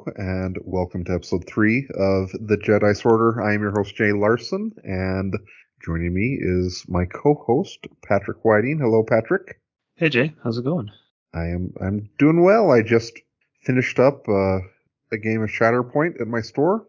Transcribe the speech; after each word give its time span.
Hello, 0.00 0.12
and 0.16 0.56
welcome 0.64 1.04
to 1.04 1.12
episode 1.12 1.46
three 1.46 1.86
of 1.94 2.30
the 2.32 2.56
Jedi 2.56 2.96
Sorter. 2.96 3.42
I 3.42 3.52
am 3.54 3.60
your 3.60 3.72
host, 3.72 3.94
Jay 3.96 4.12
Larson, 4.12 4.72
and 4.82 5.36
joining 5.84 6.14
me 6.14 6.38
is 6.40 6.84
my 6.88 7.04
co-host, 7.04 7.86
Patrick 8.02 8.42
Whiting. 8.42 8.78
Hello, 8.78 9.02
Patrick. 9.02 9.60
Hey, 9.96 10.08
Jay. 10.08 10.34
How's 10.42 10.56
it 10.56 10.64
going? 10.64 10.90
I 11.34 11.48
am 11.48 11.74
I'm 11.80 12.08
doing 12.18 12.42
well. 12.42 12.70
I 12.70 12.82
just 12.82 13.18
finished 13.62 13.98
up 13.98 14.26
uh, 14.28 14.60
a 15.12 15.18
game 15.22 15.42
of 15.42 15.50
Shatterpoint 15.50 16.20
at 16.20 16.28
my 16.28 16.40
store. 16.40 16.86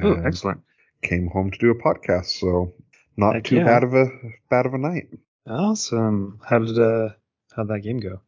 Oh, 0.00 0.14
excellent. 0.24 0.60
Came 1.02 1.28
home 1.28 1.50
to 1.50 1.58
do 1.58 1.70
a 1.70 1.82
podcast, 1.82 2.26
so 2.38 2.72
not 3.16 3.34
Heck 3.34 3.44
too 3.44 3.56
yeah. 3.56 3.64
bad 3.64 3.82
of 3.84 3.94
a 3.94 4.06
bad 4.48 4.66
of 4.66 4.74
a 4.74 4.78
night. 4.78 5.08
Awesome. 5.48 6.40
How 6.48 6.60
did 6.60 6.78
uh 6.78 7.10
how'd 7.56 7.68
that 7.68 7.80
game 7.80 7.98
go? 8.00 8.20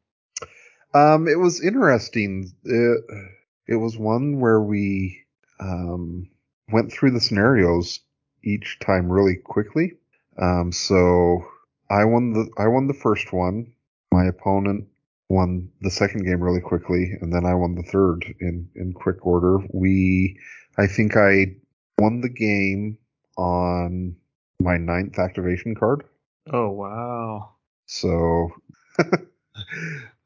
Um, 0.95 1.29
it 1.29 1.39
was 1.39 1.63
interesting. 1.63 2.51
It, 2.65 3.05
it 3.67 3.77
was 3.77 3.97
one 3.97 4.41
where 4.41 4.61
we 4.61 5.25
um, 5.61 6.29
went 6.71 6.93
through 6.93 7.13
the 7.13 7.21
scenarios 7.21 8.01
each 8.45 8.79
time 8.81 9.11
really 9.11 9.37
quickly. 9.37 9.95
Um, 10.41 10.73
so 10.73 11.45
I 11.91 12.05
won 12.05 12.33
the 12.33 12.49
I 12.59 12.69
won 12.69 12.87
the 12.87 12.95
first 12.95 13.33
one. 13.33 13.73
My 14.13 14.27
opponent 14.27 14.89
won 15.29 15.71
the 15.81 15.91
second 15.91 16.25
game 16.25 16.41
really 16.41 16.61
quickly, 16.61 17.13
and 17.21 17.33
then 17.33 17.45
I 17.45 17.55
won 17.55 17.75
the 17.75 17.83
third 17.83 18.25
in 18.41 18.69
in 18.75 18.93
quick 18.93 19.25
order. 19.27 19.59
We, 19.73 20.39
I 20.79 20.87
think 20.87 21.17
I 21.17 21.57
won 21.99 22.21
the 22.21 22.29
game 22.29 22.99
on 23.37 24.17
my 24.61 24.77
ninth 24.77 25.19
activation 25.19 25.75
card. 25.75 26.05
Oh 26.53 26.71
wow. 26.71 27.51
So 27.87 28.51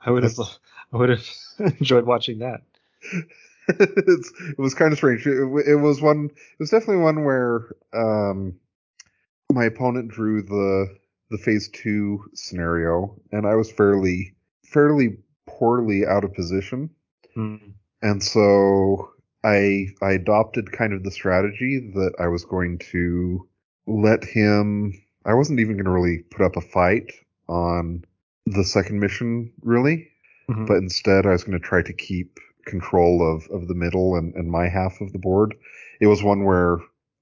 I 0.00 0.10
would 0.10 0.22
have 0.22 0.38
I 0.92 0.96
would 0.96 1.10
have 1.10 1.26
enjoyed 1.80 2.04
watching 2.04 2.40
that. 2.40 2.62
it's, 3.68 4.32
it 4.48 4.58
was 4.58 4.74
kind 4.74 4.92
of 4.92 4.98
strange. 4.98 5.26
It, 5.26 5.38
it 5.66 5.76
was 5.76 6.00
one. 6.00 6.26
It 6.26 6.58
was 6.58 6.70
definitely 6.70 7.02
one 7.02 7.24
where 7.24 7.74
um, 7.92 8.54
my 9.52 9.64
opponent 9.64 10.10
drew 10.10 10.42
the 10.42 10.96
the 11.30 11.38
phase 11.38 11.68
two 11.68 12.24
scenario, 12.34 13.16
and 13.32 13.46
I 13.46 13.54
was 13.54 13.70
fairly 13.70 14.34
fairly 14.64 15.16
poorly 15.46 16.06
out 16.06 16.24
of 16.24 16.34
position, 16.34 16.90
Hmm. 17.34 17.56
and 18.02 18.22
so 18.22 19.10
I 19.44 19.88
I 20.02 20.12
adopted 20.12 20.72
kind 20.72 20.92
of 20.92 21.02
the 21.04 21.10
strategy 21.10 21.90
that 21.94 22.14
I 22.18 22.28
was 22.28 22.44
going 22.44 22.78
to 22.90 23.48
let 23.86 24.24
him. 24.24 24.92
I 25.24 25.34
wasn't 25.34 25.60
even 25.60 25.74
going 25.76 25.84
to 25.84 25.90
really 25.90 26.18
put 26.30 26.44
up 26.44 26.56
a 26.56 26.60
fight 26.60 27.12
on 27.48 28.04
the 28.46 28.64
second 28.64 29.00
mission, 29.00 29.52
really 29.62 30.08
Mhm. 30.48 30.66
but 30.66 30.78
instead 30.78 31.26
I 31.26 31.30
was 31.30 31.44
going 31.44 31.60
to 31.60 31.64
try 31.64 31.82
to 31.82 31.92
keep 31.92 32.38
control 32.66 33.22
of, 33.34 33.48
of 33.50 33.68
the 33.68 33.74
middle 33.74 34.16
and, 34.16 34.34
and 34.34 34.50
my 34.50 34.68
half 34.68 35.00
of 35.00 35.12
the 35.12 35.18
board. 35.18 35.54
It 36.00 36.06
was 36.06 36.22
one 36.22 36.44
where 36.44 36.78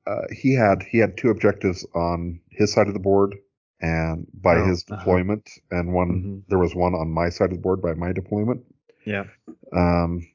uh, 0.06 0.22
he 0.32 0.54
had 0.54 0.82
he 0.82 0.98
had 0.98 1.16
two 1.16 1.30
objectives 1.30 1.86
on 1.94 2.40
his 2.50 2.72
side 2.72 2.86
of 2.88 2.94
the 2.94 3.00
board 3.00 3.34
and 3.80 4.26
by 4.34 4.56
Oh, 4.56 4.66
his 4.66 4.84
uh-huh. 4.88 4.96
deployment, 4.98 5.48
and 5.70 5.92
one 5.92 6.10
Mhm. 6.10 6.42
there 6.48 6.58
was 6.58 6.74
one 6.74 6.94
on 6.94 7.10
my 7.10 7.28
side 7.28 7.50
of 7.50 7.56
the 7.58 7.62
board 7.62 7.80
by 7.82 7.94
my 7.94 8.12
deployment. 8.12 8.62
yeah. 9.04 9.24
Um, 9.72 10.26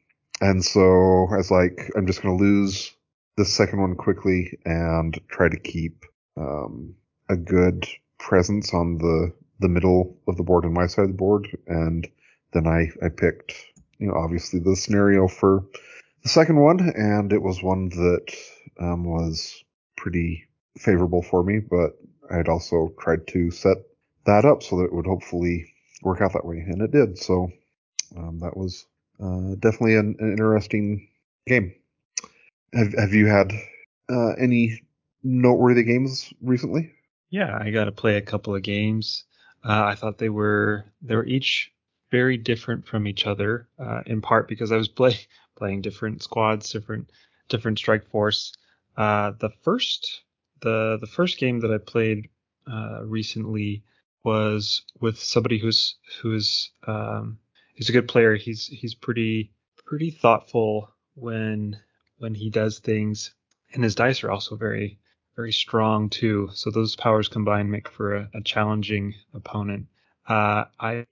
and 0.41 0.63
so 0.63 1.27
I 1.31 1.37
was 1.37 1.51
like, 1.51 1.91
I'm 1.95 2.07
just 2.07 2.21
going 2.21 2.37
to 2.37 2.43
lose 2.43 2.95
the 3.37 3.45
second 3.45 3.79
one 3.81 3.95
quickly 3.95 4.57
and 4.65 5.19
try 5.27 5.49
to 5.49 5.57
keep 5.59 6.05
um, 6.37 6.95
a 7.29 7.35
good 7.35 7.87
presence 8.19 8.73
on 8.73 8.97
the 8.97 9.33
the 9.59 9.69
middle 9.69 10.17
of 10.27 10.35
the 10.37 10.43
board 10.43 10.65
and 10.65 10.73
my 10.73 10.87
side 10.87 11.03
of 11.03 11.11
the 11.11 11.17
board. 11.17 11.47
And 11.67 12.07
then 12.53 12.67
I 12.67 12.89
I 13.03 13.09
picked, 13.09 13.53
you 13.97 14.07
know, 14.07 14.15
obviously 14.15 14.59
the 14.59 14.75
scenario 14.75 15.27
for 15.27 15.65
the 16.23 16.29
second 16.29 16.59
one, 16.59 16.79
and 16.95 17.31
it 17.33 17.41
was 17.41 17.61
one 17.61 17.89
that 17.89 18.35
um, 18.79 19.03
was 19.03 19.63
pretty 19.97 20.45
favorable 20.77 21.21
for 21.21 21.43
me. 21.43 21.59
But 21.59 21.97
I 22.31 22.37
had 22.37 22.49
also 22.49 22.93
tried 22.99 23.27
to 23.27 23.51
set 23.51 23.77
that 24.25 24.45
up 24.45 24.63
so 24.63 24.77
that 24.77 24.85
it 24.85 24.93
would 24.93 25.05
hopefully 25.05 25.73
work 26.01 26.21
out 26.21 26.33
that 26.33 26.45
way, 26.45 26.57
and 26.57 26.81
it 26.81 26.91
did. 26.91 27.17
So 27.17 27.51
um, 28.17 28.39
that 28.39 28.55
was 28.55 28.85
uh, 29.21 29.55
definitely 29.59 29.95
an, 29.95 30.15
an 30.19 30.31
interesting 30.31 31.09
game. 31.47 31.73
Have 32.73 32.93
Have 32.93 33.13
you 33.13 33.27
had 33.27 33.51
uh, 34.09 34.33
any 34.39 34.81
noteworthy 35.23 35.83
games 35.83 36.33
recently? 36.41 36.91
Yeah, 37.29 37.57
I 37.59 37.71
got 37.71 37.85
to 37.85 37.91
play 37.91 38.17
a 38.17 38.21
couple 38.21 38.55
of 38.55 38.61
games. 38.61 39.23
Uh, 39.63 39.83
I 39.85 39.95
thought 39.95 40.17
they 40.17 40.29
were 40.29 40.85
they 41.01 41.15
were 41.15 41.25
each 41.25 41.71
very 42.13 42.37
different 42.37 42.85
from 42.85 43.07
each 43.07 43.25
other, 43.25 43.67
uh, 43.79 44.03
in 44.05 44.21
part 44.21 44.47
because 44.47 44.71
I 44.71 44.77
was 44.77 44.87
play, 44.99 45.17
playing 45.55 45.81
different 45.81 46.21
squads, 46.21 46.71
different 46.71 47.09
different 47.49 47.79
strike 47.79 48.05
force. 48.05 48.53
Uh, 48.95 49.31
the 49.39 49.49
first 49.49 50.21
the 50.61 50.99
the 51.01 51.07
first 51.07 51.39
game 51.39 51.59
that 51.61 51.71
I 51.71 51.79
played 51.79 52.29
uh, 52.71 53.01
recently 53.03 53.83
was 54.23 54.83
with 55.01 55.17
somebody 55.19 55.57
who's 55.57 55.95
who's 56.21 56.71
um, 56.85 57.39
he's 57.73 57.89
a 57.89 57.93
good 57.93 58.07
player. 58.07 58.35
He's 58.35 58.67
he's 58.67 58.93
pretty 58.93 59.51
pretty 59.83 60.11
thoughtful 60.11 60.93
when 61.15 61.79
when 62.19 62.35
he 62.35 62.51
does 62.51 62.77
things, 62.77 63.33
and 63.73 63.83
his 63.83 63.95
dice 63.95 64.23
are 64.23 64.31
also 64.31 64.55
very 64.55 64.99
very 65.35 65.51
strong 65.51 66.09
too. 66.11 66.47
So 66.53 66.69
those 66.69 66.95
powers 66.95 67.27
combined 67.27 67.71
make 67.71 67.89
for 67.89 68.15
a, 68.15 68.29
a 68.35 68.41
challenging 68.41 69.15
opponent. 69.33 69.87
Uh, 70.27 70.65
I 70.79 71.05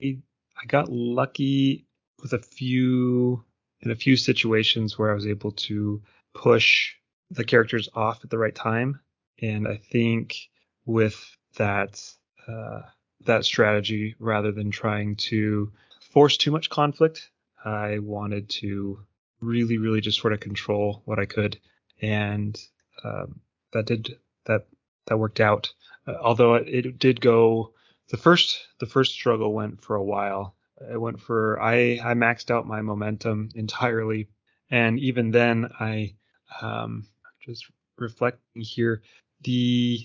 I 0.62 0.66
got 0.66 0.92
lucky 0.92 1.86
with 2.22 2.34
a 2.34 2.40
few 2.40 3.44
in 3.82 3.90
a 3.90 3.96
few 3.96 4.16
situations 4.16 4.98
where 4.98 5.10
I 5.10 5.16
was 5.16 5.26
able 5.26 5.52
to 5.54 6.02
push 6.36 6.94
the 7.32 7.44
characters 7.44 7.90
off 7.96 8.24
at 8.24 8.30
the 8.30 8.38
right 8.38 8.54
time, 8.54 9.00
and 9.42 9.68
I 9.68 9.78
think 9.78 10.50
with 10.86 11.36
that 11.58 12.02
uh, 12.48 12.82
that 13.26 13.46
strategy, 13.46 14.16
rather 14.20 14.52
than 14.52 14.70
trying 14.70 15.16
to 15.16 15.72
force 16.12 16.38
too 16.38 16.52
much 16.52 16.70
conflict, 16.70 17.32
I 17.64 18.00
wanted 18.00 18.50
to 18.62 19.00
really 19.40 19.78
really 19.80 20.02
just 20.02 20.20
sort 20.20 20.34
of 20.34 20.40
control 20.40 21.02
what 21.06 21.18
I 21.20 21.26
could, 21.26 21.60
and 22.02 22.60
um, 23.04 23.40
that 23.74 23.88
did 23.88 24.20
that 24.46 24.68
that 25.08 25.18
worked 25.18 25.40
out. 25.40 25.74
Uh, 26.06 26.16
although 26.22 26.56
it, 26.56 26.68
it 26.68 27.00
did 27.00 27.20
go 27.20 27.74
the 28.12 28.18
first 28.18 28.68
the 28.80 28.86
first 28.86 29.14
struggle 29.14 29.54
went 29.54 29.82
for 29.82 29.96
a 29.96 30.04
while. 30.04 30.56
It 30.92 31.00
went 31.00 31.20
for 31.22 31.62
I 31.62 31.98
I 32.04 32.14
maxed 32.14 32.52
out 32.52 32.68
my 32.68 32.82
momentum 32.82 33.50
entirely, 33.56 34.28
and 34.70 35.00
even 35.00 35.32
then 35.32 35.72
I 35.80 36.16
um, 36.62 37.08
just 37.40 37.66
reflecting 37.98 38.62
here 38.62 39.02
the 39.44 40.00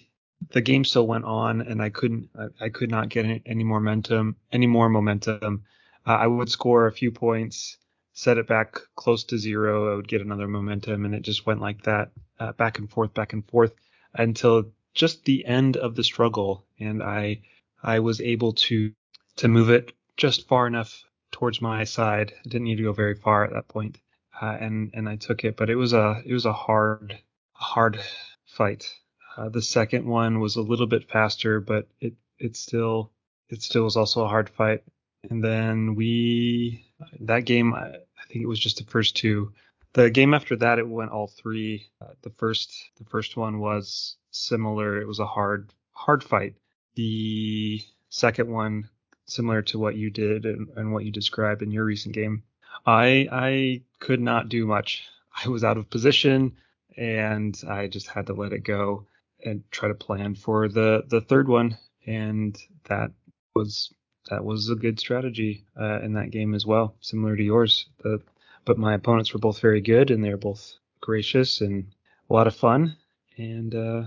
the 0.50 0.60
game 0.60 0.84
still 0.84 1.06
went 1.06 1.24
on 1.24 1.62
and 1.62 1.82
I 1.82 1.88
couldn't 1.90 2.30
I, 2.38 2.66
I 2.66 2.68
could 2.68 2.90
not 2.90 3.08
get 3.08 3.42
any, 3.44 3.64
more 3.64 3.80
momentum 3.80 4.36
any 4.52 4.68
more 4.68 4.88
momentum. 4.88 5.64
Uh, 6.06 6.10
I 6.10 6.28
would 6.28 6.50
score 6.50 6.86
a 6.86 6.92
few 6.92 7.10
points, 7.10 7.76
set 8.12 8.38
it 8.38 8.46
back 8.46 8.78
close 8.94 9.24
to 9.24 9.38
zero. 9.38 9.92
I 9.92 9.96
would 9.96 10.06
get 10.06 10.20
another 10.20 10.46
momentum, 10.46 11.04
and 11.04 11.14
it 11.14 11.22
just 11.22 11.46
went 11.46 11.60
like 11.60 11.82
that, 11.82 12.12
uh, 12.38 12.52
back 12.52 12.78
and 12.78 12.88
forth, 12.88 13.12
back 13.12 13.32
and 13.32 13.44
forth, 13.48 13.74
until 14.14 14.70
just 14.94 15.24
the 15.24 15.44
end 15.44 15.76
of 15.76 15.96
the 15.96 16.04
struggle, 16.04 16.64
and 16.78 17.02
I 17.02 17.40
I 17.86 18.00
was 18.00 18.20
able 18.20 18.52
to 18.52 18.92
to 19.36 19.48
move 19.48 19.70
it 19.70 19.92
just 20.16 20.48
far 20.48 20.66
enough 20.66 21.04
towards 21.30 21.60
my 21.60 21.84
side. 21.84 22.32
I 22.38 22.48
didn't 22.48 22.64
need 22.64 22.78
to 22.78 22.82
go 22.82 22.92
very 22.92 23.14
far 23.14 23.44
at 23.44 23.52
that 23.52 23.68
point, 23.68 23.98
uh, 24.42 24.56
and 24.60 24.90
and 24.92 25.08
I 25.08 25.16
took 25.16 25.44
it. 25.44 25.56
But 25.56 25.70
it 25.70 25.76
was 25.76 25.92
a 25.92 26.20
it 26.26 26.32
was 26.32 26.46
a 26.46 26.52
hard 26.52 27.18
hard 27.52 28.00
fight. 28.44 28.92
Uh, 29.36 29.50
the 29.50 29.62
second 29.62 30.04
one 30.04 30.40
was 30.40 30.56
a 30.56 30.62
little 30.62 30.86
bit 30.88 31.08
faster, 31.08 31.60
but 31.60 31.88
it 32.00 32.14
it 32.38 32.56
still 32.56 33.12
it 33.48 33.62
still 33.62 33.84
was 33.84 33.96
also 33.96 34.24
a 34.24 34.28
hard 34.28 34.48
fight. 34.50 34.82
And 35.30 35.42
then 35.42 35.94
we 35.94 36.86
that 37.20 37.44
game 37.44 37.72
I, 37.72 37.86
I 37.88 38.24
think 38.28 38.42
it 38.42 38.48
was 38.48 38.60
just 38.60 38.78
the 38.78 38.90
first 38.90 39.16
two. 39.16 39.52
The 39.92 40.10
game 40.10 40.34
after 40.34 40.56
that 40.56 40.78
it 40.80 40.88
went 40.88 41.12
all 41.12 41.28
three. 41.28 41.86
Uh, 42.00 42.14
the 42.22 42.30
first 42.30 42.90
the 42.98 43.04
first 43.04 43.36
one 43.36 43.60
was 43.60 44.16
similar. 44.32 45.00
It 45.00 45.06
was 45.06 45.20
a 45.20 45.26
hard 45.26 45.72
hard 45.92 46.24
fight. 46.24 46.54
The 46.96 47.82
second 48.10 48.50
one 48.50 48.88
similar 49.26 49.62
to 49.62 49.78
what 49.78 49.96
you 49.96 50.10
did 50.10 50.44
and, 50.44 50.68
and 50.76 50.92
what 50.92 51.04
you 51.04 51.12
described 51.12 51.62
in 51.62 51.70
your 51.70 51.84
recent 51.84 52.14
game. 52.14 52.42
I 52.84 53.28
I 53.30 53.82
could 54.00 54.20
not 54.20 54.48
do 54.48 54.66
much. 54.66 55.04
I 55.44 55.48
was 55.48 55.64
out 55.64 55.76
of 55.76 55.90
position 55.90 56.56
and 56.96 57.60
I 57.68 57.88
just 57.88 58.08
had 58.08 58.26
to 58.26 58.32
let 58.32 58.52
it 58.52 58.64
go 58.64 59.06
and 59.44 59.62
try 59.70 59.88
to 59.88 59.94
plan 59.94 60.34
for 60.34 60.68
the 60.68 61.04
the 61.06 61.20
third 61.20 61.48
one 61.48 61.76
and 62.06 62.58
that 62.84 63.10
was 63.54 63.92
that 64.30 64.44
was 64.44 64.70
a 64.70 64.74
good 64.74 64.98
strategy 64.98 65.64
uh, 65.78 66.00
in 66.00 66.14
that 66.14 66.30
game 66.30 66.54
as 66.54 66.64
well 66.64 66.96
similar 67.00 67.36
to 67.36 67.42
yours 67.42 67.86
the, 68.02 68.20
but 68.64 68.78
my 68.78 68.94
opponents 68.94 69.32
were 69.32 69.40
both 69.40 69.60
very 69.60 69.80
good 69.80 70.10
and 70.10 70.24
they're 70.24 70.36
both 70.36 70.74
gracious 71.00 71.60
and 71.60 71.86
a 72.30 72.32
lot 72.32 72.46
of 72.46 72.56
fun 72.56 72.96
and 73.36 73.74
uh, 73.74 74.02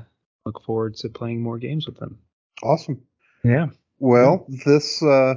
look 0.46 0.64
forward 0.64 0.96
to 0.96 1.10
playing 1.10 1.42
more 1.42 1.60
games 1.60 1.86
with 1.86 1.98
them 1.98 2.18
Awesome. 2.64 3.02
yeah 3.44 3.68
Well, 4.00 4.46
this 4.66 5.02
uh, 5.04 5.36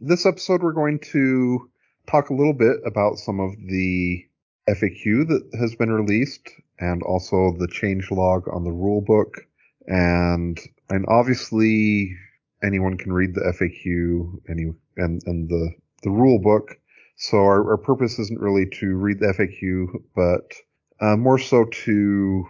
this 0.00 0.26
episode 0.26 0.62
we're 0.62 0.72
going 0.72 1.00
to 1.12 1.70
talk 2.08 2.30
a 2.30 2.34
little 2.34 2.54
bit 2.54 2.78
about 2.86 3.18
some 3.18 3.40
of 3.40 3.52
the 3.56 4.24
FAQ 4.68 5.28
that 5.28 5.50
has 5.58 5.74
been 5.74 5.90
released, 5.90 6.48
and 6.78 7.02
also 7.02 7.54
the 7.58 7.68
change 7.68 8.10
log 8.10 8.48
on 8.52 8.64
the 8.64 8.72
rule 8.72 9.00
book, 9.00 9.46
and 9.86 10.58
and 10.90 11.04
obviously 11.08 12.16
anyone 12.62 12.96
can 12.96 13.12
read 13.12 13.34
the 13.34 13.52
FAQ 13.58 14.40
any 14.48 14.72
and 14.96 15.22
and 15.26 15.48
the 15.48 15.70
the 16.02 16.10
rule 16.10 16.38
book. 16.38 16.78
So 17.16 17.38
our, 17.38 17.72
our 17.72 17.78
purpose 17.78 18.18
isn't 18.18 18.40
really 18.40 18.66
to 18.78 18.94
read 18.94 19.18
the 19.18 19.34
FAQ, 19.34 20.02
but 20.14 20.54
uh, 21.00 21.16
more 21.16 21.38
so 21.38 21.64
to 21.64 22.44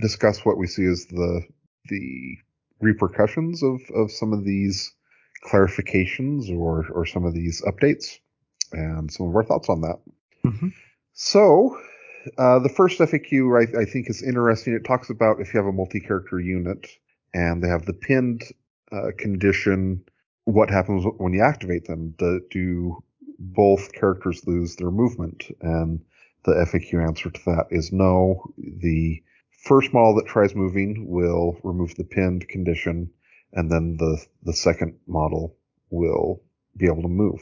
discuss 0.00 0.44
what 0.44 0.58
we 0.58 0.66
see 0.66 0.86
as 0.86 1.06
the 1.06 1.42
the 1.88 2.36
repercussions 2.84 3.62
of 3.62 3.80
of 3.94 4.10
some 4.10 4.32
of 4.32 4.44
these 4.44 4.92
clarifications 5.44 6.48
or 6.50 6.86
or 6.92 7.04
some 7.06 7.24
of 7.24 7.34
these 7.34 7.62
updates 7.62 8.18
and 8.72 9.10
some 9.10 9.28
of 9.28 9.36
our 9.36 9.44
thoughts 9.44 9.68
on 9.68 9.80
that. 9.82 9.98
Mm-hmm. 10.44 10.68
So, 11.12 11.78
uh, 12.38 12.58
the 12.58 12.68
first 12.68 12.98
FAQ 12.98 13.76
I, 13.76 13.82
I, 13.82 13.84
think 13.84 14.10
is 14.10 14.22
interesting. 14.22 14.74
It 14.74 14.84
talks 14.84 15.10
about 15.10 15.40
if 15.40 15.54
you 15.54 15.58
have 15.58 15.66
a 15.66 15.72
multi-character 15.72 16.40
unit 16.40 16.88
and 17.32 17.62
they 17.62 17.68
have 17.68 17.86
the 17.86 17.92
pinned 17.92 18.42
uh, 18.90 19.10
condition, 19.16 20.04
what 20.44 20.70
happens 20.70 21.04
when 21.18 21.32
you 21.32 21.42
activate 21.42 21.86
them? 21.86 22.14
Do, 22.18 22.40
do 22.50 23.02
both 23.38 23.92
characters 23.92 24.46
lose 24.46 24.76
their 24.76 24.90
movement? 24.90 25.44
And 25.60 26.00
the 26.44 26.52
FAQ 26.52 27.06
answer 27.06 27.30
to 27.30 27.40
that 27.46 27.66
is 27.70 27.92
no. 27.92 28.52
The 28.58 29.22
first 29.64 29.92
model 29.92 30.14
that 30.16 30.26
tries 30.26 30.54
moving 30.54 31.06
will 31.08 31.58
remove 31.62 31.94
the 31.94 32.04
pinned 32.04 32.48
condition, 32.48 33.10
and 33.52 33.70
then 33.70 33.96
the 33.98 34.24
the 34.42 34.52
second 34.52 34.98
model 35.06 35.56
will 35.90 36.42
be 36.76 36.86
able 36.86 37.02
to 37.02 37.08
move. 37.08 37.40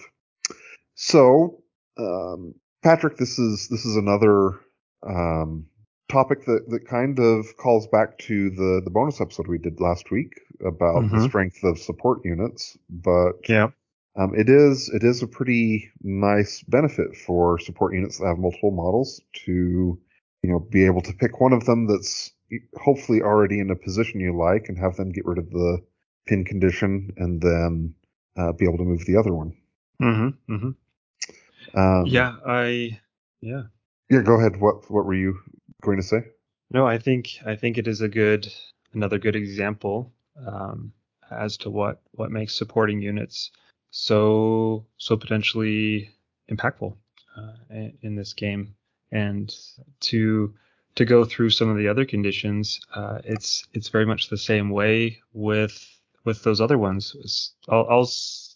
So, 0.95 1.63
um, 1.99 2.55
Patrick, 2.83 3.17
this 3.17 3.39
is 3.39 3.69
this 3.69 3.85
is 3.85 3.97
another 3.97 4.61
um, 5.07 5.67
topic 6.09 6.45
that, 6.45 6.69
that 6.69 6.87
kind 6.87 7.19
of 7.19 7.57
calls 7.57 7.87
back 7.89 8.19
to 8.19 8.51
the 8.51 8.83
the 8.85 8.91
bonus 8.91 9.21
episode 9.21 9.49
we 9.49 9.59
did 9.59 9.81
last 9.81 10.11
week 10.11 10.33
about 10.65 11.03
mm-hmm. 11.03 11.17
the 11.17 11.29
strength 11.29 11.65
of 11.65 11.79
support 11.79 12.21
units. 12.25 12.77
But 12.89 13.49
yeah, 13.49 13.69
um, 14.17 14.35
it 14.37 14.49
is 14.49 14.91
it 14.91 15.03
is 15.03 15.23
a 15.23 15.27
pretty 15.27 15.91
nice 16.03 16.63
benefit 16.63 17.17
for 17.17 17.59
support 17.59 17.95
units 17.95 18.19
that 18.19 18.27
have 18.27 18.39
multiple 18.39 18.71
models 18.71 19.21
to 19.47 19.99
you 20.43 20.51
know 20.51 20.59
be 20.59 20.85
able 20.85 21.03
to 21.03 21.13
pick 21.13 21.41
one 21.41 21.53
of 21.53 21.65
them 21.65 21.87
that's 21.87 22.33
hopefully 22.81 23.23
already 23.23 23.61
in 23.61 23.71
a 23.71 23.77
position 23.77 24.21
you 24.21 24.37
like 24.37 24.69
and 24.69 24.79
have 24.79 24.97
them 24.97 25.11
get 25.11 25.25
rid 25.25 25.39
of 25.39 25.51
the 25.51 25.79
pin 26.27 26.45
condition 26.45 27.13
and 27.17 27.41
then 27.41 27.95
uh, 28.37 28.53
be 28.53 28.67
able 28.67 28.79
to 28.79 28.85
move 28.85 29.05
the 29.07 29.17
other 29.17 29.33
one. 29.33 29.55
Mm-hmm. 30.01 30.55
Mm-hmm. 30.55 31.79
Um, 31.79 32.07
yeah, 32.07 32.37
I 32.47 33.01
yeah. 33.41 33.63
Yeah, 34.11 34.23
go 34.23 34.39
ahead. 34.39 34.61
What 34.61 34.91
what 34.91 35.07
were 35.07 35.15
you 35.15 35.39
going 35.83 35.97
to 35.97 36.03
say? 36.03 36.25
No, 36.71 36.87
I 36.87 36.99
think 36.99 37.39
I 37.47 37.57
think 37.57 37.79
it 37.79 37.87
is 37.87 38.01
a 38.01 38.09
good 38.09 38.53
another 38.93 39.19
good 39.19 39.37
example 39.37 40.13
um, 40.47 40.93
as 41.31 41.57
to 41.59 41.71
what 41.71 42.03
what 42.13 42.31
makes 42.31 42.55
supporting 42.55 43.01
units 43.01 43.51
so 43.93 44.87
so 44.97 45.17
potentially 45.17 46.11
impactful 46.51 46.97
uh, 47.37 47.53
in 48.01 48.17
this 48.17 48.33
game, 48.33 48.75
and 49.13 49.55
to 50.01 50.55
to 50.95 51.05
go 51.05 51.25
through 51.25 51.51
some 51.51 51.69
of 51.69 51.77
the 51.77 51.89
other 51.89 52.05
conditions, 52.05 52.81
uh, 52.95 53.19
it's 53.25 53.67
it's 53.73 53.89
very 53.89 54.07
much 54.07 54.29
the 54.29 54.37
same 54.37 54.71
way 54.71 55.21
with 55.33 55.89
with 56.25 56.43
those 56.43 56.61
other 56.61 56.79
ones. 56.79 57.55
I'll, 57.69 57.87
I'll 57.89 58.11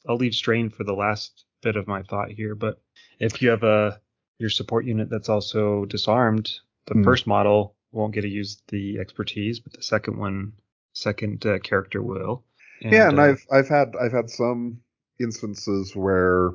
I'll 0.08 0.16
leave 0.16 0.34
strain 0.34 0.70
for 0.70 0.84
the 0.84 0.94
last 0.94 1.44
bit 1.62 1.76
of 1.76 1.86
my 1.86 2.02
thought 2.02 2.30
here, 2.30 2.54
but 2.54 2.80
if 3.18 3.40
you 3.40 3.50
have 3.50 3.62
a 3.62 4.00
your 4.38 4.50
support 4.50 4.84
unit 4.84 5.08
that's 5.08 5.28
also 5.28 5.84
disarmed, 5.86 6.50
the 6.86 6.94
mm. 6.94 7.04
first 7.04 7.26
model 7.26 7.74
won't 7.92 8.14
get 8.14 8.22
to 8.22 8.28
use 8.28 8.62
the 8.68 8.98
expertise, 8.98 9.60
but 9.60 9.72
the 9.72 9.82
second 9.82 10.18
one, 10.18 10.52
second 10.92 11.46
uh, 11.46 11.58
character 11.60 12.02
will. 12.02 12.44
And, 12.82 12.92
yeah, 12.92 13.08
and 13.08 13.18
uh, 13.18 13.22
I've 13.22 13.46
I've 13.50 13.68
had 13.68 13.94
I've 14.00 14.12
had 14.12 14.28
some 14.28 14.80
instances 15.18 15.96
where, 15.96 16.50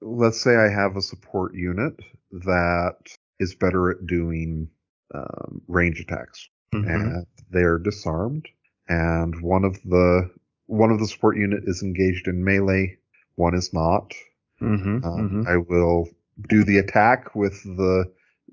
let's 0.00 0.40
say 0.40 0.56
I 0.56 0.68
have 0.68 0.96
a 0.96 1.02
support 1.02 1.54
unit 1.54 1.94
that 2.32 2.96
is 3.40 3.54
better 3.54 3.90
at 3.90 4.06
doing 4.06 4.68
um, 5.14 5.62
range 5.68 6.00
attacks, 6.00 6.48
mm-hmm. 6.72 6.88
and 6.88 7.26
they're 7.50 7.78
disarmed, 7.78 8.46
and 8.88 9.40
one 9.42 9.64
of 9.64 9.80
the 9.84 10.30
one 10.66 10.90
of 10.90 10.98
the 10.98 11.08
support 11.08 11.36
unit 11.36 11.64
is 11.66 11.82
engaged 11.82 12.28
in 12.28 12.44
melee, 12.44 12.98
one 13.36 13.54
is 13.54 13.72
not. 13.72 14.12
Mm-hmm, 14.60 15.04
um, 15.04 15.28
mm-hmm. 15.28 15.48
I 15.48 15.56
will 15.56 16.08
do 16.48 16.64
the 16.64 16.78
attack 16.78 17.34
with 17.34 17.62
the 17.62 18.04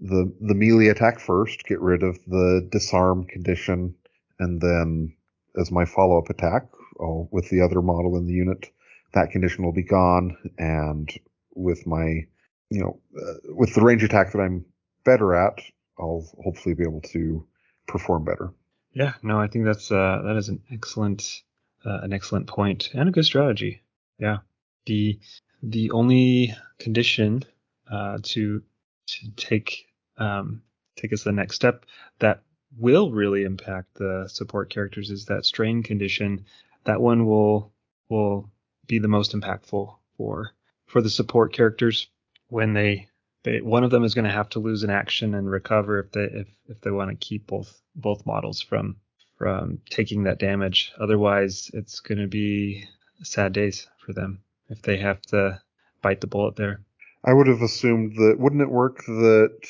the 0.02 0.32
the 0.42 0.56
melee 0.56 0.88
attack 0.88 1.20
first, 1.20 1.66
get 1.66 1.82
rid 1.82 2.04
of 2.04 2.18
the 2.28 2.68
disarm 2.72 3.26
condition, 3.26 3.96
and 4.40 4.62
then 4.62 5.14
as 5.60 5.72
my 5.72 5.86
follow 5.86 6.18
up 6.18 6.30
attack, 6.30 6.64
I'll, 7.00 7.28
with 7.32 7.50
the 7.50 7.62
other 7.62 7.82
model 7.82 8.18
in 8.18 8.26
the 8.26 8.34
unit, 8.34 8.70
that 9.14 9.32
condition 9.32 9.64
will 9.64 9.74
be 9.74 9.84
gone, 9.84 10.38
and 10.58 11.10
with 11.56 11.88
my 11.88 12.26
you 12.70 12.82
know 12.82 13.00
uh, 13.18 13.54
with 13.56 13.74
the 13.74 13.82
range 13.82 14.04
attack 14.04 14.32
that 14.32 14.40
I'm 14.40 14.66
better 15.04 15.36
at, 15.36 15.60
I'll 15.98 16.28
hopefully 16.44 16.76
be 16.76 16.84
able 16.84 17.02
to 17.02 17.46
perform 17.88 18.26
better. 18.26 18.54
Yeah, 18.94 19.14
no, 19.22 19.40
I 19.40 19.48
think 19.48 19.66
that's 19.66 19.92
uh, 19.92 20.22
that 20.26 20.36
is 20.38 20.50
an 20.50 20.62
excellent 20.72 21.44
uh, 21.86 22.00
an 22.02 22.14
excellent 22.14 22.48
point 22.48 22.90
and 22.94 23.10
a 23.10 23.12
good 23.12 23.26
strategy. 23.26 23.82
Yeah, 24.20 24.38
the 24.86 25.20
the 25.62 25.92
only 25.92 26.54
condition 26.80 27.44
uh, 27.92 28.20
to 28.24 28.64
to 29.08 29.32
take 29.36 29.88
um, 30.18 30.62
take 30.96 31.14
us 31.14 31.24
the 31.24 31.32
next 31.32 31.56
step 31.56 31.86
that 32.20 32.42
will 32.78 33.12
really 33.12 33.44
impact 33.44 33.96
the 33.96 34.28
support 34.28 34.70
characters 34.70 35.10
is 35.12 35.26
that 35.26 35.46
strain 35.46 35.84
condition. 35.84 36.46
That 36.86 37.02
one 37.02 37.26
will 37.26 37.74
will 38.10 38.50
be 38.88 39.00
the 39.00 39.08
most 39.08 39.34
impactful 39.34 39.96
for 40.18 40.52
for 40.86 41.02
the 41.02 41.10
support 41.10 41.54
characters 41.54 42.08
when 42.48 42.74
they 42.74 43.08
they 43.44 43.62
one 43.62 43.84
of 43.84 43.92
them 43.92 44.04
is 44.04 44.14
going 44.14 44.26
to 44.26 44.32
have 44.32 44.50
to 44.50 44.60
lose 44.60 44.84
an 44.84 44.90
action 44.90 45.36
and 45.36 45.50
recover 45.50 46.00
if 46.00 46.12
they 46.12 46.24
if 46.24 46.48
if 46.68 46.82
they 46.82 46.92
want 46.92 47.10
to 47.10 47.16
keep 47.16 47.48
both 47.48 47.82
both 47.96 48.26
models 48.26 48.62
from 48.62 48.98
from 49.38 49.80
taking 49.90 50.24
that 50.24 50.40
damage. 50.40 50.94
Otherwise, 51.00 51.70
it's 51.74 52.00
going 52.00 52.20
to 52.20 52.28
be 52.28 52.86
sad 53.24 53.54
days 53.54 53.88
for 53.98 54.14
them 54.14 54.40
if 54.70 54.82
they 54.82 54.98
have 54.98 55.22
to 55.22 55.62
bite 56.02 56.22
the 56.22 56.28
bullet 56.28 56.56
there. 56.56 56.82
I 57.24 57.34
would 57.34 57.48
have 57.48 57.62
assumed 57.62 58.16
that 58.18 58.38
wouldn't 58.40 58.62
it 58.62 58.70
work 58.70 59.04
that 59.06 59.68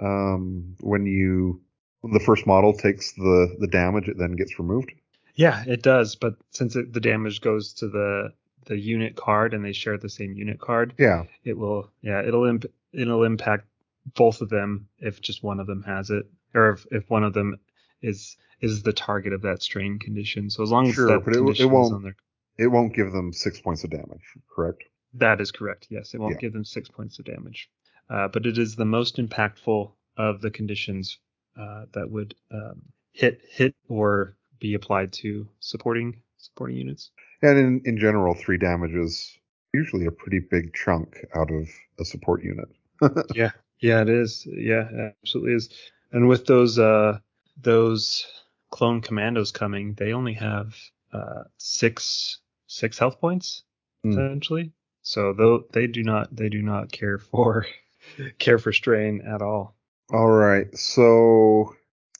um, 0.00 0.76
when 0.80 1.06
you 1.06 1.60
when 2.00 2.12
the 2.12 2.20
first 2.20 2.46
model 2.46 2.72
takes 2.72 3.12
the 3.12 3.56
the 3.58 3.66
damage, 3.66 4.08
it 4.08 4.18
then 4.18 4.32
gets 4.32 4.58
removed. 4.58 4.92
Yeah, 5.34 5.62
it 5.66 5.82
does. 5.82 6.16
But 6.16 6.34
since 6.50 6.76
it, 6.76 6.92
the 6.92 7.00
damage 7.00 7.40
goes 7.40 7.72
to 7.74 7.88
the 7.88 8.32
the 8.68 8.78
unit 8.78 9.16
card 9.16 9.54
and 9.54 9.64
they 9.64 9.72
share 9.72 9.98
the 9.98 10.10
same 10.10 10.34
unit 10.34 10.60
card, 10.60 10.94
yeah, 10.98 11.24
it 11.42 11.58
will. 11.58 11.90
Yeah, 12.02 12.22
it'll 12.22 12.44
imp- 12.44 12.72
it'll 12.92 13.24
impact 13.24 13.66
both 14.14 14.40
of 14.40 14.50
them 14.50 14.88
if 14.98 15.20
just 15.20 15.42
one 15.42 15.58
of 15.58 15.66
them 15.66 15.82
has 15.82 16.10
it, 16.10 16.26
or 16.54 16.70
if, 16.70 16.86
if 16.90 17.10
one 17.10 17.24
of 17.24 17.32
them 17.32 17.58
is 18.02 18.36
is 18.60 18.82
the 18.82 18.92
target 18.92 19.32
of 19.32 19.42
that 19.42 19.62
strain 19.62 19.98
condition. 19.98 20.50
So 20.50 20.62
as 20.62 20.70
long 20.70 20.86
as 20.86 20.94
sure, 20.94 21.08
that 21.08 21.24
but 21.24 21.34
it, 21.34 21.60
it 21.60 21.66
won't 21.66 22.02
their... 22.02 22.16
it 22.58 22.68
won't 22.68 22.94
give 22.94 23.10
them 23.12 23.32
six 23.32 23.60
points 23.60 23.84
of 23.84 23.90
damage, 23.90 24.22
correct? 24.54 24.84
That 25.14 25.40
is 25.40 25.50
correct. 25.50 25.86
Yes, 25.90 26.14
it 26.14 26.20
won't 26.20 26.34
yeah. 26.34 26.40
give 26.40 26.52
them 26.52 26.64
six 26.64 26.88
points 26.88 27.18
of 27.18 27.24
damage, 27.24 27.70
uh, 28.10 28.28
but 28.28 28.46
it 28.46 28.58
is 28.58 28.76
the 28.76 28.84
most 28.84 29.16
impactful 29.16 29.90
of 30.16 30.40
the 30.42 30.50
conditions 30.50 31.18
uh, 31.58 31.86
that 31.92 32.10
would 32.10 32.34
um, 32.52 32.82
hit 33.12 33.40
hit 33.50 33.74
or 33.88 34.36
be 34.60 34.74
applied 34.74 35.12
to 35.12 35.48
supporting 35.60 36.20
supporting 36.48 36.76
units. 36.76 37.10
And 37.42 37.58
in 37.58 37.82
in 37.84 37.98
general, 37.98 38.34
three 38.34 38.58
damage 38.58 38.94
is 38.94 39.38
usually 39.72 40.06
a 40.06 40.10
pretty 40.10 40.40
big 40.40 40.74
chunk 40.74 41.18
out 41.34 41.50
of 41.50 41.68
a 41.98 42.04
support 42.04 42.42
unit. 42.42 42.68
yeah, 43.34 43.50
yeah, 43.80 44.02
it 44.02 44.08
is. 44.08 44.46
Yeah, 44.46 44.88
it 44.90 45.14
absolutely 45.22 45.54
is. 45.54 45.68
And 46.12 46.28
with 46.28 46.46
those 46.46 46.78
uh, 46.78 47.18
those 47.60 48.26
clone 48.70 49.00
commandos 49.00 49.52
coming, 49.52 49.94
they 49.94 50.12
only 50.12 50.34
have 50.34 50.74
uh, 51.12 51.44
six 51.58 52.38
six 52.66 52.98
health 52.98 53.20
points 53.20 53.62
mm. 54.04 54.12
essentially. 54.12 54.72
So 55.02 55.32
though 55.32 55.64
they 55.72 55.86
do 55.86 56.02
not 56.02 56.34
they 56.34 56.48
do 56.48 56.62
not 56.62 56.92
care 56.92 57.18
for 57.18 57.66
care 58.38 58.58
for 58.58 58.72
strain 58.72 59.22
at 59.22 59.42
all. 59.42 59.76
All 60.12 60.30
right. 60.30 60.76
So 60.76 61.74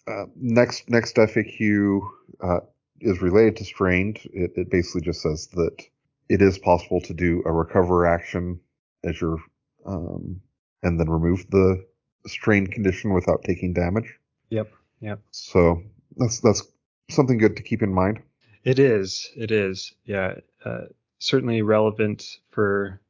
uh, 0.06 0.26
next 0.36 0.88
next 0.88 1.16
FAQ 1.16 2.00
uh, 2.42 2.60
is 3.00 3.22
related 3.22 3.56
to 3.56 3.64
strained. 3.64 4.18
It, 4.32 4.52
it 4.56 4.70
basically 4.70 5.02
just 5.02 5.22
says 5.22 5.48
that 5.54 5.84
it 6.28 6.42
is 6.42 6.58
possible 6.58 7.00
to 7.02 7.14
do 7.14 7.42
a 7.46 7.52
recover 7.52 8.06
action 8.06 8.60
as 9.04 9.20
your 9.20 9.38
um, 9.86 10.40
and 10.82 10.98
then 10.98 11.08
remove 11.08 11.48
the 11.50 11.84
strain 12.26 12.66
condition 12.66 13.14
without 13.14 13.44
taking 13.44 13.72
damage. 13.72 14.18
Yep. 14.50 14.70
Yep. 15.00 15.20
So 15.30 15.82
that's 16.16 16.40
that's 16.40 16.62
something 17.10 17.38
good 17.38 17.56
to 17.56 17.62
keep 17.62 17.82
in 17.82 17.92
mind. 17.92 18.20
It 18.64 18.78
is. 18.78 19.30
It 19.36 19.50
is. 19.50 19.94
Yeah. 20.04 20.34
Uh, 20.64 20.86
certainly 21.18 21.62
relevant 21.62 22.38
for, 22.50 23.00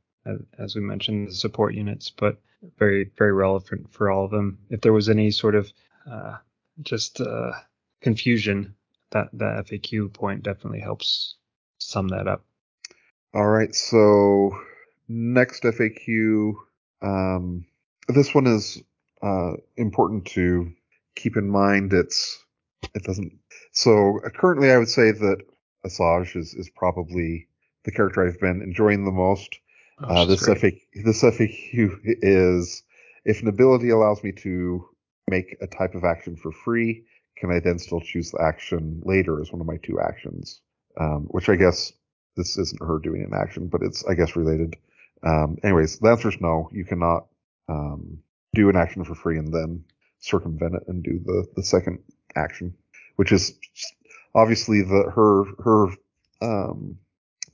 as 0.59 0.75
we 0.75 0.81
mentioned, 0.81 1.29
the 1.29 1.35
support 1.35 1.75
units, 1.75 2.11
but 2.11 2.41
very 2.79 3.11
very 3.17 3.33
relevant 3.33 3.93
for 3.93 4.11
all 4.11 4.25
of 4.25 4.31
them. 4.31 4.59
If 4.71 4.81
there 4.81 4.93
was 4.93 5.09
any 5.09 5.31
sort 5.31 5.55
of 5.55 5.73
uh, 6.11 6.37
just 6.83 7.21
uh, 7.21 7.53
confusion, 8.01 8.75
that 9.11 9.29
that 9.35 9.67
FAQ 9.67 10.13
point 10.13 10.43
definitely 10.43 10.81
helps 10.81 11.37
sum 11.79 12.09
that 12.09 12.29
up. 12.29 12.45
All 13.35 13.47
right, 13.47 13.75
so 13.75 14.59
next 15.09 15.63
FAQ. 15.63 16.55
Um, 17.03 17.67
this 18.09 18.35
one 18.35 18.47
is 18.47 18.83
uh, 19.23 19.53
important 19.77 20.27
to 20.27 20.73
keep 21.15 21.37
in 21.37 21.49
mind. 21.49 21.93
It's 21.93 22.43
it 22.95 23.03
doesn't. 23.05 23.33
So 23.73 24.21
uh, 24.25 24.31
currently, 24.31 24.71
I 24.73 24.79
would 24.79 24.89
say 24.89 25.13
that 25.13 25.43
Asajj 25.85 26.37
is 26.37 26.55
is 26.55 26.71
probably 26.71 27.49
the 27.85 27.93
character 27.93 28.27
I've 28.27 28.41
been 28.41 28.63
enjoying 28.63 29.05
the 29.05 29.13
most. 29.13 29.59
Oh, 30.01 30.23
Uh, 30.23 30.25
this 30.25 30.43
great. 30.45 30.59
FAQ, 30.59 31.05
this 31.05 31.23
FAQ 31.23 31.99
is 32.05 32.83
if 33.25 33.43
an 33.43 33.49
ability 33.49 33.91
allows 33.91 34.23
me 34.25 34.33
to 34.33 34.85
make 35.29 35.57
a 35.61 35.67
type 35.67 35.95
of 35.95 36.05
action 36.05 36.37
for 36.37 36.51
free, 36.53 37.05
can 37.39 37.51
I 37.51 37.61
then 37.61 37.79
still 37.79 38.01
choose 38.01 38.31
the 38.31 38.43
action 38.43 39.01
later 39.05 39.41
as 39.41 39.53
one 39.53 39.61
of 39.61 39.67
my 39.67 39.77
two 39.83 40.01
actions? 40.01 40.61
Um, 40.99 41.29
which 41.31 41.49
I 41.49 41.57
guess 41.57 41.93
this 42.37 42.59
isn't 42.59 42.83
her 42.83 42.99
doing 42.99 43.23
an 43.23 43.39
action, 43.39 43.69
but 43.69 43.83
it's 43.83 44.05
I 44.07 44.15
guess 44.15 44.37
related. 44.37 44.77
Um, 45.23 45.59
anyways, 45.63 45.99
the 45.99 46.11
answer 46.11 46.29
is 46.29 46.41
no. 46.41 46.69
You 46.73 46.85
cannot 46.85 47.27
um, 47.69 48.19
do 48.55 48.69
an 48.69 48.77
action 48.77 49.05
for 49.05 49.15
free 49.15 49.39
and 49.39 49.53
then 49.53 49.85
circumvent 50.21 50.75
it 50.75 50.83
and 50.89 51.03
do 51.03 51.21
the 51.25 51.47
the 51.55 51.63
second 51.63 52.01
action, 52.35 52.75
which 53.17 53.33
is 53.33 53.55
obviously 54.35 54.83
the 54.83 55.11
her 55.15 55.45
her 55.63 55.89
um, 56.41 56.99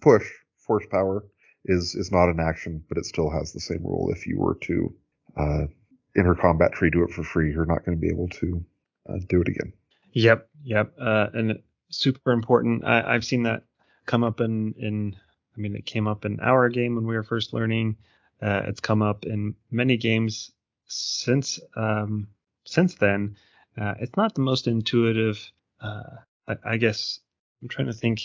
push 0.00 0.26
force 0.58 0.86
power 0.90 1.24
is 1.66 1.94
is 1.94 2.10
not 2.10 2.28
an 2.28 2.40
action, 2.40 2.82
but 2.88 2.98
it 2.98 3.06
still 3.06 3.30
has 3.30 3.52
the 3.52 3.60
same 3.60 3.82
rule. 3.82 4.10
If 4.10 4.26
you 4.26 4.38
were 4.38 4.54
to 4.62 4.94
uh, 5.36 5.66
in 6.14 6.24
her 6.24 6.34
combat 6.34 6.72
tree 6.72 6.90
do 6.90 7.02
it 7.02 7.10
for 7.10 7.22
free, 7.22 7.52
you're 7.52 7.66
not 7.66 7.84
going 7.84 7.96
to 7.96 8.00
be 8.00 8.12
able 8.12 8.28
to 8.28 8.64
uh, 9.08 9.18
do 9.28 9.40
it 9.40 9.48
again. 9.48 9.72
Yep, 10.12 10.48
yep, 10.62 10.92
uh, 11.00 11.28
and 11.34 11.58
super 11.90 12.32
important. 12.32 12.84
I, 12.84 13.14
I've 13.14 13.24
seen 13.24 13.42
that 13.44 13.64
come 14.06 14.24
up 14.24 14.40
in 14.40 14.74
in. 14.78 15.16
I 15.56 15.60
mean, 15.60 15.76
it 15.76 15.86
came 15.86 16.08
up 16.08 16.24
in 16.24 16.40
our 16.40 16.68
game 16.68 16.96
when 16.96 17.06
we 17.06 17.14
were 17.14 17.22
first 17.22 17.52
learning. 17.52 17.96
Uh, 18.42 18.62
it's 18.66 18.80
come 18.80 19.02
up 19.02 19.24
in 19.24 19.54
many 19.70 19.96
games 19.96 20.50
since 20.86 21.60
um, 21.76 22.28
since 22.64 22.94
then. 22.94 23.36
Uh, 23.76 23.94
it's 24.00 24.16
not 24.16 24.34
the 24.34 24.40
most 24.40 24.66
intuitive. 24.66 25.50
Uh, 25.80 26.02
I, 26.48 26.56
I 26.64 26.76
guess 26.76 27.20
I'm 27.62 27.68
trying 27.68 27.88
to 27.88 27.92
think. 27.92 28.22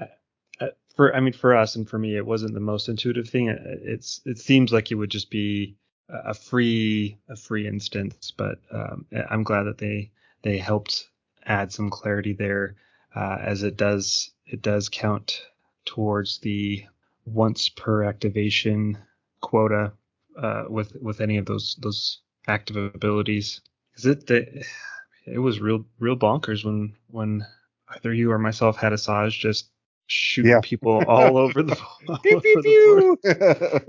Uh, 0.00 0.06
uh, 0.60 0.68
for 0.94 1.14
I 1.14 1.20
mean, 1.20 1.32
for 1.32 1.56
us 1.56 1.76
and 1.76 1.88
for 1.88 1.98
me, 1.98 2.16
it 2.16 2.26
wasn't 2.26 2.54
the 2.54 2.60
most 2.60 2.88
intuitive 2.88 3.28
thing. 3.28 3.48
It, 3.48 3.60
it's 3.64 4.20
it 4.24 4.38
seems 4.38 4.72
like 4.72 4.90
it 4.90 4.96
would 4.96 5.10
just 5.10 5.30
be 5.30 5.76
a 6.08 6.30
a 6.30 6.34
free 6.34 7.18
a 7.28 7.36
free 7.36 7.66
instance, 7.66 8.32
but 8.36 8.58
um, 8.70 9.06
I'm 9.30 9.42
glad 9.42 9.64
that 9.64 9.78
they 9.78 10.10
they 10.42 10.58
helped 10.58 11.08
add 11.46 11.72
some 11.72 11.90
clarity 11.90 12.32
there, 12.32 12.76
uh, 13.14 13.38
as 13.40 13.62
it 13.62 13.76
does 13.76 14.32
it 14.46 14.62
does 14.62 14.88
count 14.88 15.42
towards 15.84 16.38
the 16.40 16.84
once 17.26 17.68
per 17.68 18.04
activation 18.04 18.98
quota 19.40 19.92
uh, 20.36 20.64
with 20.68 20.96
with 21.00 21.20
any 21.20 21.38
of 21.38 21.46
those 21.46 21.76
those 21.80 22.20
active 22.48 22.76
abilities. 22.76 23.60
Is 23.96 24.06
it 24.06 24.26
the, 24.26 24.64
it 25.26 25.38
was 25.38 25.60
real 25.60 25.84
real 25.98 26.16
bonkers 26.16 26.64
when 26.64 26.94
when 27.08 27.46
either 27.88 28.12
you 28.14 28.30
or 28.32 28.38
myself 28.38 28.76
had 28.76 28.92
Asajj 28.92 29.30
just 29.38 29.70
shooting 30.06 30.60
Yeah. 30.60 30.60
people 30.60 30.92
all 31.08 31.36
over 31.38 31.62
the 31.62 31.78
all 32.08 32.20
Pew, 32.22 32.36
over 32.36 32.42
pew, 32.42 32.58
the 32.62 32.74
board. 32.84 33.06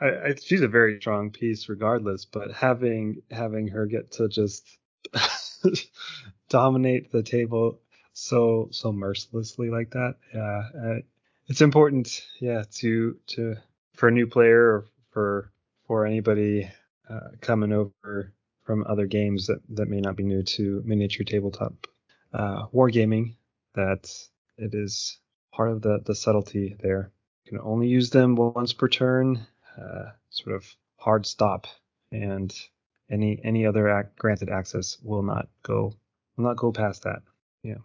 I, 0.00 0.06
I, 0.30 0.34
she's 0.40 0.62
a 0.62 0.68
very 0.68 1.00
strong 1.00 1.30
piece 1.30 1.68
regardless, 1.68 2.24
but 2.24 2.52
having 2.52 3.22
having 3.30 3.68
her 3.68 3.86
get 3.86 4.10
to 4.12 4.28
just 4.28 4.66
dominate 6.48 7.10
the 7.12 7.22
table 7.22 7.80
so 8.12 8.68
so 8.72 8.92
mercilessly 8.92 9.70
like 9.70 9.90
that, 9.90 10.16
yeah, 10.34 10.98
it's 11.46 11.60
important, 11.60 12.24
yeah, 12.40 12.62
to 12.76 13.16
to 13.28 13.56
for 13.94 14.08
a 14.08 14.12
new 14.12 14.26
player 14.26 14.62
or 14.62 14.84
for 15.10 15.52
for 15.86 16.06
anybody 16.06 16.70
uh, 17.08 17.30
coming 17.40 17.72
over 17.72 18.32
from 18.62 18.84
other 18.86 19.06
games 19.06 19.46
that 19.46 19.60
that 19.70 19.88
may 19.88 20.00
not 20.00 20.16
be 20.16 20.22
new 20.22 20.42
to 20.42 20.82
miniature 20.84 21.24
tabletop 21.24 21.88
uh, 22.32 22.66
wargaming, 22.68 23.34
that 23.74 24.12
it 24.58 24.74
is 24.74 25.18
part 25.52 25.70
of 25.70 25.82
the 25.82 26.00
the 26.04 26.14
subtlety 26.14 26.76
there. 26.78 27.10
You 27.44 27.58
can 27.58 27.60
only 27.66 27.88
use 27.88 28.10
them 28.10 28.36
once 28.36 28.72
per 28.72 28.88
turn, 28.88 29.44
uh, 29.76 30.10
sort 30.28 30.54
of 30.54 30.64
hard 30.98 31.26
stop, 31.26 31.66
and 32.12 32.54
any 33.10 33.40
any 33.44 33.66
other 33.66 33.88
ac- 33.88 34.08
granted 34.18 34.48
access 34.50 34.98
will 35.02 35.22
not 35.22 35.48
go 35.62 35.92
will 36.36 36.44
not 36.44 36.56
go 36.56 36.72
past 36.72 37.02
that. 37.04 37.22
Yeah. 37.62 37.78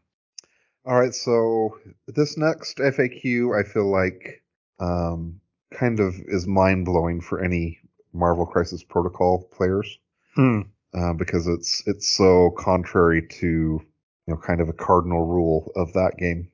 All 0.85 0.99
right, 0.99 1.13
so 1.15 1.79
this 2.07 2.37
next 2.37 2.77
FAQ, 2.77 3.59
I 3.59 3.63
feel 3.67 3.89
like, 3.89 4.43
um, 4.79 5.41
kind 5.73 5.99
of 5.99 6.13
is 6.27 6.45
mind 6.45 6.85
blowing 6.85 7.21
for 7.21 7.43
any 7.43 7.79
Marvel 8.13 8.45
Crisis 8.45 8.83
Protocol 8.83 9.49
players 9.51 9.97
Hmm. 10.35 10.61
uh, 10.93 11.13
because 11.13 11.47
it's 11.47 11.81
it's 11.87 12.07
so 12.07 12.51
contrary 12.51 13.27
to 13.39 13.47
you 13.47 13.83
know 14.27 14.37
kind 14.37 14.61
of 14.61 14.69
a 14.69 14.73
cardinal 14.73 15.25
rule 15.25 15.71
of 15.75 15.93
that 15.93 16.17
game. 16.17 16.49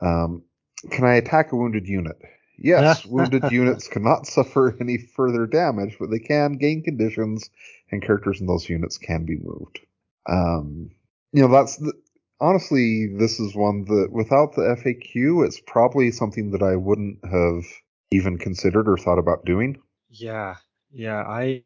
Um, 0.00 0.42
can 0.90 1.04
I 1.04 1.14
attack 1.14 1.52
a 1.52 1.56
wounded 1.56 1.86
unit? 1.86 2.16
Yes, 2.58 3.04
wounded 3.06 3.50
units 3.50 3.88
cannot 3.88 4.26
suffer 4.36 4.76
any 4.80 4.98
further 4.98 5.46
damage, 5.46 5.96
but 5.98 6.10
they 6.10 6.18
can 6.18 6.54
gain 6.54 6.82
conditions, 6.82 7.50
and 7.90 8.02
characters 8.02 8.40
in 8.40 8.46
those 8.46 8.68
units 8.68 8.98
can 8.98 9.24
be 9.24 9.36
moved. 9.36 9.80
Um, 10.26 10.90
you 11.32 11.42
know, 11.42 11.52
that's 11.52 11.76
the, 11.76 11.92
honestly, 12.40 13.06
this 13.06 13.40
is 13.40 13.54
one 13.54 13.84
that 13.86 14.08
without 14.10 14.54
the 14.54 14.62
FAQ, 14.62 15.46
it's 15.46 15.60
probably 15.60 16.10
something 16.10 16.52
that 16.52 16.62
I 16.62 16.76
wouldn't 16.76 17.18
have 17.24 17.64
even 18.10 18.38
considered 18.38 18.88
or 18.88 18.96
thought 18.96 19.18
about 19.18 19.44
doing. 19.44 19.80
Yeah, 20.08 20.56
yeah. 20.92 21.22
I 21.26 21.62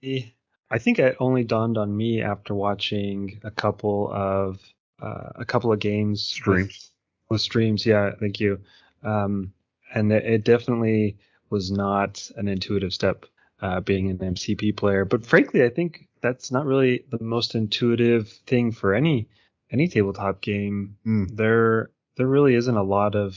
I 0.71 0.79
think 0.79 0.99
it 0.99 1.17
only 1.21 1.45
dawned 1.45 1.79
on 1.79 1.97
me 1.97 2.23
after 2.23 2.55
watching 2.55 3.41
a 3.45 3.51
couple 3.51 4.11
of 4.13 4.61
uh, 5.01 5.31
a 5.37 5.45
couple 5.45 5.73
of 5.73 5.79
games 5.79 6.23
Streams. 6.23 6.91
with, 7.29 7.35
with 7.35 7.41
streams. 7.41 7.87
Yeah, 7.87 8.13
thank 8.19 8.41
you. 8.41 8.61
Um, 9.03 9.53
and 9.95 10.13
it, 10.13 10.25
it 10.25 10.45
definitely 10.45 11.19
was 11.51 11.71
not 11.71 12.31
an 12.37 12.49
intuitive 12.49 12.93
step 12.93 13.25
uh, 13.61 13.81
being 13.81 14.11
an 14.11 14.19
MCP 14.19 14.77
player. 14.77 15.05
But 15.05 15.27
frankly, 15.27 15.65
I 15.65 15.69
think 15.69 16.09
that's 16.21 16.51
not 16.51 16.67
really 16.67 17.05
the 17.11 17.23
most 17.23 17.55
intuitive 17.55 18.29
thing 18.47 18.73
for 18.73 18.95
any 18.95 19.29
any 19.71 19.89
tabletop 19.89 20.41
game. 20.41 20.97
Mm. 21.07 21.37
There 21.37 21.91
there 22.17 22.27
really 22.27 22.55
isn't 22.55 22.77
a 22.77 22.83
lot 22.83 23.15
of 23.15 23.37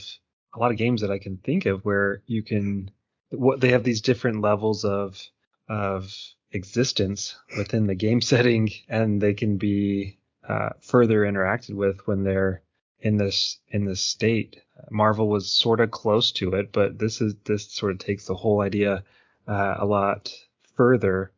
a 0.54 0.58
lot 0.58 0.70
of 0.70 0.76
games 0.76 1.00
that 1.00 1.10
I 1.10 1.18
can 1.18 1.38
think 1.38 1.66
of 1.66 1.84
where 1.84 2.22
you 2.26 2.42
can 2.42 2.90
what 3.30 3.60
they 3.60 3.70
have 3.70 3.84
these 3.84 4.02
different 4.02 4.40
levels 4.40 4.84
of 4.84 5.20
of 5.68 6.14
existence 6.50 7.36
within 7.56 7.86
the 7.86 7.94
game 7.94 8.20
setting 8.32 8.70
and 8.88 9.20
they 9.20 9.34
can 9.34 9.56
be 9.56 10.18
uh, 10.46 10.70
further 10.80 11.20
interacted 11.20 11.74
with 11.74 12.06
when 12.06 12.24
they're 12.24 12.62
in 13.02 13.16
this 13.16 13.58
in 13.68 13.84
this 13.84 14.00
state. 14.00 14.60
Marvel 14.90 15.28
was 15.28 15.52
sort 15.52 15.80
of 15.80 15.90
close 15.90 16.32
to 16.32 16.54
it 16.54 16.72
but 16.72 16.98
this 16.98 17.20
is 17.20 17.34
this 17.44 17.70
sort 17.70 17.92
of 17.92 17.98
takes 17.98 18.26
the 18.26 18.34
whole 18.34 18.60
idea 18.60 19.04
uh, 19.46 19.76
a 19.78 19.86
lot 19.86 20.32
further. 20.74 21.32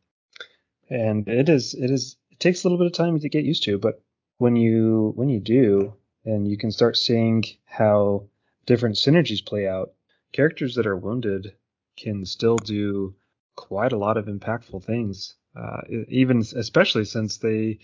And 0.89 1.27
it 1.27 1.49
is 1.49 1.73
it 1.73 1.91
is 1.91 2.17
it 2.31 2.39
takes 2.39 2.63
a 2.63 2.67
little 2.67 2.77
bit 2.77 2.87
of 2.87 2.93
time 2.93 3.19
to 3.19 3.29
get 3.29 3.45
used 3.45 3.63
to 3.63 3.77
but 3.77 4.01
when 4.37 4.55
you 4.55 5.13
when 5.15 5.29
you 5.29 5.39
do 5.39 5.93
and 6.23 6.47
you 6.47 6.57
can 6.57 6.71
start 6.71 6.97
seeing 6.97 7.43
how 7.65 8.27
different 8.65 8.95
synergies 8.95 9.45
play 9.45 9.67
out 9.67 9.93
characters 10.31 10.75
that 10.75 10.87
are 10.87 10.97
wounded 10.97 11.53
can 11.97 12.25
still 12.25 12.57
do 12.57 13.15
quite 13.55 13.93
a 13.93 13.97
lot 13.97 14.17
of 14.17 14.25
impactful 14.25 14.83
things 14.83 15.35
uh, 15.55 15.81
even 16.09 16.39
especially 16.39 17.05
since 17.05 17.37
they 17.37 17.79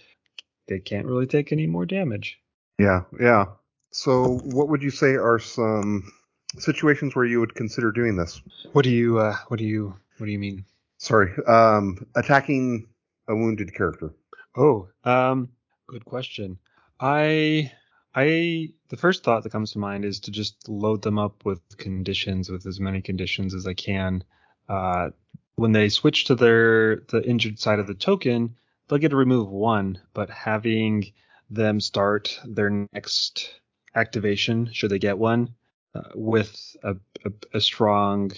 they 0.67 0.79
can't 0.79 1.07
really 1.07 1.25
take 1.25 1.51
any 1.51 1.67
more 1.67 1.85
damage. 1.85 2.39
Yeah, 2.77 3.01
yeah. 3.19 3.45
So, 3.91 4.39
what 4.43 4.69
would 4.69 4.81
you 4.81 4.91
say 4.91 5.15
are 5.15 5.39
some 5.39 6.11
situations 6.57 7.15
where 7.15 7.25
you 7.25 7.39
would 7.39 7.55
consider 7.55 7.91
doing 7.91 8.15
this? 8.15 8.41
what 8.73 8.83
do 8.83 8.89
you 8.91 9.19
uh, 9.19 9.35
what 9.47 9.57
do 9.57 9.65
you 9.65 9.95
what 10.17 10.25
do 10.25 10.31
you 10.31 10.39
mean 10.39 10.65
Sorry, 11.01 11.33
um, 11.47 12.05
attacking 12.15 12.85
a 13.27 13.35
wounded 13.35 13.73
character. 13.73 14.13
Oh, 14.55 14.87
um, 15.03 15.49
good 15.87 16.05
question. 16.05 16.59
I, 16.99 17.71
I, 18.13 18.69
the 18.89 18.97
first 18.97 19.23
thought 19.23 19.41
that 19.41 19.51
comes 19.51 19.71
to 19.71 19.79
mind 19.79 20.05
is 20.05 20.19
to 20.19 20.31
just 20.31 20.69
load 20.69 21.01
them 21.01 21.17
up 21.17 21.43
with 21.43 21.59
conditions, 21.77 22.51
with 22.51 22.67
as 22.67 22.79
many 22.79 23.01
conditions 23.01 23.55
as 23.55 23.65
I 23.65 23.73
can. 23.73 24.23
Uh, 24.69 25.09
when 25.55 25.71
they 25.71 25.89
switch 25.89 26.25
to 26.25 26.35
their 26.35 26.97
the 27.09 27.27
injured 27.27 27.57
side 27.57 27.79
of 27.79 27.87
the 27.87 27.95
token, 27.95 28.55
they'll 28.87 28.99
get 28.99 29.09
to 29.09 29.15
remove 29.15 29.49
one, 29.49 29.97
but 30.13 30.29
having 30.29 31.11
them 31.49 31.79
start 31.81 32.39
their 32.45 32.69
next 32.93 33.59
activation, 33.95 34.69
should 34.71 34.91
they 34.91 34.99
get 34.99 35.17
one, 35.17 35.53
uh, 35.95 36.01
with 36.15 36.75
a, 36.83 36.95
a, 37.25 37.31
a 37.53 37.61
strong 37.61 38.31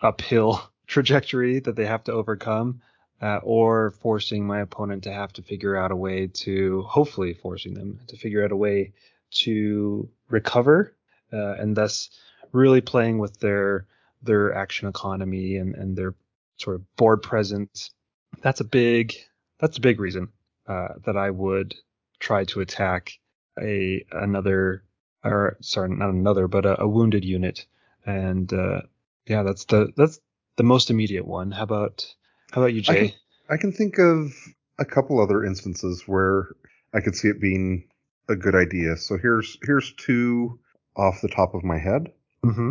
uphill 0.00 0.60
trajectory 0.86 1.60
that 1.60 1.76
they 1.76 1.86
have 1.86 2.04
to 2.04 2.12
overcome, 2.12 2.80
uh, 3.22 3.38
or 3.42 3.92
forcing 4.02 4.46
my 4.46 4.60
opponent 4.60 5.04
to 5.04 5.12
have 5.12 5.32
to 5.32 5.42
figure 5.42 5.76
out 5.76 5.90
a 5.90 5.96
way 5.96 6.26
to, 6.26 6.82
hopefully, 6.82 7.32
forcing 7.34 7.74
them 7.74 7.98
to 8.08 8.16
figure 8.16 8.44
out 8.44 8.52
a 8.52 8.56
way 8.56 8.92
to 9.30 10.08
recover, 10.28 10.94
uh, 11.32 11.54
and 11.54 11.76
thus 11.76 12.10
really 12.52 12.80
playing 12.80 13.18
with 13.18 13.38
their 13.40 13.86
their 14.22 14.54
action 14.54 14.88
economy 14.88 15.56
and, 15.56 15.74
and 15.74 15.96
their 15.96 16.14
sort 16.56 16.76
of 16.76 16.96
board 16.96 17.22
presence. 17.22 17.90
That's 18.42 18.60
a 18.60 18.64
big 18.64 19.14
that's 19.58 19.78
a 19.78 19.80
big 19.80 20.00
reason 20.00 20.28
uh, 20.66 20.88
that 21.04 21.16
I 21.16 21.30
would 21.30 21.74
try 22.18 22.44
to 22.46 22.60
attack 22.60 23.12
a 23.60 24.04
another 24.12 24.82
or 25.24 25.56
sorry 25.60 25.88
not 25.88 26.10
another 26.10 26.48
but 26.48 26.64
a, 26.64 26.82
a 26.82 26.88
wounded 26.88 27.24
unit 27.24 27.66
and 28.04 28.52
uh, 28.52 28.80
yeah 29.26 29.42
that's 29.42 29.64
the 29.64 29.92
that's 29.96 30.20
the 30.56 30.62
most 30.62 30.90
immediate 30.90 31.26
one. 31.26 31.50
How 31.50 31.62
about 31.62 32.14
how 32.50 32.62
about 32.62 32.74
you, 32.74 32.80
Jay? 32.80 32.92
I 32.92 32.96
can, 32.96 33.12
I 33.50 33.56
can 33.56 33.72
think 33.72 33.98
of 33.98 34.32
a 34.78 34.84
couple 34.84 35.20
other 35.20 35.44
instances 35.44 36.04
where 36.06 36.48
I 36.94 37.00
could 37.00 37.14
see 37.14 37.28
it 37.28 37.40
being 37.40 37.88
a 38.28 38.36
good 38.36 38.54
idea. 38.54 38.96
So 38.96 39.18
here's 39.18 39.58
here's 39.62 39.92
two 39.94 40.58
off 40.96 41.20
the 41.20 41.28
top 41.28 41.54
of 41.54 41.64
my 41.64 41.78
head. 41.78 42.12
Mm-hmm. 42.44 42.70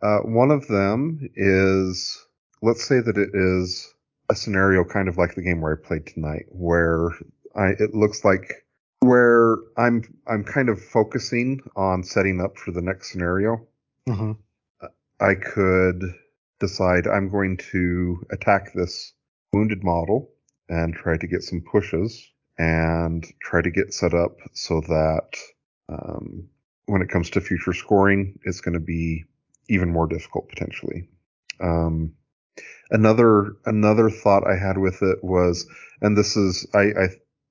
Uh, 0.00 0.18
one 0.18 0.50
of 0.50 0.66
them 0.68 1.28
is 1.34 2.18
let's 2.62 2.86
say 2.86 3.00
that 3.00 3.18
it 3.18 3.30
is 3.34 3.92
a 4.30 4.34
scenario 4.34 4.84
kind 4.84 5.08
of 5.08 5.16
like 5.16 5.34
the 5.34 5.42
game 5.42 5.60
where 5.60 5.78
I 5.78 5.86
played 5.86 6.06
tonight, 6.06 6.46
where 6.48 7.10
I 7.54 7.68
it 7.78 7.94
looks 7.94 8.24
like 8.24 8.66
where 9.00 9.56
I'm 9.76 10.02
I'm 10.26 10.44
kind 10.44 10.68
of 10.68 10.82
focusing 10.82 11.60
on 11.76 12.02
setting 12.02 12.40
up 12.40 12.58
for 12.58 12.72
the 12.72 12.82
next 12.82 13.12
scenario. 13.12 13.66
Mm-hmm. 14.08 14.32
I 15.20 15.34
could 15.34 16.02
decide 16.60 17.06
I'm 17.06 17.28
going 17.28 17.56
to 17.72 18.24
attack 18.30 18.72
this 18.74 19.12
wounded 19.52 19.82
model 19.82 20.30
and 20.68 20.94
try 20.94 21.16
to 21.16 21.26
get 21.26 21.42
some 21.42 21.60
pushes 21.60 22.30
and 22.58 23.24
try 23.40 23.62
to 23.62 23.70
get 23.70 23.94
set 23.94 24.14
up 24.14 24.36
so 24.52 24.80
that 24.80 25.28
um, 25.88 26.48
when 26.86 27.02
it 27.02 27.08
comes 27.08 27.30
to 27.30 27.40
future 27.40 27.72
scoring, 27.72 28.38
it's 28.44 28.60
going 28.60 28.74
to 28.74 28.80
be 28.80 29.24
even 29.68 29.92
more 29.92 30.06
difficult 30.06 30.48
potentially. 30.48 31.08
Um, 31.60 32.14
another 32.90 33.56
another 33.64 34.10
thought 34.10 34.46
I 34.46 34.56
had 34.56 34.78
with 34.78 35.02
it 35.02 35.22
was, 35.22 35.66
and 36.00 36.16
this 36.16 36.36
is 36.36 36.66
I, 36.74 36.80
I 36.80 37.08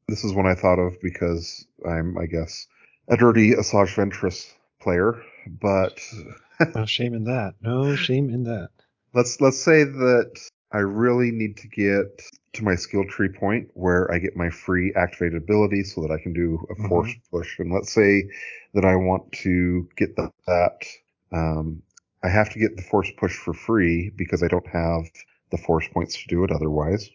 this 0.08 0.24
is 0.24 0.34
one 0.34 0.48
I 0.48 0.56
thought 0.56 0.80
of 0.80 1.00
because 1.02 1.66
I'm 1.88 2.18
I 2.18 2.26
guess 2.26 2.68
a 3.10 3.18
dirty 3.18 3.52
Asajj 3.52 3.96
Ventress 3.96 4.52
player, 4.82 5.22
but 5.48 6.02
no 6.76 6.86
shame 6.86 7.14
in 7.14 7.26
that. 7.26 7.56
No 7.62 7.96
shame 7.96 8.30
in 8.30 8.44
that. 8.44 8.70
Let's 9.14 9.42
let's 9.42 9.62
say 9.62 9.84
that 9.84 10.50
I 10.72 10.80
really 10.80 11.32
need 11.32 11.58
to 11.58 11.68
get 11.68 12.22
to 12.54 12.64
my 12.64 12.76
skill 12.76 13.06
tree 13.06 13.30
point 13.30 13.70
where 13.74 14.12
I 14.12 14.20
get 14.20 14.36
my 14.36 14.50
free 14.50 14.94
activated 14.96 15.42
ability 15.42 15.84
so 15.84 16.02
that 16.02 16.12
I 16.12 16.22
can 16.22 16.34
do 16.34 16.66
a 16.70 16.74
Mm-hmm. 16.74 16.88
force 16.88 17.16
push. 17.32 17.60
And 17.60 17.72
let's 17.72 17.92
say 17.92 18.30
that 18.74 18.86
I 18.86 18.96
want 18.96 19.32
to 19.44 19.88
get 19.96 20.16
the, 20.16 20.32
that 20.48 20.86
um, 21.32 21.82
I 22.24 22.30
have 22.30 22.50
to 22.52 22.60
get 22.60 22.76
the 22.76 22.84
force 22.84 23.12
push 23.18 23.36
for 23.38 23.54
free 23.54 24.12
because 24.16 24.44
I 24.44 24.48
don't 24.48 24.68
have 24.68 25.04
the 25.52 25.58
force 25.58 25.88
points 25.94 26.22
to 26.22 26.28
do 26.28 26.44
it 26.44 26.52
otherwise. 26.52 27.10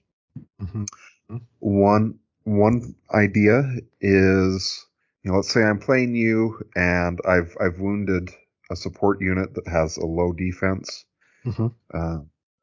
Mm-hmm. 0.62 1.36
One 1.58 2.18
one 2.44 2.94
idea 3.12 3.62
is 4.00 4.86
you 5.22 5.30
know 5.30 5.36
let's 5.36 5.52
say 5.52 5.62
I'm 5.62 5.78
playing 5.78 6.14
you 6.14 6.60
and 6.74 7.20
I've 7.26 7.56
I've 7.60 7.78
wounded 7.78 8.30
a 8.70 8.76
support 8.76 9.20
unit 9.20 9.54
that 9.54 9.68
has 9.68 9.96
a 9.96 10.06
low 10.06 10.32
defense. 10.32 11.04
Mm-hmm. 11.44 11.68
Uh, 11.92 12.18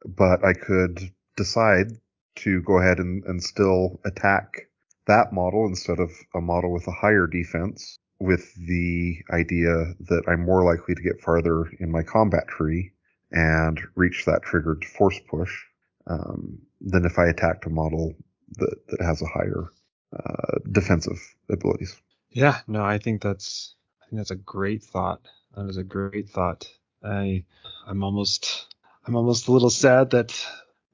but 0.05 0.43
I 0.43 0.53
could 0.53 1.11
decide 1.37 1.91
to 2.37 2.61
go 2.61 2.79
ahead 2.79 2.99
and, 2.99 3.23
and 3.25 3.43
still 3.43 3.99
attack 4.05 4.67
that 5.07 5.33
model 5.33 5.65
instead 5.65 5.99
of 5.99 6.11
a 6.35 6.41
model 6.41 6.71
with 6.71 6.87
a 6.87 6.91
higher 6.91 7.27
defense 7.27 7.97
with 8.19 8.53
the 8.55 9.17
idea 9.31 9.93
that 10.09 10.23
I'm 10.27 10.45
more 10.45 10.63
likely 10.63 10.95
to 10.95 11.01
get 11.01 11.21
farther 11.21 11.65
in 11.79 11.91
my 11.91 12.03
combat 12.03 12.47
tree 12.47 12.91
and 13.31 13.79
reach 13.95 14.25
that 14.25 14.43
triggered 14.43 14.83
force 14.83 15.19
push 15.29 15.53
um, 16.07 16.59
than 16.81 17.05
if 17.05 17.17
I 17.17 17.27
attacked 17.27 17.65
a 17.65 17.69
model 17.69 18.13
that, 18.57 18.87
that 18.87 19.01
has 19.01 19.21
a 19.21 19.25
higher 19.27 19.71
uh, 20.15 20.59
defensive 20.71 21.19
abilities. 21.49 21.95
Yeah, 22.31 22.59
no, 22.67 22.83
I 22.83 22.97
think 22.97 23.21
that's 23.21 23.75
I 24.01 24.09
think 24.09 24.19
that's 24.19 24.31
a 24.31 24.35
great 24.35 24.83
thought. 24.83 25.21
That 25.55 25.69
is 25.69 25.77
a 25.77 25.83
great 25.83 26.29
thought. 26.29 26.69
I 27.03 27.43
I'm 27.87 28.03
almost 28.03 28.73
I'm 29.05 29.15
almost 29.15 29.47
a 29.47 29.51
little 29.51 29.69
sad 29.69 30.11
that 30.11 30.45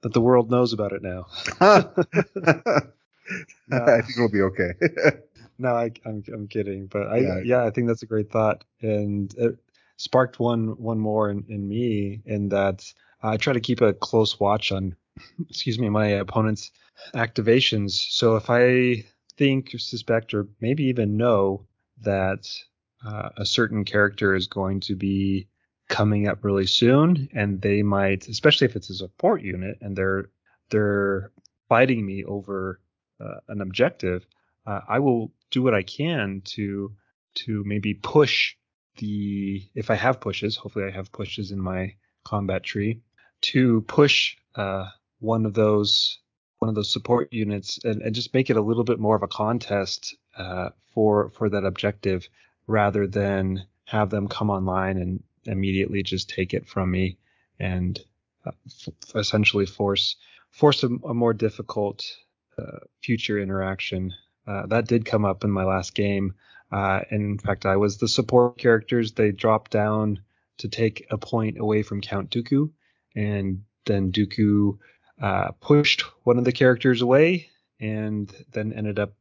that 0.01 0.13
the 0.13 0.21
world 0.21 0.51
knows 0.51 0.73
about 0.73 0.91
it 0.93 1.01
now. 1.01 1.25
I 1.61 1.81
think 3.69 4.17
it'll 4.17 4.29
be 4.31 4.41
okay. 4.41 4.71
no, 5.57 5.69
I, 5.75 5.91
I'm 6.05 6.23
I'm 6.33 6.47
kidding, 6.47 6.87
but 6.87 7.07
I 7.07 7.17
Yeah. 7.17 7.39
yeah. 7.43 7.65
I 7.65 7.71
think 7.71 7.87
that's 7.87 8.03
a 8.03 8.07
great 8.07 8.31
thought, 8.31 8.63
and 8.81 9.33
it 9.37 9.57
sparked 9.97 10.39
one 10.39 10.77
one 10.77 10.99
more 10.99 11.29
in, 11.29 11.45
in 11.49 11.67
me 11.67 12.21
in 12.25 12.49
that 12.49 12.85
I 13.23 13.37
try 13.37 13.53
to 13.53 13.59
keep 13.59 13.81
a 13.81 13.93
close 13.93 14.39
watch 14.39 14.71
on, 14.71 14.95
excuse 15.49 15.79
me, 15.79 15.89
my 15.89 16.07
opponent's 16.07 16.71
activations. 17.13 17.91
So 17.91 18.35
if 18.35 18.49
I 18.49 19.03
think, 19.37 19.71
suspect, 19.77 20.33
or 20.33 20.47
maybe 20.61 20.85
even 20.85 21.17
know 21.17 21.65
that 22.01 22.47
uh, 23.05 23.29
a 23.37 23.45
certain 23.45 23.83
character 23.85 24.35
is 24.35 24.47
going 24.47 24.79
to 24.81 24.95
be 24.95 25.47
coming 25.87 26.27
up 26.27 26.43
really 26.43 26.65
soon, 26.65 27.29
and 27.33 27.61
they 27.61 27.83
might, 27.83 28.27
especially 28.27 28.65
if 28.65 28.75
it's 28.75 28.89
a 28.89 28.95
support 28.95 29.41
unit, 29.41 29.77
and 29.81 29.95
they're 29.95 30.29
they're 30.71 31.31
fighting 31.69 32.05
me 32.05 32.23
over 32.23 32.81
uh, 33.19 33.35
an 33.49 33.61
objective, 33.61 34.25
uh, 34.65 34.81
I 34.87 34.99
will 34.99 35.31
do 35.51 35.61
what 35.61 35.73
I 35.73 35.83
can 35.83 36.41
to 36.45 36.91
to 37.35 37.63
maybe 37.65 37.93
push 37.93 38.55
the 38.97 39.63
if 39.75 39.89
I 39.89 39.95
have 39.95 40.19
pushes. 40.19 40.55
Hopefully, 40.55 40.85
I 40.85 40.91
have 40.91 41.11
pushes 41.11 41.51
in 41.51 41.59
my 41.59 41.95
combat 42.23 42.63
tree 42.63 43.01
to 43.41 43.81
push 43.81 44.35
uh, 44.55 44.89
one 45.19 45.45
of 45.45 45.53
those 45.53 46.19
one 46.59 46.69
of 46.69 46.75
those 46.75 46.91
support 46.91 47.31
units 47.31 47.79
and, 47.83 48.01
and 48.01 48.15
just 48.15 48.33
make 48.33 48.49
it 48.49 48.57
a 48.57 48.61
little 48.61 48.83
bit 48.83 48.99
more 48.99 49.15
of 49.15 49.23
a 49.23 49.27
contest 49.27 50.15
uh, 50.37 50.69
for 50.93 51.29
for 51.31 51.49
that 51.49 51.65
objective 51.65 52.27
rather 52.67 53.07
than 53.07 53.65
have 53.85 54.09
them 54.09 54.27
come 54.27 54.49
online 54.49 54.97
and 54.97 55.23
immediately 55.45 56.01
just 56.01 56.29
take 56.29 56.53
it 56.53 56.67
from 56.67 56.89
me 56.89 57.17
and 57.59 57.99
uh, 58.45 58.51
f- 58.67 59.15
essentially 59.15 59.65
force 59.65 60.15
force 60.51 60.83
a, 60.83 60.87
a 61.07 61.13
more 61.13 61.33
difficult 61.33 62.03
uh, 62.57 62.79
future 63.01 63.39
interaction. 63.39 64.13
Uh, 64.47 64.65
that 64.67 64.87
did 64.87 65.05
come 65.05 65.25
up 65.25 65.43
in 65.43 65.51
my 65.51 65.63
last 65.63 65.93
game. 65.93 66.33
Uh, 66.71 67.01
and 67.11 67.21
in 67.21 67.37
fact, 67.37 67.65
I 67.65 67.75
was 67.77 67.97
the 67.97 68.07
support 68.07 68.57
characters. 68.57 69.11
They 69.11 69.31
dropped 69.31 69.71
down 69.71 70.19
to 70.57 70.67
take 70.67 71.05
a 71.11 71.17
point 71.17 71.59
away 71.59 71.83
from 71.83 72.01
Count 72.01 72.29
Dooku, 72.31 72.71
and 73.15 73.63
then 73.85 74.11
Dooku 74.11 74.77
uh, 75.21 75.51
pushed 75.59 76.01
one 76.23 76.37
of 76.37 76.45
the 76.45 76.51
characters 76.51 77.01
away, 77.01 77.49
and 77.79 78.33
then 78.51 78.73
ended 78.73 78.99
up. 78.99 79.13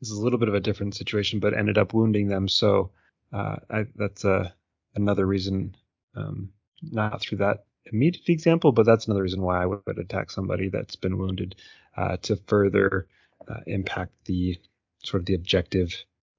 This 0.00 0.10
is 0.10 0.18
a 0.18 0.22
little 0.22 0.38
bit 0.38 0.48
of 0.48 0.54
a 0.54 0.60
different 0.60 0.94
situation, 0.94 1.40
but 1.40 1.54
ended 1.54 1.78
up 1.78 1.94
wounding 1.94 2.28
them. 2.28 2.48
So 2.48 2.90
uh, 3.32 3.56
I, 3.70 3.86
that's 3.96 4.24
a 4.24 4.54
another 4.94 5.26
reason, 5.26 5.74
um, 6.14 6.50
not 6.82 7.20
through 7.20 7.38
that 7.38 7.64
immediate 7.92 8.28
example, 8.28 8.72
but 8.72 8.86
that's 8.86 9.06
another 9.06 9.22
reason 9.22 9.42
why 9.42 9.62
I 9.62 9.66
would 9.66 9.98
attack 9.98 10.30
somebody 10.30 10.68
that's 10.68 10.96
been 10.96 11.18
wounded 11.18 11.56
uh, 11.96 12.16
to 12.22 12.36
further 12.46 13.06
uh, 13.48 13.60
impact 13.66 14.12
the 14.24 14.58
sort 15.02 15.22
of 15.22 15.26
the 15.26 15.34
objective 15.34 15.94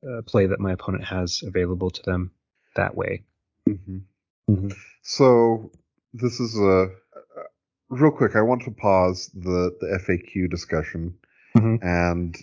uh, 0.07 0.21
play 0.23 0.47
that 0.47 0.59
my 0.59 0.73
opponent 0.73 1.05
has 1.05 1.43
available 1.45 1.89
to 1.89 2.01
them 2.03 2.31
that 2.75 2.95
way. 2.95 3.23
Mhm. 4.49 4.73
So 5.01 5.71
this 6.13 6.39
is 6.39 6.57
a 6.57 6.67
uh, 6.67 6.87
real 7.89 8.11
quick. 8.11 8.35
I 8.35 8.41
want 8.41 8.63
to 8.63 8.71
pause 8.71 9.29
the 9.33 9.75
the 9.79 9.99
FAQ 10.05 10.49
discussion, 10.49 11.13
Mhm. 11.55 11.79
and 11.81 12.35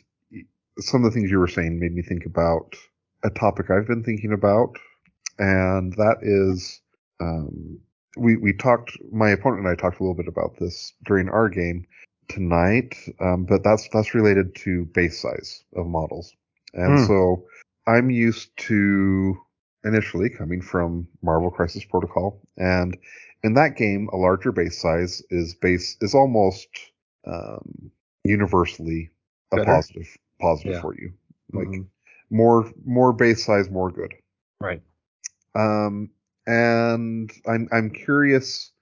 some 0.78 1.04
of 1.04 1.12
the 1.12 1.14
things 1.18 1.30
you 1.30 1.38
were 1.38 1.48
saying 1.48 1.78
made 1.78 1.94
me 1.94 2.02
think 2.02 2.26
about 2.26 2.76
a 3.22 3.30
topic 3.30 3.70
I've 3.70 3.86
been 3.86 4.02
thinking 4.02 4.32
about, 4.32 4.76
and 5.38 5.92
that 5.94 6.18
is 6.22 6.80
um, 7.20 7.78
we 8.16 8.36
we 8.36 8.52
talked. 8.52 8.92
My 9.12 9.30
opponent 9.30 9.60
and 9.60 9.68
I 9.68 9.74
talked 9.74 10.00
a 10.00 10.02
little 10.02 10.16
bit 10.16 10.28
about 10.28 10.56
this 10.58 10.92
during 11.04 11.28
our 11.28 11.48
game 11.48 11.86
tonight, 12.28 12.96
um, 13.20 13.44
but 13.44 13.62
that's 13.62 13.88
that's 13.88 14.14
related 14.14 14.54
to 14.56 14.86
base 14.86 15.20
size 15.20 15.64
of 15.76 15.86
models, 15.86 16.34
and 16.72 16.98
Hmm. 16.98 17.06
so 17.06 17.44
I'm 17.86 18.10
used 18.10 18.56
to 18.68 19.36
initially 19.84 20.30
coming 20.30 20.60
from 20.60 21.06
Marvel 21.22 21.50
Crisis 21.50 21.84
Protocol, 21.84 22.40
and 22.56 22.96
in 23.42 23.54
that 23.54 23.76
game, 23.76 24.08
a 24.12 24.16
larger 24.16 24.52
base 24.52 24.80
size 24.80 25.22
is 25.30 25.54
base 25.54 25.96
is 26.00 26.14
almost 26.14 26.68
um, 27.26 27.90
universally 28.24 29.10
a 29.52 29.56
Better? 29.56 29.66
positive 29.66 30.16
positive 30.40 30.74
Yeah. 30.74 30.80
for 30.80 30.94
you. 30.94 31.12
Like 31.52 31.68
Mhm. 31.68 31.86
more 32.30 32.70
more 32.84 33.12
base 33.12 33.44
size, 33.44 33.70
more 33.70 33.90
good. 33.90 34.14
Right. 34.60 34.82
Um, 35.54 36.10
and 36.46 37.30
I'm 37.46 37.68
I'm 37.72 37.90
curious 37.90 38.72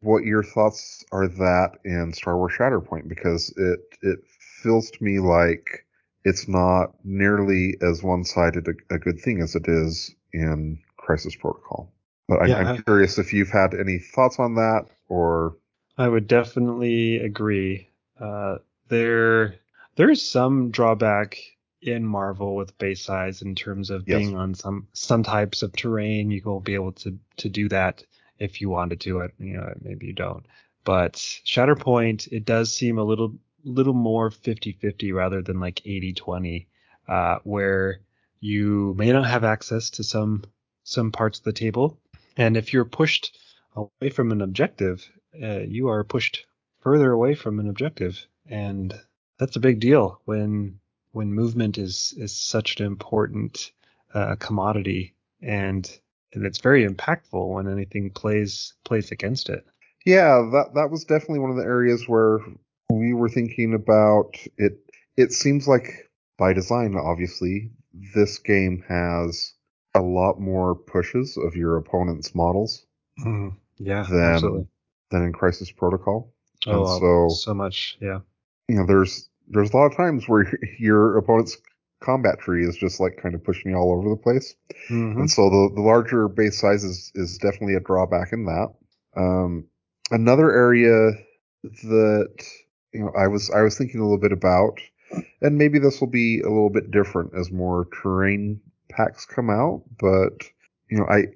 what 0.00 0.24
your 0.24 0.44
thoughts 0.44 1.04
are 1.12 1.26
that 1.26 1.78
in 1.84 2.12
Star 2.12 2.36
Wars 2.36 2.52
Shatterpoint 2.56 3.08
because 3.08 3.52
it 3.56 3.80
it 4.02 4.20
feels 4.62 4.90
to 4.90 5.02
me 5.02 5.18
like 5.18 5.86
it's 6.28 6.46
not 6.48 6.94
nearly 7.04 7.76
as 7.82 8.02
one-sided 8.02 8.68
a, 8.68 8.94
a 8.94 8.98
good 8.98 9.18
thing 9.20 9.40
as 9.42 9.54
it 9.54 9.66
is 9.68 10.14
in 10.32 10.78
Crisis 10.96 11.34
Protocol. 11.34 11.92
But 12.28 12.42
I'm, 12.42 12.48
Yeah, 12.48 12.56
I'm 12.58 12.66
I- 12.78 12.82
curious 12.82 13.18
if 13.18 13.32
you've 13.32 13.50
had 13.50 13.74
any 13.74 13.98
thoughts 13.98 14.38
on 14.38 14.54
that 14.56 14.86
or 15.08 15.56
I 15.96 16.06
would 16.08 16.26
definitely 16.28 17.16
agree. 17.16 17.88
Uh, 18.20 18.58
there, 18.88 19.56
there 19.96 20.10
is 20.10 20.22
some 20.22 20.70
drawback 20.70 21.38
in 21.82 22.04
Marvel 22.04 22.54
with 22.56 22.76
base 22.78 23.02
size 23.02 23.42
in 23.42 23.54
terms 23.54 23.90
of 23.90 24.04
Yes. 24.06 24.18
being 24.18 24.36
on 24.36 24.54
some 24.54 24.86
some 24.92 25.22
types 25.22 25.62
of 25.62 25.72
terrain. 25.72 26.30
You 26.30 26.42
won't 26.44 26.64
be 26.64 26.74
able 26.74 26.92
to 27.02 27.18
to 27.38 27.48
do 27.48 27.68
that 27.70 28.04
if 28.38 28.60
you 28.60 28.68
wanted 28.68 29.00
to. 29.02 29.20
It 29.20 29.32
you 29.38 29.56
know 29.56 29.72
maybe 29.80 30.06
you 30.06 30.12
don't. 30.12 30.44
But 30.84 31.14
Shatterpoint, 31.14 32.28
it 32.32 32.44
does 32.44 32.72
seem 32.72 32.98
a 32.98 33.04
little 33.04 33.34
little 33.64 33.94
more 33.94 34.30
50-50 34.30 35.14
rather 35.14 35.42
than 35.42 35.60
like 35.60 35.76
80-20, 35.86 36.66
uh, 37.08 37.38
where 37.44 38.00
you 38.40 38.94
may 38.96 39.12
not 39.12 39.26
have 39.26 39.44
access 39.44 39.90
to 39.90 40.04
some 40.04 40.44
some 40.84 41.12
parts 41.12 41.38
of 41.38 41.44
the 41.44 41.52
table, 41.52 41.98
and 42.36 42.56
if 42.56 42.72
you're 42.72 42.86
pushed 42.86 43.36
away 43.76 44.08
from 44.10 44.32
an 44.32 44.40
objective, 44.40 45.06
uh, 45.42 45.58
you 45.58 45.88
are 45.88 46.02
pushed 46.02 46.46
further 46.80 47.12
away 47.12 47.34
from 47.34 47.60
an 47.60 47.68
objective, 47.68 48.26
and 48.46 48.98
that's 49.38 49.56
a 49.56 49.60
big 49.60 49.80
deal 49.80 50.20
when 50.24 50.78
when 51.12 51.32
movement 51.32 51.76
is 51.78 52.14
is 52.16 52.32
such 52.32 52.80
an 52.80 52.86
important 52.86 53.72
uh, 54.14 54.36
commodity, 54.36 55.14
and 55.42 55.90
and 56.32 56.46
it's 56.46 56.60
very 56.60 56.88
impactful 56.88 57.48
when 57.54 57.68
anything 57.68 58.10
plays 58.10 58.74
plays 58.84 59.10
against 59.10 59.48
it. 59.48 59.66
Yeah, 60.06 60.48
that 60.52 60.74
that 60.74 60.90
was 60.90 61.04
definitely 61.04 61.40
one 61.40 61.50
of 61.50 61.56
the 61.56 61.64
areas 61.64 62.08
where 62.08 62.38
we 62.90 63.12
were 63.12 63.28
thinking 63.28 63.74
about 63.74 64.36
it. 64.56 64.78
It 65.16 65.32
seems 65.32 65.66
like 65.68 66.10
by 66.38 66.52
design, 66.52 66.94
obviously, 66.96 67.70
this 68.14 68.38
game 68.38 68.84
has 68.88 69.52
a 69.94 70.00
lot 70.00 70.40
more 70.40 70.74
pushes 70.74 71.36
of 71.36 71.56
your 71.56 71.76
opponent's 71.76 72.34
models 72.34 72.86
Yeah, 73.78 74.02
than 74.08 74.20
absolutely. 74.22 74.66
than 75.10 75.22
in 75.22 75.32
Crisis 75.32 75.70
Protocol. 75.70 76.32
Oh, 76.66 76.80
and 76.92 77.00
so- 77.00 77.28
so 77.36 77.54
much. 77.54 77.98
Yeah. 78.00 78.20
You 78.68 78.76
know, 78.76 78.86
there's 78.86 79.28
there's 79.48 79.72
a 79.72 79.76
lot 79.76 79.86
of 79.86 79.96
times 79.96 80.28
where 80.28 80.46
your 80.78 81.16
opponent's 81.16 81.56
combat 82.00 82.38
tree 82.38 82.64
is 82.66 82.76
just 82.76 83.00
like 83.00 83.16
kind 83.20 83.34
of 83.34 83.42
pushing 83.42 83.72
you 83.72 83.76
all 83.76 83.92
over 83.92 84.08
the 84.08 84.16
place. 84.16 84.54
Mhm. 84.88 85.18
And 85.20 85.30
so 85.30 85.48
the, 85.50 85.74
the 85.74 85.80
larger 85.80 86.28
base 86.28 86.60
size 86.60 86.84
is, 86.84 87.10
is 87.16 87.38
definitely 87.38 87.74
a 87.74 87.80
drawback 87.80 88.32
in 88.32 88.44
that. 88.44 88.68
Um, 89.16 89.64
another 90.12 90.52
area 90.52 91.10
that 91.64 92.44
you 92.92 93.00
know 93.00 93.12
I 93.16 93.28
was 93.28 93.50
I 93.50 93.62
was 93.62 93.76
thinking 93.76 94.00
a 94.00 94.02
little 94.02 94.18
bit 94.18 94.32
about, 94.32 94.80
and 95.40 95.58
maybe 95.58 95.78
this 95.78 96.00
will 96.00 96.08
be 96.08 96.40
a 96.40 96.48
little 96.48 96.70
bit 96.70 96.90
different 96.90 97.32
as 97.34 97.50
more 97.50 97.88
terrain 98.02 98.60
packs 98.90 99.26
come 99.26 99.50
out, 99.50 99.82
but 100.00 100.44
you 100.90 100.98
know 100.98 101.06
I 101.06 101.26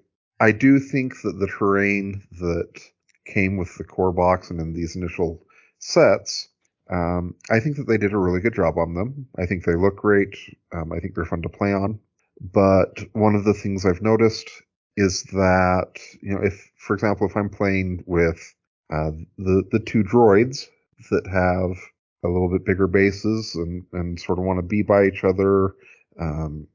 I 0.40 0.52
do 0.52 0.78
think 0.78 1.14
that 1.22 1.38
the 1.38 1.46
terrain 1.46 2.22
that 2.40 2.80
came 3.26 3.56
with 3.56 3.76
the 3.76 3.84
core 3.84 4.12
box 4.12 4.50
and 4.50 4.60
in 4.60 4.72
these 4.72 4.96
initial 4.96 5.44
sets, 5.78 6.48
um, 6.90 7.34
I 7.50 7.60
think 7.60 7.76
that 7.76 7.86
they 7.86 7.96
did 7.96 8.12
a 8.12 8.18
really 8.18 8.40
good 8.40 8.54
job 8.54 8.76
on 8.76 8.94
them. 8.94 9.28
I 9.38 9.46
think 9.46 9.64
they 9.64 9.76
look 9.76 9.96
great. 9.96 10.36
Um, 10.72 10.92
I 10.92 10.98
think 10.98 11.14
they're 11.14 11.24
fun 11.24 11.42
to 11.42 11.48
play 11.48 11.72
on. 11.72 12.00
But 12.40 12.98
one 13.12 13.36
of 13.36 13.44
the 13.44 13.54
things 13.54 13.86
I've 13.86 14.02
noticed 14.02 14.50
is 14.96 15.22
that 15.32 15.92
you 16.20 16.34
know 16.34 16.42
if 16.42 16.70
for 16.76 16.94
example 16.94 17.26
if 17.26 17.36
I'm 17.36 17.48
playing 17.48 18.04
with 18.06 18.54
uh, 18.92 19.12
the 19.38 19.62
the 19.70 19.78
two 19.78 20.02
droids 20.02 20.66
that 21.10 21.26
have 21.26 21.76
a 22.24 22.28
little 22.28 22.48
bit 22.50 22.64
bigger 22.64 22.86
bases 22.86 23.54
and 23.54 23.84
and 23.92 24.20
sort 24.20 24.38
of 24.38 24.44
want 24.44 24.58
to 24.58 24.62
be 24.62 24.82
by 24.82 25.04
each 25.06 25.24
other, 25.24 25.74
um, 26.20 26.66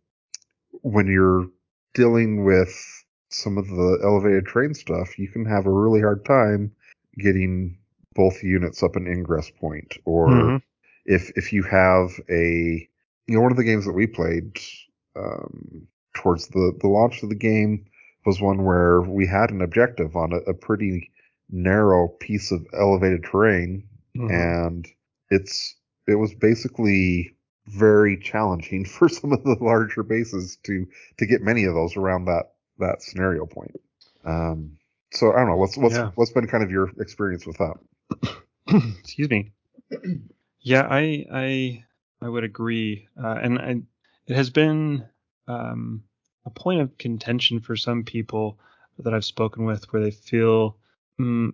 when 0.81 1.07
you're 1.07 1.47
dealing 1.93 2.43
with 2.45 2.73
some 3.29 3.57
of 3.57 3.67
the 3.67 3.99
elevated 4.03 4.45
train 4.45 4.73
stuff, 4.73 5.17
you 5.19 5.27
can 5.27 5.45
have 5.45 5.65
a 5.65 5.71
really 5.71 6.01
hard 6.01 6.23
time 6.25 6.71
getting 7.17 7.77
both 8.13 8.41
units 8.43 8.83
up 8.83 8.95
an 8.95 9.07
ingress 9.07 9.49
point 9.51 9.97
or 10.05 10.29
Mhm. 10.29 10.61
if 11.05 11.31
if 11.35 11.53
you 11.53 11.63
have 11.63 12.09
a 12.29 12.87
you 13.27 13.35
know 13.35 13.41
one 13.41 13.51
of 13.51 13.57
the 13.57 13.63
games 13.63 13.85
that 13.85 13.93
we 13.93 14.07
played 14.07 14.57
um, 15.15 15.87
towards 16.15 16.47
the 16.47 16.73
the 16.81 16.87
launch 16.87 17.23
of 17.23 17.29
the 17.29 17.35
game 17.35 17.85
was 18.25 18.41
one 18.41 18.63
where 18.65 19.01
we 19.01 19.25
had 19.25 19.51
an 19.51 19.61
objective 19.61 20.15
on 20.15 20.33
a, 20.33 20.37
a 20.49 20.53
pretty 20.53 21.11
narrow 21.49 22.07
piece 22.07 22.51
of 22.51 22.65
elevated 22.73 23.23
terrain 23.23 23.87
Mhm. 24.17 24.29
and 24.31 24.87
it's 25.29 25.75
it 26.07 26.15
was 26.15 26.33
basically 26.33 27.35
very 27.67 28.17
challenging 28.17 28.85
for 28.97 29.09
some 29.09 29.33
of 29.33 29.43
the 29.43 29.57
larger 29.61 30.03
bases 30.03 30.57
to 30.63 30.87
to 31.17 31.25
get 31.25 31.41
many 31.41 31.65
of 31.65 31.73
those 31.73 31.95
around 31.97 32.25
that 32.25 32.53
that 32.79 33.01
scenario 33.01 33.45
point 33.45 33.75
um 34.25 34.77
so 35.11 35.31
i 35.33 35.37
don't 35.37 35.47
know 35.47 35.55
what's 35.57 35.77
what's 35.77 35.95
Yeah. 35.95 36.11
what's 36.15 36.31
been 36.31 36.47
kind 36.47 36.63
of 36.63 36.71
your 36.71 36.89
experience 36.99 37.45
with 37.45 37.57
that 37.57 37.75
Excuse 38.99 39.29
me. 39.29 39.51
Yeah, 40.59 40.87
I 40.89 41.25
I 41.31 41.83
I 42.21 42.29
would 42.29 42.43
agree, 42.43 43.07
uh, 43.21 43.37
and 43.41 43.59
I, 43.59 43.81
it 44.25 44.35
has 44.35 44.49
been 44.49 45.07
um, 45.47 46.03
a 46.45 46.49
point 46.49 46.81
of 46.81 46.97
contention 46.97 47.61
for 47.61 47.75
some 47.77 48.03
people 48.03 48.59
that 48.99 49.13
I've 49.13 49.25
spoken 49.25 49.65
with, 49.65 49.91
where 49.93 50.01
they 50.01 50.11
feel 50.11 50.77
mm, 51.19 51.53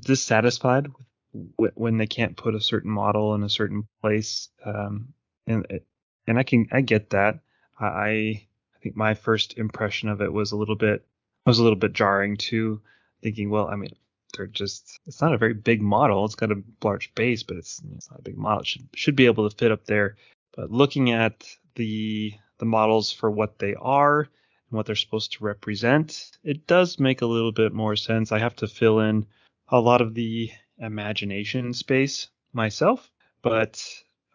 dissatisfied 0.00 0.86
with, 0.88 1.06
when 1.32 1.98
they 1.98 2.06
can't 2.06 2.36
put 2.36 2.54
a 2.54 2.60
certain 2.60 2.90
model 2.90 3.34
in 3.34 3.42
a 3.42 3.48
certain 3.48 3.86
place, 4.00 4.48
um, 4.64 5.14
and 5.46 5.80
and 6.26 6.38
I 6.38 6.42
can 6.42 6.68
I 6.72 6.80
get 6.80 7.10
that. 7.10 7.40
I 7.78 7.86
I 7.86 8.78
think 8.82 8.96
my 8.96 9.14
first 9.14 9.58
impression 9.58 10.08
of 10.08 10.20
it 10.20 10.32
was 10.32 10.52
a 10.52 10.56
little 10.56 10.76
bit 10.76 11.06
was 11.46 11.58
a 11.58 11.62
little 11.62 11.78
bit 11.78 11.92
jarring 11.92 12.36
too, 12.36 12.80
thinking, 13.22 13.50
well, 13.50 13.68
I 13.68 13.76
mean, 13.76 13.94
they're 14.36 14.46
just 14.46 15.00
it's 15.06 15.20
not 15.20 15.34
a 15.34 15.38
very 15.38 15.54
big 15.54 15.82
model. 15.82 16.24
It's 16.24 16.34
got 16.34 16.52
a 16.52 16.62
large 16.82 17.14
base, 17.14 17.42
but 17.42 17.56
it's 17.56 17.80
it's 17.96 18.10
not 18.10 18.20
a 18.20 18.22
big 18.22 18.36
model. 18.36 18.60
It 18.60 18.66
should 18.66 18.88
should 18.94 19.16
be 19.16 19.26
able 19.26 19.48
to 19.48 19.56
fit 19.56 19.72
up 19.72 19.86
there. 19.86 20.16
But 20.54 20.70
looking 20.70 21.12
at 21.12 21.46
the 21.74 22.34
the 22.58 22.66
models 22.66 23.10
for 23.12 23.30
what 23.30 23.58
they 23.58 23.74
are 23.74 24.20
and 24.20 24.28
what 24.70 24.86
they're 24.86 24.94
supposed 24.96 25.32
to 25.32 25.44
represent, 25.44 26.30
it 26.44 26.66
does 26.66 26.98
make 26.98 27.22
a 27.22 27.26
little 27.26 27.52
bit 27.52 27.72
more 27.72 27.96
sense. 27.96 28.32
I 28.32 28.38
have 28.38 28.56
to 28.56 28.68
fill 28.68 29.00
in 29.00 29.26
a 29.68 29.80
lot 29.80 30.00
of 30.00 30.14
the 30.14 30.50
imagination 30.82 31.72
space 31.72 32.28
myself, 32.52 33.10
but 33.42 33.82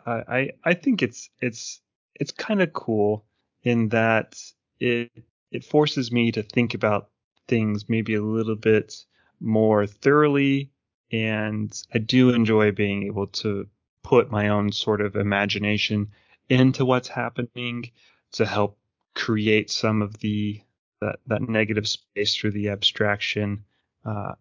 I 0.06 0.52
I, 0.64 0.74
think 0.74 1.04
it's 1.04 1.30
it's 1.42 1.82
it's 2.16 2.32
kind 2.32 2.62
of 2.62 2.74
cool 2.74 3.26
in 3.64 3.90
that 3.90 4.42
it 4.80 5.12
it 5.52 5.66
forces 5.66 6.12
me 6.12 6.32
to 6.32 6.44
think 6.44 6.74
about 6.74 7.10
things 7.48 7.90
maybe 7.90 8.16
a 8.16 8.22
little 8.22 8.56
bit 8.56 9.06
more 9.40 9.86
thoroughly 9.86 10.72
and 11.12 11.72
I 11.94 12.00
do 12.00 12.32
enjoy 12.32 12.72
being 12.72 13.04
able 13.04 13.28
to 13.28 13.68
put 14.04 14.32
my 14.32 14.50
own 14.50 14.72
sort 14.72 15.02
of 15.02 15.16
imagination 15.16 16.12
into 16.50 16.86
what's 16.86 17.08
happening 17.08 17.92
to 18.34 18.46
help 18.46 18.78
create 19.16 19.70
some 19.70 20.02
of 20.02 20.18
the 20.20 20.62
that, 21.02 21.20
that 21.28 21.48
negative 21.48 21.88
space 21.88 22.36
through 22.36 22.52
the 22.52 22.70
abstraction. 22.70 23.64
Uh, 24.04 24.34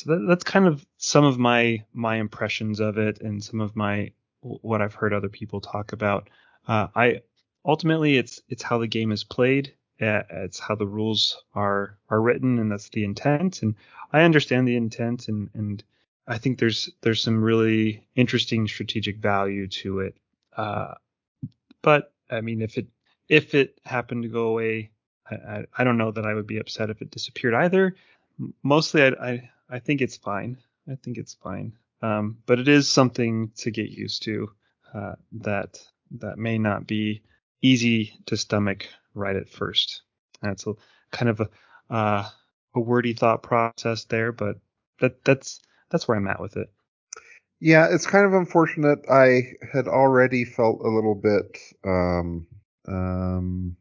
so 0.00 0.16
that, 0.16 0.26
that's 0.26 0.44
kind 0.44 0.66
of 0.66 0.86
some 0.96 1.24
of 1.24 1.38
my 1.38 1.84
my 1.92 2.16
impressions 2.16 2.80
of 2.80 2.96
it 2.96 3.20
and 3.20 3.42
some 3.42 3.60
of 3.60 3.76
my 3.76 4.12
what 4.40 4.80
I've 4.80 4.94
heard 4.94 5.12
other 5.12 5.28
people 5.28 5.60
talk 5.60 5.92
about. 5.92 6.30
Uh, 6.66 6.88
I 6.94 7.20
ultimately 7.64 8.16
it's 8.16 8.40
it's 8.48 8.62
how 8.62 8.78
the 8.78 8.86
game 8.86 9.12
is 9.12 9.24
played. 9.24 9.74
Uh, 10.00 10.22
it's 10.30 10.58
how 10.58 10.74
the 10.74 10.86
rules 10.86 11.42
are 11.54 11.98
are 12.08 12.22
written, 12.22 12.58
and 12.58 12.72
that's 12.72 12.88
the 12.88 13.04
intent. 13.04 13.62
And 13.62 13.74
I 14.12 14.22
understand 14.22 14.66
the 14.66 14.76
intent, 14.76 15.28
and 15.28 15.50
and 15.52 15.84
I 16.26 16.38
think 16.38 16.58
there's 16.58 16.88
there's 17.02 17.22
some 17.22 17.42
really 17.42 18.06
interesting 18.14 18.66
strategic 18.68 19.18
value 19.18 19.66
to 19.66 20.00
it. 20.00 20.16
Uh, 20.56 20.94
but 21.82 22.14
I 22.30 22.40
mean, 22.40 22.62
if 22.62 22.78
it 22.78 22.86
if 23.28 23.54
it 23.54 23.78
happened 23.84 24.22
to 24.22 24.28
go 24.30 24.46
away, 24.46 24.92
I, 25.30 25.64
I, 25.76 25.84
don't 25.84 25.98
know 25.98 26.10
that 26.10 26.26
I 26.26 26.34
would 26.34 26.46
be 26.46 26.58
upset 26.58 26.90
if 26.90 27.00
it 27.00 27.12
disappeared 27.12 27.54
either. 27.54 27.94
Mostly, 28.64 29.04
I, 29.04 29.50
I 29.70 29.78
think 29.78 30.00
it's 30.00 30.16
fine. 30.16 30.58
I 30.90 30.96
think 30.96 31.16
it's 31.16 31.34
fine. 31.34 31.72
Um, 32.02 32.38
but 32.46 32.58
it 32.58 32.68
is 32.68 32.88
something 32.88 33.52
to 33.58 33.70
get 33.70 33.90
used 33.90 34.22
to. 34.24 34.50
Uh, 34.92 35.14
that 35.32 35.78
that 36.18 36.36
may 36.38 36.58
not 36.58 36.86
be 36.86 37.22
easy 37.62 38.12
to 38.26 38.36
stomach 38.36 38.88
right 39.14 39.36
at 39.36 39.48
first. 39.48 40.02
That's 40.42 40.66
a 40.66 40.72
kind 41.12 41.28
of 41.28 41.40
a 41.40 41.48
uh, 41.94 42.28
a 42.74 42.80
wordy 42.80 43.12
thought 43.12 43.42
process 43.42 44.04
there, 44.04 44.32
but 44.32 44.56
that 45.00 45.24
that's 45.24 45.60
that's 45.90 46.08
where 46.08 46.16
I'm 46.16 46.28
at 46.28 46.40
with 46.40 46.56
it. 46.56 46.72
Yeah, 47.60 47.88
it's 47.90 48.06
kind 48.06 48.26
of 48.26 48.32
unfortunate. 48.32 49.00
I 49.10 49.52
had 49.72 49.86
already 49.86 50.44
felt 50.44 50.80
a 50.80 50.88
little 50.88 51.14
bit 51.14 51.58
um, 51.84 52.46
um, 52.88 53.76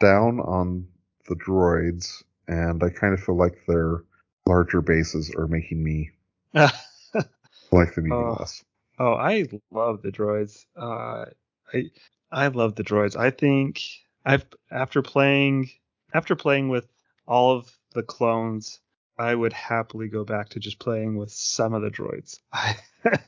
down 0.00 0.40
on 0.40 0.88
the 1.28 1.36
droids, 1.36 2.24
and 2.48 2.82
I 2.82 2.90
kind 2.90 3.14
of 3.14 3.20
feel 3.20 3.36
like 3.36 3.56
they're 3.68 4.02
larger 4.48 4.80
bases 4.80 5.30
are 5.36 5.46
making 5.46 5.82
me 5.84 6.10
like 6.54 7.94
them 7.94 8.06
even 8.06 8.12
Oh. 8.12 8.36
less. 8.38 8.64
Oh, 8.98 9.12
I 9.12 9.46
love 9.70 10.02
the 10.02 10.10
droids. 10.10 10.64
Uh, 10.76 11.26
I 11.72 11.84
I 12.32 12.48
love 12.48 12.74
the 12.74 12.82
droids. 12.82 13.16
I 13.16 13.30
think 13.30 13.80
I've 14.24 14.44
after 14.70 15.02
playing 15.02 15.70
after 16.12 16.34
playing 16.34 16.68
with 16.70 16.88
all 17.26 17.56
of 17.56 17.70
the 17.94 18.02
clones, 18.02 18.80
I 19.18 19.34
would 19.34 19.52
happily 19.52 20.08
go 20.08 20.24
back 20.24 20.48
to 20.50 20.58
just 20.58 20.78
playing 20.80 21.16
with 21.16 21.30
some 21.30 21.74
of 21.74 21.82
the 21.82 21.90
droids. 21.90 22.40
I 22.52 22.76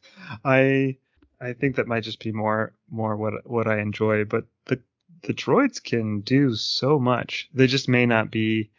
I 0.45 0.97
I 1.41 1.53
think 1.53 1.77
that 1.77 1.87
might 1.87 2.03
just 2.05 2.23
be 2.25 2.33
more 2.33 2.73
more 2.91 3.17
what 3.17 3.49
what 3.49 3.69
I 3.69 3.79
enjoy. 3.81 4.25
But 4.25 4.47
the 4.67 4.81
the 5.23 5.35
droids 5.35 5.81
can 5.83 6.21
do 6.23 6.55
so 6.57 6.99
much. 6.99 7.49
They 7.55 7.67
just 7.69 7.89
may 7.89 8.07
not 8.07 8.31
be 8.33 8.71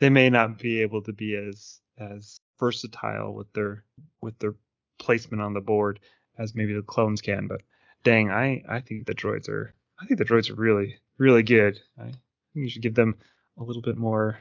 they 0.00 0.10
may 0.10 0.30
not 0.30 0.58
be 0.58 0.82
able 0.82 1.02
to 1.02 1.12
be 1.12 1.34
as 1.36 1.80
as 1.98 2.40
versatile 2.58 3.34
with 3.34 3.52
their 3.52 3.84
with 4.20 4.38
their 4.38 4.54
placement 4.98 5.42
on 5.42 5.54
the 5.54 5.60
board 5.60 6.00
as 6.38 6.54
maybe 6.54 6.74
the 6.74 6.82
clones 6.82 7.20
can. 7.20 7.46
But 7.46 7.62
dang, 8.04 8.30
I 8.30 8.62
I 8.68 8.80
think 8.80 9.06
the 9.06 9.14
droids 9.14 9.48
are 9.48 9.74
I 10.00 10.06
think 10.06 10.18
the 10.18 10.24
droids 10.24 10.50
are 10.50 10.54
really 10.54 10.96
really 11.18 11.42
good. 11.42 11.80
I 11.98 12.04
think 12.04 12.16
you 12.54 12.68
should 12.68 12.82
give 12.82 12.94
them 12.94 13.16
a 13.58 13.62
little 13.62 13.82
bit 13.82 13.96
more 13.96 14.38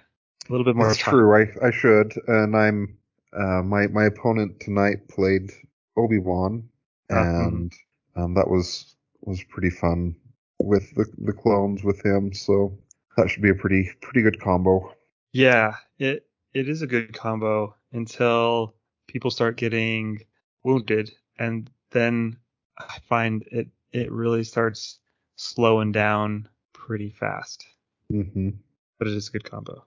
a 0.48 0.52
little 0.52 0.66
bit 0.66 0.76
more 0.76 0.88
That's 0.88 1.00
time. 1.00 1.14
true. 1.14 1.36
I 1.36 1.68
I 1.68 1.72
should, 1.72 2.14
and 2.28 2.56
I'm 2.56 2.98
uh, 3.34 3.62
my 3.64 3.88
my 3.88 4.06
opponent 4.06 4.60
tonight 4.60 5.08
played 5.10 5.52
Obi 5.98 6.20
Wan, 6.20 6.70
Ah, 7.12 7.16
mhm. 7.16 7.48
and 7.48 7.74
um, 8.16 8.34
that 8.36 8.50
was 8.50 8.96
was 9.22 9.44
pretty 9.46 9.70
fun 9.70 10.16
with 10.60 10.94
the 10.96 11.06
the 11.20 11.34
clones 11.34 11.84
with 11.84 12.06
him. 12.06 12.34
So 12.34 12.78
that 13.18 13.30
should 13.30 13.42
be 13.44 13.50
a 13.50 13.56
pretty 13.56 13.90
pretty 14.02 14.22
good 14.22 14.40
combo. 14.40 14.94
Yeah, 15.36 15.76
it 16.00 16.26
it 16.54 16.70
is 16.70 16.82
a 16.82 16.88
good 16.88 17.12
combo 17.12 17.76
until 17.92 18.74
people 19.06 19.30
start 19.30 19.58
getting 19.58 20.22
wounded, 20.64 21.12
and 21.38 21.70
then 21.92 22.38
I 22.78 23.00
find 23.10 23.44
it 23.52 23.68
it 23.92 24.10
really 24.14 24.46
starts 24.46 25.00
slowing 25.36 25.92
down 25.92 26.48
pretty 26.72 27.10
fast. 27.10 27.66
hmm 28.10 28.52
But 28.98 29.10
it 29.10 29.14
is 29.14 29.28
a 29.28 29.32
good 29.34 29.44
combo. 29.44 29.84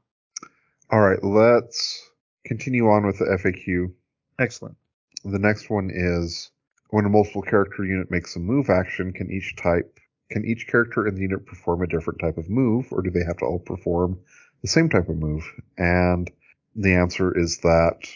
All 0.91 1.01
right, 1.01 1.25
let's 1.25 2.11
continue 2.45 2.87
on 2.91 3.07
with 3.07 3.19
the 3.19 3.25
FAQ. 3.25 3.91
Excellent. 4.39 4.77
The 5.25 5.39
next 5.39 5.71
one 5.71 5.91
is 5.91 6.51
when 6.91 7.07
a 7.07 7.09
multiple 7.09 7.41
character 7.41 7.87
unit 7.87 8.11
makes 8.11 8.37
a 8.37 8.39
move 8.39 8.69
action, 8.69 9.15
can 9.15 9.31
each 9.31 9.57
type 9.57 9.99
can 10.31 10.45
each 10.45 10.67
character 10.67 11.07
in 11.07 11.15
the 11.15 11.23
unit 11.23 11.47
perform 11.47 11.81
a 11.81 11.87
different 11.87 12.21
type 12.21 12.37
of 12.37 12.51
move, 12.51 12.93
or 12.93 13.01
do 13.01 13.11
they 13.11 13.25
have 13.25 13.39
to 13.39 13.47
all 13.47 13.61
perform 13.61 14.19
the 14.62 14.68
same 14.68 14.88
type 14.88 15.09
of 15.09 15.16
move? 15.16 15.44
And 15.77 16.31
the 16.75 16.94
answer 16.94 17.37
is 17.37 17.59
that 17.59 18.09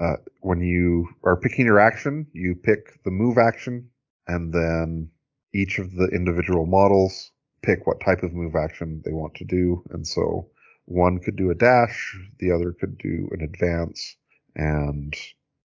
uh, 0.00 0.16
when 0.40 0.60
you 0.60 1.08
are 1.24 1.36
picking 1.36 1.66
your 1.66 1.80
action, 1.80 2.26
you 2.32 2.54
pick 2.54 3.02
the 3.04 3.10
move 3.10 3.38
action, 3.38 3.90
and 4.26 4.52
then 4.52 5.10
each 5.52 5.78
of 5.78 5.94
the 5.94 6.06
individual 6.06 6.66
models 6.66 7.32
pick 7.62 7.86
what 7.86 8.00
type 8.00 8.22
of 8.22 8.32
move 8.32 8.54
action 8.56 9.02
they 9.04 9.12
want 9.12 9.34
to 9.34 9.44
do. 9.44 9.82
And 9.90 10.06
so 10.06 10.48
one 10.86 11.18
could 11.18 11.36
do 11.36 11.50
a 11.50 11.54
dash, 11.54 12.16
the 12.38 12.52
other 12.52 12.72
could 12.72 12.98
do 12.98 13.28
an 13.32 13.42
advance, 13.42 14.16
and 14.56 15.14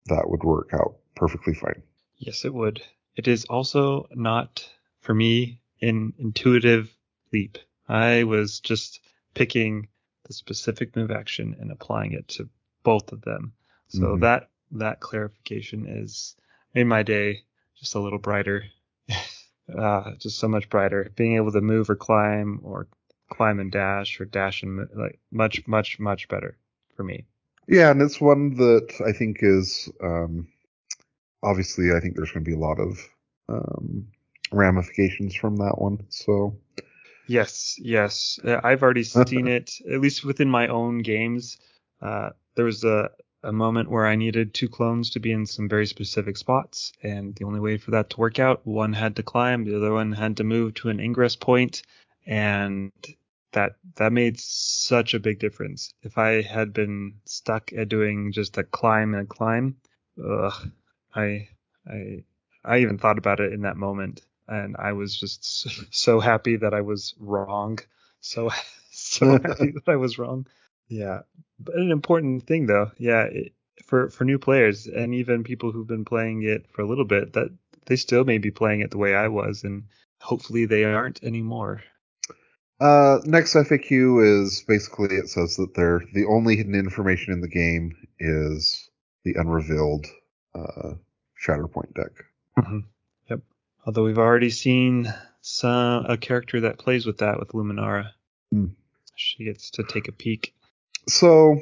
that 0.08 0.30
would 0.30 0.44
work 0.44 0.72
out 0.74 0.96
perfectly 1.16 1.54
fine. 1.54 1.82
Yes, 2.18 2.46
it 2.46 2.54
would. 2.54 2.82
It 3.16 3.28
is 3.28 3.46
also 3.46 4.08
not 4.12 4.70
for 5.00 5.14
me 5.14 5.62
an 5.82 6.14
intuitive 6.18 6.94
leap. 7.32 7.58
I 7.88 8.24
was 8.24 8.60
just 8.60 9.00
picking 9.34 9.88
the 10.26 10.34
specific 10.34 10.96
move 10.96 11.12
action 11.12 11.56
and 11.60 11.72
applying 11.72 12.12
it 12.12 12.28
to 12.28 12.50
both 12.84 13.12
of 13.12 13.22
them. 13.22 13.54
So 13.88 14.16
Mhm. 14.16 14.22
that 14.22 14.50
that 14.72 15.00
clarification 15.00 15.86
is 15.88 16.36
made 16.74 16.86
my 16.86 17.04
day 17.04 17.44
just 17.80 17.96
a 17.96 18.00
little 18.00 18.20
brighter. 18.20 18.66
uh, 19.74 20.16
just 20.16 20.38
so 20.40 20.48
much 20.48 20.70
brighter. 20.70 21.12
Being 21.16 21.36
able 21.36 21.52
to 21.52 21.62
move 21.62 21.90
or 21.90 21.96
climb 21.96 22.60
or 22.64 22.88
climb 23.30 23.60
and 23.60 23.72
dash 23.72 24.20
or 24.20 24.26
dash 24.26 24.64
and 24.64 24.88
like 24.96 25.20
much 25.32 25.68
much 25.68 26.00
much 26.00 26.28
better 26.28 26.58
for 26.96 27.04
me. 27.04 27.26
Yeah, 27.68 27.92
and 27.92 28.02
it's 28.02 28.22
one 28.22 28.56
that 28.56 28.94
I 29.06 29.12
think 29.12 29.38
is 29.42 29.90
um, 30.04 30.48
obviously 31.42 31.92
I 31.92 32.00
think 32.00 32.16
there's 32.16 32.32
going 32.32 32.44
to 32.44 32.50
be 32.50 32.56
a 32.56 32.60
lot 32.60 32.80
of 32.80 33.00
um, 33.50 34.08
ramifications 34.52 35.36
from 35.36 35.58
that 35.58 35.80
one. 35.80 36.06
So 36.10 36.58
Yes, 37.28 37.76
yes. 37.80 38.40
Uh, 38.44 38.60
I've 38.64 38.84
already 38.84 39.04
seen 39.04 39.48
it, 39.48 39.72
at 39.92 40.00
least 40.00 40.24
within 40.24 40.50
my 40.50 40.68
own 40.68 41.00
games. 41.00 41.58
Uh, 42.02 42.32
there 42.56 42.66
was 42.66 42.84
a, 42.84 43.10
a 43.44 43.52
moment 43.52 43.90
where 43.90 44.06
I 44.06 44.16
needed 44.16 44.54
two 44.54 44.70
clones 44.70 45.10
to 45.12 45.20
be 45.20 45.32
in 45.32 45.46
some 45.46 45.68
very 45.68 45.86
specific 45.86 46.38
spots, 46.38 46.92
and 47.04 47.36
the 47.36 47.46
only 47.46 47.60
way 47.60 47.78
for 47.78 47.92
that 47.92 48.10
to 48.12 48.20
work 48.20 48.40
out, 48.40 48.66
one 48.66 48.94
had 48.94 49.16
to 49.16 49.24
climb, 49.24 49.64
the 49.66 49.78
other 49.78 49.94
one 49.94 50.12
had 50.12 50.38
to 50.38 50.44
move 50.44 50.74
to 50.76 50.90
an 50.90 51.00
ingress 51.00 51.36
point, 51.36 51.82
and 52.26 52.92
that 53.54 53.76
that 53.96 54.12
made 54.12 54.40
such 54.40 55.14
a 55.14 55.20
big 55.20 55.40
difference. 55.40 55.94
If 56.04 56.18
I 56.18 56.42
had 56.42 56.74
been 56.74 57.16
stuck 57.26 57.72
at 57.74 57.90
doing 57.90 58.32
just 58.32 58.58
a 58.58 58.64
climb 58.64 59.14
and 59.14 59.24
a 59.24 59.28
climb, 59.28 59.78
ugh, 60.24 60.72
I 61.14 61.50
I 61.88 62.24
I 62.64 62.80
even 62.80 62.98
thought 62.98 63.18
about 63.18 63.40
it 63.40 63.54
in 63.54 63.62
that 63.62 63.78
moment, 63.78 64.22
and 64.48 64.76
I 64.78 64.94
was 64.94 65.16
just 65.20 65.68
so, 65.94 66.20
happy 66.20 66.58
that 66.58 66.74
I 66.74 66.82
was 66.82 67.14
wrong. 67.20 67.80
So 68.22 68.50
so 68.92 69.38
happy 69.44 69.72
that 69.72 69.88
I 69.88 69.96
was 69.98 70.18
wrong. 70.18 70.48
Yeah, 70.90 71.22
but 71.60 71.76
an 71.76 71.92
important 71.92 72.46
thing 72.48 72.68
though, 72.68 72.92
yeah, 72.98 73.24
it, 73.24 73.54
for 73.86 74.10
for 74.10 74.24
new 74.26 74.40
players 74.40 74.88
and 74.88 75.14
even 75.16 75.44
people 75.44 75.72
who've 75.72 75.88
been 75.88 76.06
playing 76.06 76.44
it 76.44 76.68
for 76.72 76.82
a 76.82 76.88
little 76.88 77.06
bit, 77.06 77.34
that 77.34 77.50
they 77.88 77.96
still 77.96 78.24
may 78.26 78.38
be 78.40 78.52
playing 78.52 78.82
it 78.82 78.92
the 78.92 78.98
way 78.98 79.16
I 79.16 79.28
was, 79.30 79.64
and 79.64 79.84
hopefully 80.22 80.66
they 80.66 80.84
aren't 80.86 81.24
anymore. 81.24 81.84
uh, 82.80 83.20
next 83.26 83.56
FAQ 83.56 84.20
is 84.44 84.64
basically 84.68 85.16
it 85.16 85.30
says 85.30 85.56
that 85.58 85.74
they're 85.76 86.02
the 86.14 86.26
only 86.26 86.58
hidden 86.58 86.76
information 86.76 87.34
in 87.34 87.42
the 87.42 87.48
game 87.48 87.96
is 88.20 88.90
the 89.24 89.34
unrevealed 89.36 90.06
uh, 90.54 90.94
Shatterpoint 91.42 91.94
deck. 91.96 92.12
Mhm. 92.58 92.86
Although 93.86 94.04
we've 94.04 94.18
already 94.18 94.50
seen 94.50 95.14
some 95.42 96.06
a 96.06 96.18
character 96.18 96.62
that 96.62 96.80
plays 96.80 97.06
with 97.06 97.20
that 97.20 97.40
with 97.40 97.50
Luminara. 97.50 98.12
Hmm. 98.52 98.68
She 99.16 99.46
gets 99.46 99.70
to 99.72 99.84
take 99.84 100.08
a 100.08 100.12
peek. 100.12 100.54
So 101.08 101.60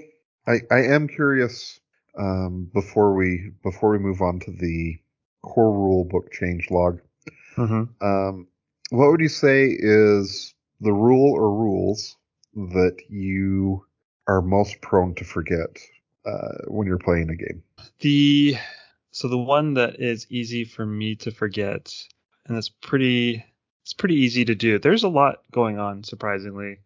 I 0.48 0.62
I 0.72 0.84
am 0.84 1.08
curious 1.08 1.80
um, 2.18 2.70
before 2.74 3.14
we 3.14 3.52
before 3.64 3.92
we 3.92 4.00
move 4.00 4.22
on 4.22 4.40
to 4.42 4.52
the 4.52 4.98
core 5.42 5.74
rule 5.74 6.06
book 6.06 6.32
change 6.32 6.70
log. 6.72 7.00
Mm-hmm. 7.58 8.06
Um, 8.06 8.48
what 8.90 9.12
would 9.12 9.22
you 9.22 9.30
say 9.30 9.68
is 9.78 10.54
the 10.82 10.94
rule 10.94 11.34
or 11.34 11.52
rules 11.52 12.16
that 12.56 12.98
you 13.10 13.86
are 14.28 14.42
most 14.42 14.82
prone 14.82 15.14
to 15.16 15.26
forget 15.26 15.78
uh, 16.26 16.64
when 16.68 16.88
you're 16.88 16.98
playing 16.98 17.30
a 17.30 17.36
game? 17.36 17.64
The 18.00 18.56
so 19.14 19.28
the 19.28 19.38
one 19.38 19.76
that 19.76 20.00
is 20.00 20.26
easy 20.32 20.66
for 20.66 20.86
me 20.88 21.16
to 21.18 21.30
forget, 21.30 21.94
and 22.48 22.58
it's 22.58 22.70
pretty 22.70 23.46
it's 23.84 23.94
pretty 23.94 24.16
easy 24.16 24.44
to 24.44 24.56
do. 24.56 24.80
There's 24.80 25.04
a 25.04 25.10
lot 25.10 25.44
going 25.52 25.78
on, 25.78 26.04
surprisingly. 26.04 26.80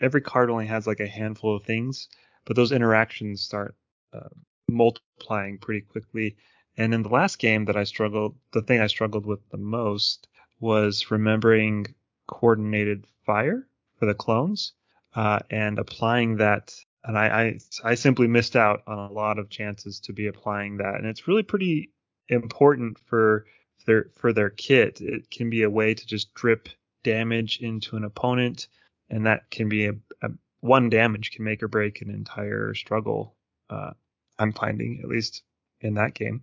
Every 0.00 0.20
card 0.20 0.50
only 0.50 0.66
has 0.66 0.86
like 0.86 0.98
a 0.98 1.06
handful 1.06 1.54
of 1.54 1.62
things, 1.62 2.08
but 2.44 2.56
those 2.56 2.72
interactions 2.72 3.42
start 3.42 3.76
uh, 4.12 4.28
multiplying 4.68 5.58
pretty 5.58 5.82
quickly. 5.82 6.36
And 6.76 6.92
in 6.92 7.04
the 7.04 7.10
last 7.10 7.38
game 7.38 7.66
that 7.66 7.76
I 7.76 7.84
struggled, 7.84 8.34
the 8.52 8.62
thing 8.62 8.80
I 8.80 8.88
struggled 8.88 9.24
with 9.24 9.48
the 9.50 9.56
most 9.56 10.26
was 10.58 11.12
remembering 11.12 11.86
coordinated 12.26 13.06
fire 13.24 13.68
for 13.98 14.06
the 14.06 14.14
clones 14.14 14.72
uh, 15.14 15.38
and 15.48 15.78
applying 15.78 16.38
that. 16.38 16.74
And 17.06 17.16
I, 17.16 17.26
I 17.26 17.58
I 17.84 17.94
simply 17.94 18.26
missed 18.26 18.56
out 18.56 18.82
on 18.86 18.98
a 18.98 19.12
lot 19.12 19.38
of 19.38 19.48
chances 19.48 20.00
to 20.00 20.12
be 20.12 20.26
applying 20.26 20.78
that, 20.78 20.96
and 20.96 21.06
it's 21.06 21.28
really 21.28 21.44
pretty 21.44 21.92
important 22.28 22.98
for 22.98 23.46
their 23.86 24.10
for 24.16 24.32
their 24.32 24.50
kit. 24.50 25.00
It 25.00 25.30
can 25.30 25.48
be 25.48 25.62
a 25.62 25.70
way 25.70 25.94
to 25.94 26.06
just 26.06 26.34
drip 26.34 26.68
damage 27.04 27.60
into 27.60 27.96
an 27.96 28.04
opponent, 28.04 28.66
and 29.08 29.26
that 29.26 29.48
can 29.50 29.68
be 29.68 29.86
a, 29.86 29.92
a 30.22 30.30
one 30.60 30.90
damage 30.90 31.30
can 31.30 31.44
make 31.44 31.62
or 31.62 31.68
break 31.68 32.02
an 32.02 32.10
entire 32.10 32.74
struggle. 32.74 33.36
Uh, 33.70 33.92
I'm 34.38 34.52
finding 34.52 35.00
at 35.02 35.08
least 35.08 35.42
in 35.80 35.94
that 35.94 36.14
game, 36.14 36.42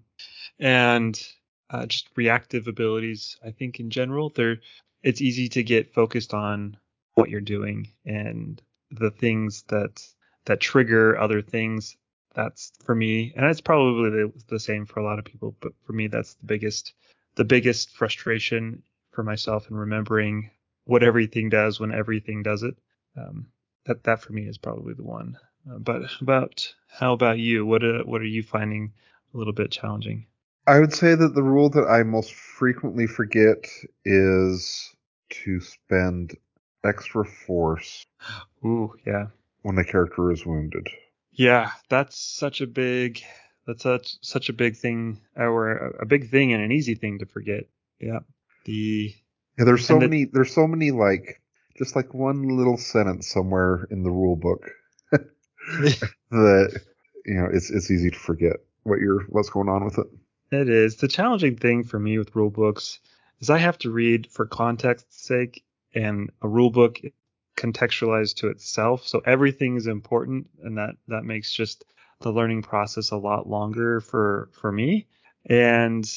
and 0.60 1.22
uh, 1.70 1.86
just 1.88 2.08
reactive 2.16 2.68
abilities. 2.68 3.38
I 3.46 3.52
think 3.52 3.82
in 3.82 3.90
general, 3.90 4.30
they're 4.30 4.62
it's 5.04 5.22
easy 5.22 5.50
to 5.50 5.64
get 5.64 5.94
focused 5.94 6.34
on 6.34 6.78
what 7.16 7.30
you're 7.30 7.42
doing 7.42 7.90
and 8.06 8.62
the 8.92 9.12
things 9.12 9.64
that 9.68 10.02
that 10.46 10.60
trigger 10.60 11.18
other 11.18 11.42
things. 11.42 11.98
That's 12.36 12.72
for 12.84 12.96
me, 12.96 13.32
and 13.36 13.46
it's 13.46 13.62
probably 13.62 14.10
the, 14.10 14.34
the 14.48 14.60
same 14.60 14.86
for 14.86 15.00
a 15.00 15.04
lot 15.04 15.20
of 15.20 15.26
people. 15.26 15.56
But 15.60 15.74
for 15.86 15.94
me, 15.94 16.08
that's 16.08 16.34
the 16.36 16.46
biggest 16.46 16.94
the 17.36 17.46
biggest 17.46 17.96
frustration 17.96 18.84
for 19.12 19.24
myself 19.24 19.70
in 19.70 19.76
remembering 19.76 20.50
what 20.86 21.04
everything 21.04 21.50
does 21.50 21.80
when 21.80 21.94
everything 21.94 22.44
does 22.44 22.64
it. 22.64 22.76
Um, 23.16 23.48
that 23.86 24.04
that 24.04 24.22
for 24.22 24.34
me 24.34 24.44
is 24.44 24.58
probably 24.58 24.94
the 24.94 25.04
one 25.04 25.38
Uh, 25.70 25.78
but 25.78 26.02
about 26.22 26.74
how 26.88 27.14
about 27.14 27.38
you? 27.38 27.66
What 27.66 27.84
uh, 27.84 28.04
what 28.04 28.22
are 28.22 28.26
you 28.26 28.44
finding 28.44 28.94
a 29.34 29.38
little 29.38 29.54
bit 29.54 29.72
challenging? 29.72 30.26
I 30.66 30.80
would 30.80 30.94
say 30.94 31.14
that 31.14 31.36
the 31.36 31.44
rule 31.44 31.70
that 31.72 31.88
I 31.88 32.04
most 32.04 32.34
frequently 32.34 33.06
forget 33.06 33.68
is 34.06 34.96
to 35.30 35.60
spend 35.60 36.38
extra 36.84 37.26
force 37.26 38.06
Ooh, 38.66 38.94
yeah. 39.06 39.28
When 39.64 39.78
a 39.78 39.84
character 39.84 40.32
is 40.32 40.46
wounded. 40.46 40.88
Yeah, 41.32 41.72
that's 41.90 42.18
such 42.18 42.62
a 42.62 42.68
big 42.68 43.22
that's 43.66 43.84
such 43.84 44.16
such 44.22 44.50
a 44.50 44.54
big 44.54 44.76
thing 44.78 45.20
or 45.36 45.72
a 46.00 46.06
big 46.06 46.30
thing 46.30 46.54
and 46.54 46.62
an 46.64 46.72
easy 46.72 46.96
thing 46.96 47.20
to 47.20 47.26
forget. 47.26 47.64
Yeah. 48.00 48.20
The 48.66 49.14
Yeah, 49.58 49.66
there's 49.66 49.86
so 49.88 49.96
the- 49.96 50.02
many 50.02 50.26
there's 50.26 50.54
so 50.54 50.68
many 50.68 50.92
like 50.92 51.42
just 51.78 51.96
like 51.96 52.14
one 52.14 52.48
little 52.56 52.78
sentence 52.78 53.28
somewhere 53.28 53.88
in 53.90 54.04
the 54.04 54.12
rule 54.12 54.36
book 54.36 54.70
that 56.32 56.82
you 57.26 57.34
know 57.36 57.48
it's 57.52 57.70
it's 57.72 57.90
easy 57.90 58.12
to 58.12 58.18
forget 58.20 58.58
what 58.84 59.00
you're 59.00 59.24
what's 59.30 59.50
going 59.50 59.70
on 59.70 59.86
with 59.86 59.98
it. 59.98 60.08
It 60.52 60.70
is. 60.70 60.98
The 60.98 61.08
challenging 61.08 61.56
thing 61.58 61.84
for 61.84 62.00
me 62.00 62.18
with 62.20 62.36
rule 62.36 62.52
books 62.52 63.00
is 63.40 63.50
I 63.50 63.58
have 63.58 63.78
to 63.80 63.90
read 63.92 64.28
for 64.32 64.46
context's 64.46 65.26
sake 65.26 65.64
and 65.96 66.30
a 66.42 66.48
rule 66.48 66.70
book 66.70 67.00
contextualized 67.64 68.36
to 68.38 68.50
itself. 68.50 69.08
So 69.08 69.22
everything 69.26 69.78
is 69.78 69.88
important 69.88 70.50
and 70.64 70.78
that 70.78 70.96
that 71.08 71.24
makes 71.24 71.54
just 71.54 71.86
the 72.22 72.32
learning 72.32 72.64
process 72.64 73.12
a 73.12 73.18
lot 73.18 73.48
longer 73.48 74.02
for 74.02 74.50
for 74.54 74.72
me. 74.72 75.08
And 75.46 76.10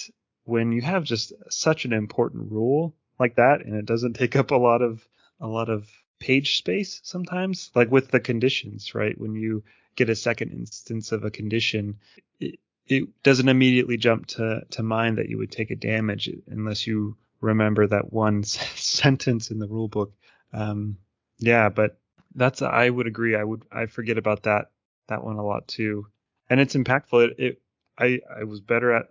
when 0.45 0.73
you 0.73 0.83
have 0.83 1.05
just 1.05 1.33
such 1.51 1.85
an 1.85 1.93
important 1.93 2.51
rule 2.51 2.95
like 3.19 3.37
that 3.37 3.65
and 3.65 3.75
it 3.75 3.87
doesn't 3.87 4.15
take 4.15 4.37
up 4.37 4.51
a 4.51 4.57
lot 4.57 4.83
of 4.83 5.07
a 5.41 5.47
lot 5.47 5.69
of 5.69 5.89
page 6.19 6.57
space 6.57 7.01
sometimes 7.05 7.71
like 7.75 7.91
with 7.91 8.11
the 8.11 8.21
conditions, 8.21 8.95
right? 8.95 9.19
When 9.21 9.35
you 9.35 9.65
get 9.97 10.11
a 10.11 10.17
second 10.17 10.53
instance 10.53 11.13
of 11.13 11.25
a 11.25 11.31
condition, 11.31 11.99
it, 12.41 12.59
it 12.87 13.23
doesn't 13.23 13.49
immediately 13.49 13.97
jump 13.97 14.27
to, 14.27 14.63
to 14.71 14.83
mind 14.83 15.19
that 15.19 15.29
you 15.29 15.39
would 15.39 15.51
take 15.51 15.71
a 15.71 15.77
damage 15.77 16.31
unless 16.49 16.87
you 16.87 17.17
remember 17.41 17.87
that 17.87 18.13
one 18.13 18.43
sentence 18.45 19.51
in 19.51 19.59
the 19.59 19.69
rule 19.69 19.89
book. 19.89 20.13
Um, 20.53 20.99
yeah, 21.39 21.69
but 21.69 21.99
that's 22.35 22.63
I 22.63 22.89
would 22.91 23.07
agree. 23.07 23.35
I 23.35 23.45
would 23.45 23.65
I 23.73 23.87
forget 23.87 24.19
about 24.19 24.45
that 24.45 24.71
that 25.09 25.25
one 25.25 25.37
a 25.37 25.45
lot 25.45 25.69
too, 25.69 26.07
and 26.49 26.61
it's 26.61 26.75
impactful. 26.75 27.31
It, 27.31 27.37
it 27.39 27.63
I 27.99 28.21
I 28.41 28.45
was 28.45 28.61
better 28.61 28.93
at 28.93 29.07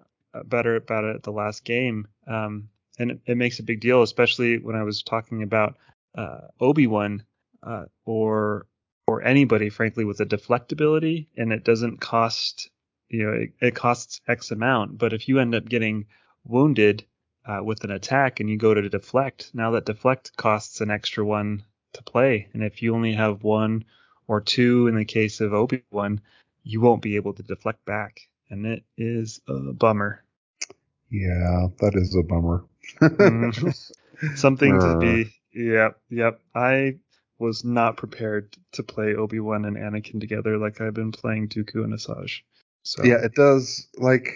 better 0.46 0.76
about 0.76 1.06
it 1.06 1.16
at 1.16 1.24
the 1.24 1.32
last 1.32 1.64
game, 1.64 2.08
um, 2.28 2.70
and 3.00 3.12
it, 3.12 3.20
it 3.26 3.38
makes 3.38 3.60
a 3.60 3.64
big 3.64 3.82
deal, 3.82 4.02
especially 4.02 4.58
when 4.58 4.76
I 4.76 4.84
was 4.84 5.04
talking 5.04 5.44
about 5.44 5.78
uh, 6.16 6.42
Obi 6.60 6.88
Wan 6.88 7.24
uh, 7.64 7.86
or 8.06 8.68
or 9.08 9.22
anybody, 9.24 9.70
frankly, 9.70 10.04
with 10.06 10.20
a 10.20 10.26
deflect 10.26 10.72
ability, 10.72 11.30
and 11.38 11.54
it 11.54 11.64
doesn't 11.64 12.02
cost 12.02 12.70
you 13.10 13.24
know 13.24 13.34
it, 13.34 13.54
it 13.62 13.76
costs 13.76 14.22
X 14.28 14.52
amount, 14.52 14.98
but 14.98 15.14
if 15.14 15.28
you 15.28 15.40
end 15.40 15.56
up 15.56 15.66
getting 15.66 16.06
wounded 16.44 17.06
uh, 17.46 17.60
with 17.64 17.84
an 17.84 17.92
attack 17.92 18.40
and 18.40 18.50
you 18.50 18.58
go 18.58 18.74
to 18.74 18.90
deflect, 18.90 19.52
now 19.54 19.72
that 19.72 19.86
deflect 19.86 20.36
costs 20.38 20.82
an 20.82 20.92
extra 20.92 21.24
one 21.24 21.64
to 21.96 22.04
play, 22.04 22.48
and 22.54 22.64
if 22.64 22.82
you 22.82 22.96
only 22.96 23.14
have 23.14 23.44
one 23.44 23.84
or 24.28 24.42
two 24.42 24.88
in 24.88 24.96
the 24.96 25.06
case 25.06 25.42
of 25.42 25.54
Obi 25.54 25.84
Wan, 25.92 26.22
you 26.64 26.82
won't 26.82 27.02
be 27.02 27.16
able 27.16 27.34
to 27.34 27.44
deflect 27.44 27.84
back, 27.86 28.22
and 28.50 28.66
it 28.66 28.84
is 28.98 29.42
a 29.48 29.74
bummer. 29.74 30.24
Yeah, 31.10 31.68
that 31.80 31.96
is 31.96 32.16
a 32.16 32.24
bummer. 32.24 32.66
Mhm. 33.02 33.92
Something 34.38 34.80
to 34.80 34.98
be. 35.00 35.34
Yep, 35.54 36.00
yep. 36.10 36.42
I 36.54 37.00
was 37.40 37.64
not 37.64 37.98
prepared 37.98 38.56
to 38.74 38.84
play 38.84 39.16
Obi 39.16 39.40
Wan 39.40 39.66
and 39.66 39.78
Anakin 39.78 40.20
together 40.20 40.58
like 40.58 40.82
I've 40.82 40.94
been 40.94 41.12
playing 41.12 41.50
Dooku 41.50 41.84
and 41.84 41.94
Asajj. 41.94 42.42
So 42.84 43.04
Yeah, 43.04 43.24
it 43.24 43.36
does. 43.36 43.88
Like 43.98 44.30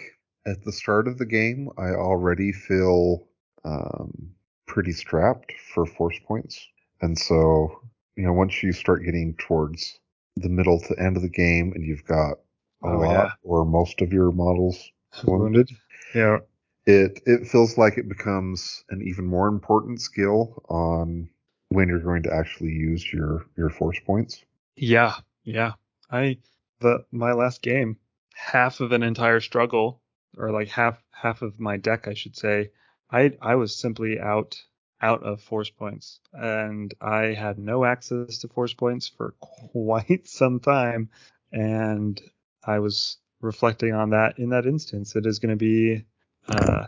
at 0.46 0.64
the 0.64 0.72
start 0.72 1.08
of 1.08 1.18
the 1.18 1.26
game, 1.26 1.70
I 1.78 1.90
already 1.90 2.52
feel 2.52 3.26
um, 3.64 4.30
pretty 4.66 4.92
strapped 4.92 5.52
for 5.74 5.86
force 5.86 6.18
points, 6.26 6.66
and 7.00 7.18
so 7.18 7.80
you 8.16 8.24
know 8.24 8.32
once 8.32 8.62
you 8.62 8.72
start 8.72 9.04
getting 9.04 9.34
towards 9.36 9.98
the 10.36 10.48
middle 10.48 10.80
to 10.80 10.98
end 10.98 11.16
of 11.16 11.22
the 11.22 11.28
game, 11.30 11.72
and 11.74 11.84
you've 11.84 12.04
got 12.06 12.38
a 12.84 12.88
Oh, 12.88 12.98
lot 12.98 13.10
yeah. 13.10 13.30
or 13.42 13.64
most 13.64 14.00
of 14.02 14.12
your 14.12 14.32
models 14.32 14.90
mm-hmm. 15.14 15.30
wounded. 15.38 15.70
Yeah, 16.14 16.38
it 16.86 17.20
it 17.26 17.46
feels 17.48 17.78
like 17.78 17.98
it 17.98 18.08
becomes 18.08 18.84
an 18.90 19.02
even 19.02 19.26
more 19.26 19.48
important 19.48 20.00
skill 20.00 20.62
on 20.68 21.30
when 21.68 21.88
you're 21.88 22.00
going 22.00 22.22
to 22.24 22.34
actually 22.34 22.70
use 22.72 23.12
your 23.12 23.46
your 23.56 23.70
force 23.70 23.98
points. 24.00 24.44
yeah, 24.76 25.14
yeah. 25.44 25.72
I 26.10 26.38
the 26.80 27.04
my 27.12 27.32
last 27.32 27.62
game, 27.62 27.98
half 28.34 28.80
of 28.80 28.92
an 28.92 29.02
entire 29.02 29.40
struggle, 29.40 30.02
or 30.36 30.50
like 30.50 30.68
half 30.68 31.02
half 31.12 31.42
of 31.42 31.60
my 31.60 31.76
deck, 31.76 32.08
I 32.08 32.14
should 32.14 32.36
say. 32.36 32.70
I 33.10 33.36
I 33.40 33.54
was 33.56 33.76
simply 33.76 34.18
out 34.20 34.56
out 35.02 35.22
of 35.22 35.40
force 35.40 35.70
points, 35.70 36.20
and 36.32 36.94
I 37.00 37.34
had 37.34 37.58
no 37.58 37.84
access 37.84 38.38
to 38.38 38.48
force 38.48 38.74
points 38.74 39.08
for 39.08 39.34
quite 39.40 40.28
some 40.28 40.60
time, 40.60 41.10
and 41.52 42.20
I 42.64 42.78
was 42.80 43.18
reflecting 43.40 43.94
on 43.94 44.10
that 44.10 44.38
in 44.38 44.50
that 44.50 44.66
instance. 44.66 45.16
It 45.16 45.26
is 45.26 45.38
going 45.38 45.50
to 45.50 45.56
be 45.56 46.04
uh, 46.48 46.86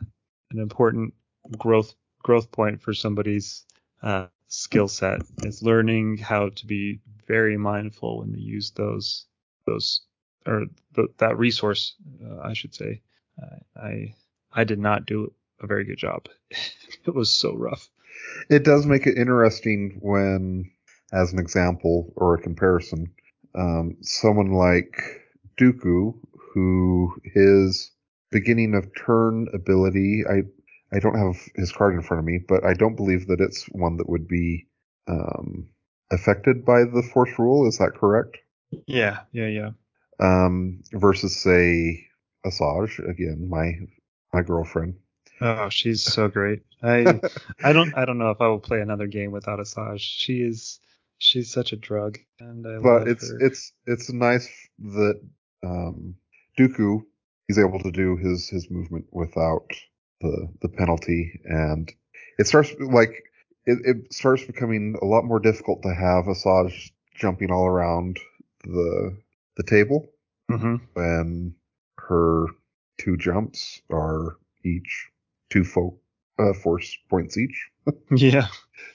an 0.50 0.58
important 0.58 1.14
growth 1.58 1.94
growth 2.22 2.50
point 2.52 2.80
for 2.82 2.94
somebody's 2.94 3.64
uh, 4.02 4.28
skill 4.48 4.88
set. 4.88 5.22
Is 5.44 5.62
learning 5.62 6.18
how 6.18 6.50
to 6.50 6.66
be 6.66 7.00
very 7.26 7.56
mindful 7.56 8.18
when 8.20 8.32
they 8.32 8.40
use 8.40 8.70
those 8.72 9.26
those 9.66 10.02
or 10.46 10.66
th- 10.94 11.08
that 11.18 11.38
resource 11.38 11.94
uh, 12.24 12.40
I 12.42 12.54
should 12.54 12.74
say. 12.74 13.02
I 13.76 14.14
I 14.52 14.64
did 14.64 14.78
not 14.78 15.06
do 15.06 15.32
a 15.60 15.66
very 15.66 15.84
good 15.84 15.98
job. 15.98 16.28
It 17.04 17.14
was 17.14 17.30
so 17.30 17.56
rough 17.56 17.90
It 18.50 18.64
does 18.64 18.86
make 18.86 19.06
it 19.06 19.18
interesting 19.18 19.98
when, 20.00 20.70
as 21.12 21.32
an 21.32 21.38
example 21.38 22.12
or 22.16 22.34
a 22.34 22.42
comparison, 22.42 23.12
um, 23.54 23.96
someone 24.02 24.52
like 24.52 25.02
Dooku, 25.60 26.14
who 26.54 27.16
his 27.34 27.90
beginning 28.30 28.74
of 28.74 28.88
turn 28.94 29.48
ability, 29.54 30.24
I 30.28 30.42
I 30.94 31.00
don't 31.00 31.18
have 31.18 31.36
his 31.56 31.72
card 31.72 31.94
in 31.94 32.02
front 32.02 32.20
of 32.20 32.26
me, 32.26 32.38
but 32.46 32.64
I 32.64 32.74
don't 32.74 32.96
believe 32.96 33.26
that 33.28 33.40
it's 33.40 33.64
one 33.66 33.96
that 33.98 34.08
would 34.08 34.28
be 34.28 34.68
um, 35.08 35.68
affected 36.12 36.64
by 36.64 36.84
the 36.84 37.02
force 37.02 37.38
rule. 37.38 37.66
Is 37.66 37.78
that 37.78 37.94
correct? 37.94 38.38
yeah 38.86 39.20
yeah 39.32 39.48
yeah 39.48 39.70
Um, 40.20 40.82
versus 40.92 41.36
say 41.42 42.06
Asajj 42.46 43.08
again, 43.08 43.48
my 43.48 43.72
my 44.32 44.42
girlfriend. 44.42 44.96
Oh 45.42 45.68
she's 45.68 46.02
so 46.02 46.28
great 46.28 46.60
I 46.82 47.20
I 47.64 47.72
don't 47.72 47.96
I 47.96 48.04
don't 48.04 48.18
know 48.18 48.30
if 48.30 48.40
I 48.40 48.48
will 48.48 48.60
play 48.60 48.80
another 48.80 49.06
game 49.06 49.30
without 49.32 49.58
Asajj 49.58 49.98
she 50.00 50.42
is 50.42 50.80
she's 51.18 51.50
such 51.52 51.72
a 51.72 51.76
drug 51.76 52.18
and 52.40 52.66
I 52.66 52.78
but 52.78 52.98
love 53.00 53.08
it's 53.08 53.28
her. 53.30 53.38
it's 53.40 53.72
it's 53.86 54.12
nice 54.12 54.48
that 54.78 55.20
um, 55.64 56.16
Dooku 56.58 57.02
is 57.48 57.58
able 57.58 57.78
to 57.80 57.90
do 57.90 58.16
his 58.16 58.48
his 58.48 58.70
movement 58.70 59.06
without 59.12 59.68
the 60.20 60.48
the 60.62 60.68
penalty, 60.68 61.40
and 61.44 61.92
it 62.38 62.46
starts 62.46 62.72
like 62.80 63.10
it, 63.66 63.78
it 63.84 64.12
starts 64.12 64.44
becoming 64.44 64.96
a 65.00 65.04
lot 65.04 65.24
more 65.24 65.38
difficult 65.38 65.82
to 65.82 65.94
have 65.94 66.24
Asajj 66.24 66.90
jumping 67.14 67.50
all 67.52 67.66
around 67.66 68.18
the 68.64 69.16
the 69.56 69.62
table 69.64 70.08
Mhm. 70.50 70.80
when 70.94 71.54
her 71.98 72.46
two 72.98 73.16
jumps 73.16 73.80
are 73.90 74.36
each 74.64 75.08
two 75.52 75.64
fo- 75.64 75.98
uh, 76.38 76.54
force 76.54 76.96
points 77.10 77.36
each. 77.36 77.68
yeah 78.16 78.46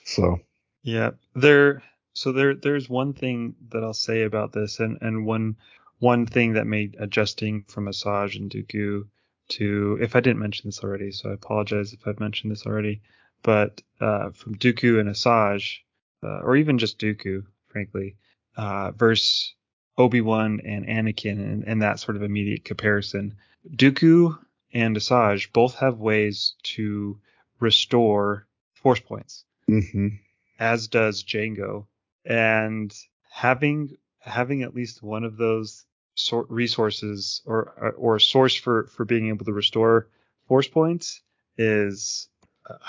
So 0.05 0.39
Yeah, 0.83 1.11
there. 1.35 1.83
So 2.13 2.31
there, 2.31 2.55
there's 2.55 2.89
one 2.89 3.13
thing 3.13 3.55
that 3.69 3.83
I'll 3.83 3.93
say 3.93 4.23
about 4.23 4.51
this, 4.51 4.79
and 4.79 4.97
and 5.01 5.25
one 5.25 5.57
one 5.99 6.25
thing 6.25 6.53
that 6.53 6.65
made 6.65 6.95
adjusting 6.99 7.63
from 7.67 7.85
Asajj 7.87 8.37
and 8.37 8.49
Dooku 8.49 9.05
to, 9.49 9.97
if 10.01 10.15
I 10.15 10.19
didn't 10.19 10.39
mention 10.39 10.67
this 10.67 10.83
already, 10.83 11.11
so 11.11 11.29
I 11.29 11.33
apologize 11.33 11.93
if 11.93 12.07
I've 12.07 12.19
mentioned 12.19 12.51
this 12.51 12.65
already, 12.65 13.01
but 13.43 13.81
uh, 14.01 14.29
from 14.31 14.55
Dooku 14.55 14.99
and 14.99 15.09
Asajj, 15.09 15.79
uh, 16.23 16.39
or 16.43 16.55
even 16.55 16.77
just 16.77 16.99
Dooku, 16.99 17.43
frankly, 17.67 18.15
uh, 18.57 18.91
versus 18.91 19.55
Obi 19.97 20.21
Wan 20.21 20.59
and 20.65 20.85
Anakin, 20.85 21.39
and, 21.39 21.63
and 21.67 21.81
that 21.81 21.99
sort 21.99 22.17
of 22.17 22.23
immediate 22.23 22.65
comparison. 22.65 23.35
Dooku 23.75 24.37
and 24.74 24.95
Asajj 24.95 25.51
both 25.53 25.76
have 25.76 25.99
ways 25.99 26.55
to 26.63 27.20
restore 27.59 28.47
force 28.74 28.99
points 28.99 29.43
mhm. 29.70 30.20
as 30.59 30.88
does 30.88 31.24
Jango. 31.24 31.88
And 32.26 32.93
having 33.30 33.97
having 34.20 34.63
at 34.63 34.76
least 34.76 35.01
one 35.01 35.24
of 35.24 35.38
those 35.38 35.86
sort 36.15 36.49
resources 36.49 37.41
or 37.45 37.93
or 37.97 38.15
a 38.15 38.22
source 38.22 38.55
for 38.55 38.88
for 38.88 39.05
being 39.05 39.30
able 39.30 39.45
to 39.45 39.53
restore 39.53 40.07
force 40.47 40.68
points 40.68 41.22
is 41.57 42.28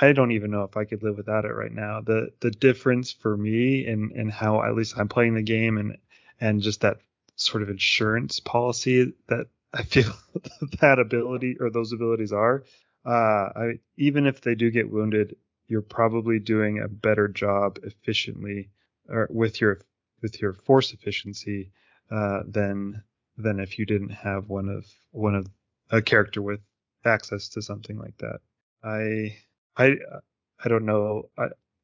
I 0.00 0.12
don't 0.12 0.32
even 0.32 0.50
know 0.50 0.64
if 0.64 0.76
I 0.76 0.84
could 0.84 1.02
live 1.02 1.16
without 1.16 1.44
it 1.44 1.54
right 1.54 1.72
now. 1.72 2.00
The 2.00 2.32
the 2.40 2.50
difference 2.50 3.12
for 3.12 3.36
me 3.36 3.86
and 3.86 4.12
and 4.12 4.30
how 4.30 4.62
at 4.62 4.74
least 4.74 4.98
I'm 4.98 5.08
playing 5.08 5.34
the 5.34 5.42
game 5.42 5.78
and 5.78 5.96
and 6.40 6.62
just 6.62 6.80
that 6.80 6.98
sort 7.36 7.62
of 7.62 7.70
insurance 7.70 8.40
policy 8.40 9.12
that 9.28 9.46
I 9.72 9.82
feel 9.82 10.12
that 10.80 10.98
ability 10.98 11.56
or 11.60 11.70
those 11.70 11.92
abilities 11.92 12.32
are. 12.32 12.64
Uh, 13.04 13.50
I, 13.56 13.78
even 13.96 14.26
if 14.26 14.40
they 14.40 14.54
do 14.54 14.70
get 14.70 14.90
wounded, 14.90 15.36
you're 15.68 15.82
probably 15.82 16.38
doing 16.38 16.80
a 16.80 16.88
better 16.88 17.28
job 17.28 17.78
efficiently 17.82 18.70
or 19.08 19.28
with 19.30 19.60
your 19.60 19.80
with 20.22 20.40
your 20.40 20.52
force 20.54 20.92
efficiency 20.92 21.70
uh, 22.10 22.42
than 22.46 23.02
than 23.36 23.60
if 23.60 23.78
you 23.78 23.86
didn't 23.86 24.10
have 24.10 24.48
one 24.48 24.68
of 24.68 24.86
one 25.12 25.34
of 25.34 25.46
a 25.90 26.02
character 26.02 26.42
with 26.42 26.60
access 27.04 27.48
to 27.50 27.62
something 27.62 27.98
like 27.98 28.16
that. 28.18 28.40
I 28.82 29.36
I 29.76 29.96
I 30.64 30.68
don't 30.68 30.86
know 30.86 31.30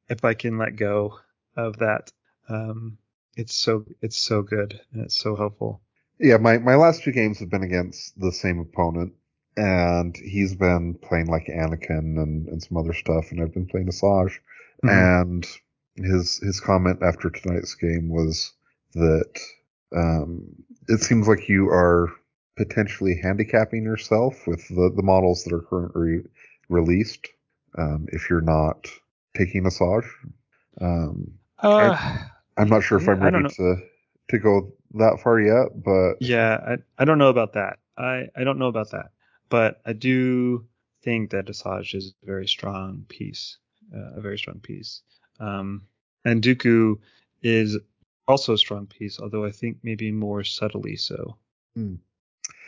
if 0.09 0.25
I 0.25 0.33
can 0.33 0.57
let 0.57 0.75
go 0.75 1.19
of 1.55 1.77
that. 1.77 2.11
Um, 2.49 2.97
it's 3.37 3.55
so 3.55 3.85
it's 4.01 4.17
so 4.17 4.41
good 4.43 4.81
and 4.91 5.03
it's 5.03 5.17
so 5.17 5.35
helpful. 5.35 5.81
Yeah, 6.19 6.37
my 6.37 6.57
my 6.59 6.75
last 6.75 7.03
two 7.03 7.11
games 7.11 7.39
have 7.39 7.49
been 7.49 7.63
against 7.63 8.19
the 8.19 8.31
same 8.31 8.59
opponent, 8.59 9.13
and 9.57 10.15
he's 10.15 10.55
been 10.55 10.95
playing 10.95 11.27
like 11.27 11.47
Anakin 11.47 12.21
and, 12.21 12.47
and 12.47 12.63
some 12.63 12.77
other 12.77 12.93
stuff, 12.93 13.31
and 13.31 13.41
I've 13.41 13.53
been 13.53 13.67
playing 13.67 13.87
Asajj. 13.87 14.31
Mm-hmm. 14.83 14.89
And 14.89 15.47
his 15.95 16.37
his 16.39 16.59
comment 16.59 16.99
after 17.01 17.29
tonight's 17.29 17.75
game 17.75 18.09
was 18.09 18.53
that 18.93 19.39
um, 19.95 20.55
it 20.87 21.01
seems 21.01 21.27
like 21.27 21.49
you 21.49 21.69
are 21.69 22.11
potentially 22.55 23.19
handicapping 23.21 23.83
yourself 23.83 24.47
with 24.47 24.67
the, 24.69 24.91
the 24.95 25.03
models 25.03 25.43
that 25.43 25.53
are 25.53 25.61
currently 25.61 26.21
released 26.69 27.27
um, 27.77 28.07
if 28.11 28.29
you're 28.29 28.41
not 28.41 28.87
taking 29.35 29.63
Asajj. 29.63 30.05
Um, 30.79 31.33
uh, 31.61 31.97
I, 32.57 32.61
am 32.61 32.69
not 32.69 32.83
sure 32.83 32.97
if 32.97 33.07
I'm 33.07 33.21
ready 33.21 33.47
to 33.55 33.75
to 34.29 34.39
go 34.39 34.73
that 34.95 35.19
far 35.21 35.39
yet, 35.39 35.83
but 35.83 36.15
yeah, 36.19 36.57
I, 36.67 36.77
I 37.01 37.05
don't 37.05 37.17
know 37.17 37.29
about 37.29 37.53
that. 37.53 37.79
I, 37.97 38.27
I 38.35 38.43
don't 38.43 38.59
know 38.59 38.67
about 38.67 38.91
that, 38.91 39.11
but 39.49 39.81
I 39.85 39.93
do 39.93 40.65
think 41.03 41.31
that 41.31 41.45
Asajj 41.45 41.95
is 41.95 42.13
a 42.23 42.25
very 42.25 42.47
strong 42.47 43.05
piece, 43.07 43.57
uh, 43.95 44.17
a 44.17 44.21
very 44.21 44.37
strong 44.37 44.59
piece. 44.59 45.01
Um, 45.39 45.83
and 46.23 46.41
Dooku 46.41 46.97
is 47.43 47.77
also 48.27 48.53
a 48.53 48.57
strong 48.57 48.87
piece, 48.87 49.19
although 49.19 49.45
I 49.45 49.51
think 49.51 49.77
maybe 49.83 50.11
more 50.11 50.43
subtly 50.43 50.95
so. 50.95 51.37
Hmm. 51.75 51.95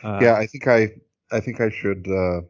Uh, 0.04 0.20
yeah, 0.22 0.36
I 0.36 0.46
think 0.46 0.68
I 0.68 0.92
I 1.32 1.40
think 1.40 1.60
I 1.60 1.70
should 1.70 2.08
uh, 2.08 2.42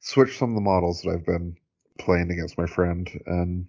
switch 0.00 0.38
some 0.38 0.50
of 0.50 0.54
the 0.54 0.60
models 0.60 1.02
that 1.02 1.10
I've 1.10 1.26
been 1.26 1.56
playing 1.98 2.30
against 2.30 2.58
my 2.58 2.66
friend 2.66 3.08
and 3.26 3.66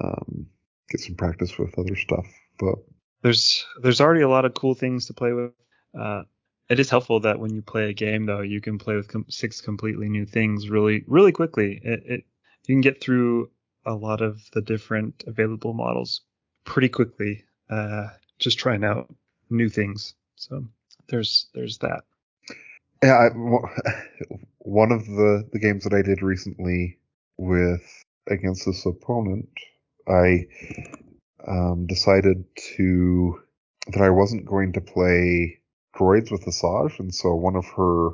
um, 0.00 0.46
get 0.88 1.00
some 1.00 1.14
practice 1.14 1.58
with 1.58 1.78
other 1.78 1.96
stuff. 1.96 2.26
But 2.58 2.76
there's 3.22 3.64
there's 3.80 4.00
already 4.00 4.22
a 4.22 4.28
lot 4.28 4.44
of 4.44 4.54
cool 4.54 4.74
things 4.74 5.06
to 5.06 5.14
play 5.14 5.32
with. 5.32 5.52
Uh, 5.98 6.22
it 6.68 6.80
is 6.80 6.90
helpful 6.90 7.20
that 7.20 7.38
when 7.38 7.54
you 7.54 7.62
play 7.62 7.90
a 7.90 7.92
game 7.92 8.26
though, 8.26 8.40
you 8.40 8.60
can 8.60 8.78
play 8.78 8.96
with 8.96 9.08
com- 9.08 9.26
six 9.28 9.60
completely 9.60 10.08
new 10.08 10.26
things 10.26 10.68
really 10.68 11.04
really 11.06 11.32
quickly. 11.32 11.80
It, 11.82 12.02
it 12.04 12.24
you 12.66 12.74
can 12.74 12.80
get 12.80 13.00
through 13.00 13.50
a 13.84 13.94
lot 13.94 14.20
of 14.20 14.40
the 14.52 14.62
different 14.62 15.24
available 15.26 15.74
models 15.74 16.22
pretty 16.64 16.88
quickly, 16.88 17.44
uh, 17.70 18.08
just 18.38 18.58
trying 18.58 18.84
out 18.84 19.12
new 19.50 19.68
things. 19.68 20.14
So 20.36 20.64
there's 21.08 21.48
there's 21.54 21.78
that. 21.78 22.02
Yeah, 23.02 23.14
I, 23.14 23.28
one 24.58 24.92
of 24.92 25.06
the 25.06 25.48
the 25.52 25.58
games 25.58 25.84
that 25.84 25.94
I 25.94 26.02
did 26.02 26.22
recently 26.22 26.98
with 27.36 27.82
against 28.28 28.66
this 28.66 28.86
opponent, 28.86 29.48
I 30.08 30.46
um, 31.46 31.86
decided 31.86 32.44
to 32.76 33.40
that 33.88 34.02
I 34.02 34.10
wasn't 34.10 34.46
going 34.46 34.74
to 34.74 34.80
play 34.80 35.60
droids 35.96 36.30
with 36.30 36.44
Asajj, 36.44 37.00
and 37.00 37.14
so 37.14 37.34
one 37.34 37.56
of 37.56 37.66
her 37.76 38.10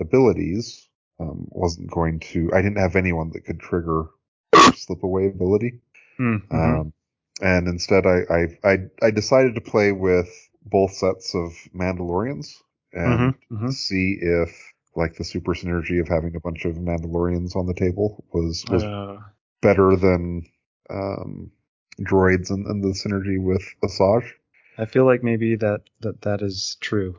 abilities 0.00 0.88
um, 1.20 1.46
wasn't 1.50 1.90
going 1.90 2.20
to. 2.20 2.50
I 2.52 2.62
didn't 2.62 2.78
have 2.78 2.96
anyone 2.96 3.30
that 3.32 3.44
could 3.44 3.60
trigger 3.60 4.06
slip 4.74 5.02
away 5.02 5.26
ability, 5.26 5.80
mm-hmm. 6.18 6.54
um, 6.54 6.92
and 7.40 7.68
instead 7.68 8.06
I, 8.06 8.20
I, 8.30 8.46
I 8.64 8.76
I 9.00 9.10
decided 9.10 9.54
to 9.54 9.60
play 9.60 9.92
with 9.92 10.28
both 10.64 10.92
sets 10.92 11.34
of 11.34 11.52
Mandalorians 11.74 12.54
and 12.92 13.34
mm-hmm, 13.34 13.54
mm-hmm. 13.54 13.70
see 13.70 14.18
if 14.20 14.72
like 14.94 15.16
the 15.16 15.24
super 15.24 15.54
synergy 15.54 16.00
of 16.00 16.08
having 16.08 16.34
a 16.36 16.40
bunch 16.40 16.64
of 16.64 16.76
Mandalorians 16.76 17.56
on 17.56 17.66
the 17.66 17.74
table 17.74 18.24
was 18.32 18.64
was 18.68 18.84
uh, 18.84 19.18
better 19.60 19.96
than 19.96 20.46
um, 20.90 21.50
droids 22.00 22.50
and, 22.50 22.66
and, 22.66 22.82
the 22.82 22.88
synergy 22.88 23.40
with 23.40 23.62
Asajj. 23.82 24.30
I 24.78 24.86
feel 24.86 25.04
like 25.04 25.22
maybe 25.22 25.56
that 25.56 25.82
that 26.00 26.22
that 26.22 26.42
is 26.42 26.76
true. 26.80 27.18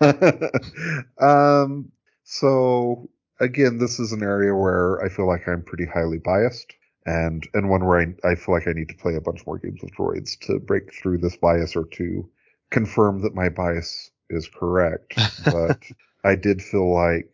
um. 1.20 1.92
So 2.24 3.08
again, 3.40 3.78
this 3.78 4.00
is 4.00 4.12
an 4.12 4.22
area 4.22 4.54
where 4.54 5.02
I 5.04 5.08
feel 5.08 5.26
like 5.26 5.46
I'm 5.46 5.62
pretty 5.62 5.86
highly 5.86 6.18
biased, 6.18 6.72
and 7.04 7.46
and 7.54 7.68
one 7.68 7.84
where 7.84 8.00
I, 8.00 8.30
I 8.30 8.34
feel 8.34 8.54
like 8.54 8.66
I 8.66 8.72
need 8.72 8.88
to 8.88 8.96
play 8.96 9.14
a 9.14 9.20
bunch 9.20 9.46
more 9.46 9.58
games 9.58 9.80
with 9.82 9.94
droids 9.94 10.38
to 10.46 10.58
break 10.58 10.94
through 10.94 11.18
this 11.18 11.36
bias 11.36 11.76
or 11.76 11.84
to 11.84 12.28
confirm 12.70 13.22
that 13.22 13.34
my 13.34 13.48
bias 13.48 14.10
is 14.30 14.48
correct. 14.48 15.18
But 15.44 15.82
I 16.24 16.34
did 16.34 16.60
feel 16.62 16.92
like 16.92 17.30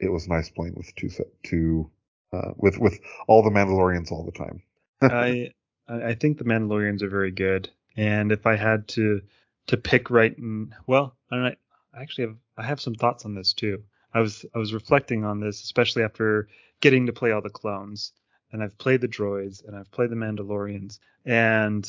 it 0.00 0.12
was 0.12 0.28
nice 0.28 0.48
playing 0.50 0.74
with 0.76 0.94
two 0.94 1.08
set 1.08 1.26
two 1.42 1.90
uh, 2.32 2.52
with 2.56 2.78
with 2.78 3.00
all 3.26 3.42
the 3.42 3.50
Mandalorians 3.50 4.12
all 4.12 4.24
the 4.24 4.32
time. 4.32 4.62
I 5.02 5.52
I 5.88 6.14
think 6.14 6.38
the 6.38 6.44
Mandalorians 6.44 7.02
are 7.02 7.08
very 7.08 7.30
good, 7.30 7.70
and 7.96 8.30
if 8.30 8.46
I 8.46 8.56
had 8.56 8.88
to 8.88 9.22
to 9.68 9.76
pick 9.76 10.10
right, 10.10 10.36
and 10.36 10.74
well, 10.86 11.16
I 11.30 11.56
actually 11.98 12.26
have 12.26 12.36
I 12.56 12.62
have 12.64 12.80
some 12.80 12.94
thoughts 12.94 13.24
on 13.24 13.34
this 13.34 13.52
too. 13.52 13.82
I 14.12 14.20
was 14.20 14.44
I 14.54 14.58
was 14.58 14.72
reflecting 14.72 15.24
on 15.24 15.40
this, 15.40 15.62
especially 15.62 16.02
after 16.02 16.48
getting 16.80 17.06
to 17.06 17.12
play 17.12 17.32
all 17.32 17.42
the 17.42 17.50
clones, 17.50 18.12
and 18.52 18.62
I've 18.62 18.76
played 18.78 19.00
the 19.00 19.08
droids 19.08 19.66
and 19.66 19.76
I've 19.76 19.90
played 19.90 20.10
the 20.10 20.16
Mandalorians, 20.16 20.98
and 21.24 21.88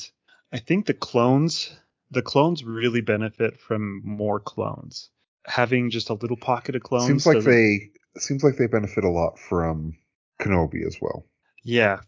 I 0.52 0.60
think 0.60 0.86
the 0.86 0.94
clones 0.94 1.72
the 2.12 2.22
clones 2.22 2.64
really 2.64 3.02
benefit 3.02 3.60
from 3.60 4.02
more 4.04 4.40
clones. 4.40 5.10
Having 5.46 5.92
just 5.92 6.10
a 6.10 6.14
little 6.14 6.38
pocket 6.38 6.76
of 6.76 6.84
clones 6.84 7.08
seems 7.08 7.26
like 7.26 7.44
they 7.44 7.92
seems 8.18 8.44
like 8.44 8.58
they 8.58 8.68
benefit 8.68 9.04
a 9.04 9.10
lot 9.10 9.40
from 9.40 9.96
Kenobi 10.42 10.86
as 10.86 10.98
well. 11.02 11.26
Yeah, 11.64 12.00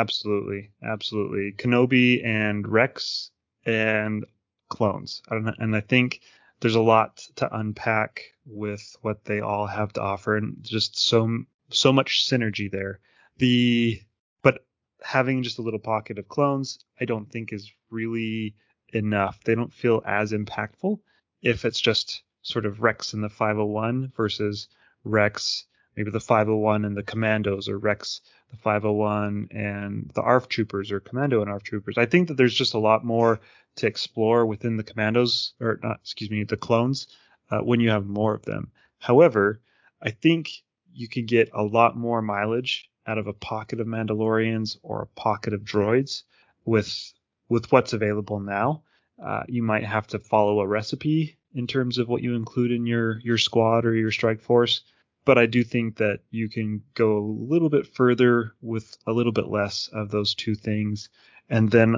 absolutely, 0.00 0.70
absolutely. 0.82 1.52
Kenobi 1.52 2.24
and 2.24 2.66
Rex 2.66 3.30
and 3.64 4.24
clones. 4.68 5.22
and 5.30 5.76
I 5.76 5.80
think 5.80 6.20
there's 6.60 6.74
a 6.74 6.80
lot 6.80 7.22
to 7.36 7.54
unpack 7.56 8.22
with 8.46 8.96
what 9.02 9.24
they 9.24 9.40
all 9.40 9.66
have 9.66 9.92
to 9.94 10.02
offer, 10.02 10.36
and 10.36 10.56
just 10.62 10.98
so 10.98 11.44
so 11.70 11.92
much 11.92 12.26
synergy 12.28 12.70
there. 12.70 13.00
The 13.38 14.00
but 14.42 14.64
having 15.02 15.42
just 15.42 15.58
a 15.58 15.62
little 15.62 15.80
pocket 15.80 16.18
of 16.18 16.28
clones, 16.28 16.78
I 17.00 17.04
don't 17.04 17.30
think 17.30 17.52
is 17.52 17.72
really 17.90 18.54
enough. 18.92 19.42
They 19.44 19.54
don't 19.54 19.72
feel 19.72 20.02
as 20.06 20.32
impactful 20.32 20.98
if 21.42 21.64
it's 21.64 21.80
just 21.80 22.22
sort 22.42 22.66
of 22.66 22.80
Rex 22.80 23.12
in 23.12 23.20
the 23.20 23.28
501 23.28 24.12
versus 24.16 24.68
Rex, 25.04 25.66
maybe 25.96 26.10
the 26.10 26.20
501 26.20 26.84
and 26.84 26.96
the 26.96 27.02
Commandos, 27.02 27.68
or 27.68 27.78
Rex, 27.78 28.20
the 28.50 28.56
501 28.56 29.48
and 29.50 30.10
the 30.14 30.22
ARF 30.22 30.48
Troopers, 30.48 30.92
or 30.92 31.00
Commando 31.00 31.40
and 31.40 31.50
ARF 31.50 31.62
Troopers. 31.62 31.98
I 31.98 32.06
think 32.06 32.28
that 32.28 32.36
there's 32.36 32.54
just 32.54 32.74
a 32.74 32.78
lot 32.78 33.04
more 33.04 33.40
to 33.76 33.86
explore 33.86 34.46
within 34.46 34.76
the 34.76 34.84
Commandos, 34.84 35.54
or 35.60 35.80
not, 35.82 36.00
excuse 36.02 36.30
me, 36.30 36.44
the 36.44 36.56
clones, 36.56 37.06
uh, 37.50 37.60
when 37.60 37.80
you 37.80 37.90
have 37.90 38.06
more 38.06 38.34
of 38.34 38.42
them. 38.42 38.70
However, 38.98 39.60
I 40.02 40.10
think 40.10 40.50
you 40.92 41.08
could 41.08 41.26
get 41.26 41.50
a 41.52 41.62
lot 41.62 41.96
more 41.96 42.22
mileage 42.22 42.90
out 43.06 43.18
of 43.18 43.26
a 43.26 43.32
pocket 43.32 43.80
of 43.80 43.86
Mandalorians 43.86 44.78
or 44.82 45.02
a 45.02 45.20
pocket 45.20 45.52
of 45.52 45.62
droids 45.62 46.22
with 46.64 47.12
with 47.48 47.70
what's 47.70 47.92
available 47.92 48.40
now. 48.40 48.82
Uh, 49.22 49.44
you 49.48 49.62
might 49.62 49.84
have 49.84 50.06
to 50.08 50.18
follow 50.18 50.60
a 50.60 50.66
recipe 50.66 51.38
in 51.54 51.66
terms 51.66 51.98
of 51.98 52.08
what 52.08 52.22
you 52.22 52.34
include 52.34 52.72
in 52.72 52.86
your 52.86 53.18
your 53.20 53.38
squad 53.38 53.84
or 53.86 53.94
your 53.94 54.10
strike 54.10 54.40
force. 54.40 54.82
But 55.26 55.36
I 55.36 55.44
do 55.44 55.62
think 55.62 55.96
that 55.96 56.20
you 56.30 56.48
can 56.48 56.82
go 56.94 57.18
a 57.18 57.26
little 57.52 57.68
bit 57.68 57.86
further 57.94 58.54
with 58.62 58.96
a 59.06 59.12
little 59.12 59.32
bit 59.32 59.48
less 59.48 59.90
of 59.92 60.10
those 60.10 60.34
two 60.34 60.54
things. 60.54 61.10
And 61.50 61.70
then, 61.70 61.96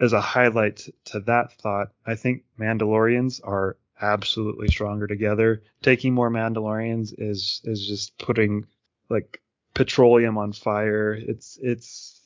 as 0.00 0.12
a 0.12 0.20
highlight 0.20 0.88
to 1.04 1.20
that 1.20 1.52
thought, 1.52 1.92
I 2.04 2.16
think 2.16 2.42
Mandalorians 2.58 3.40
are 3.44 3.76
absolutely 4.00 4.68
stronger 4.68 5.06
together. 5.06 5.62
Taking 5.82 6.14
more 6.14 6.30
Mandalorians 6.30 7.14
is 7.18 7.60
is 7.64 7.86
just 7.86 8.18
putting 8.18 8.66
like 9.08 9.40
petroleum 9.74 10.38
on 10.38 10.52
fire. 10.52 11.12
It's 11.12 11.58
it's 11.62 12.20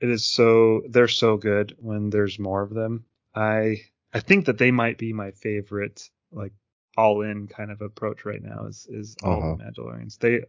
it 0.00 0.08
is 0.08 0.24
so 0.24 0.82
they're 0.88 1.08
so 1.08 1.36
good 1.36 1.76
when 1.78 2.10
there's 2.10 2.38
more 2.38 2.62
of 2.62 2.70
them. 2.70 3.04
I 3.34 3.82
I 4.14 4.20
think 4.20 4.46
that 4.46 4.58
they 4.58 4.70
might 4.70 4.98
be 4.98 5.12
my 5.12 5.30
favorite 5.32 6.08
like 6.32 6.52
all 7.00 7.22
in 7.22 7.46
kind 7.46 7.70
of 7.70 7.80
approach 7.80 8.26
right 8.26 8.42
now 8.42 8.66
is 8.66 8.86
is 8.90 9.16
all 9.22 9.38
uh-huh. 9.38 9.56
the 9.56 9.64
Mandalorians. 9.64 10.18
They 10.18 10.40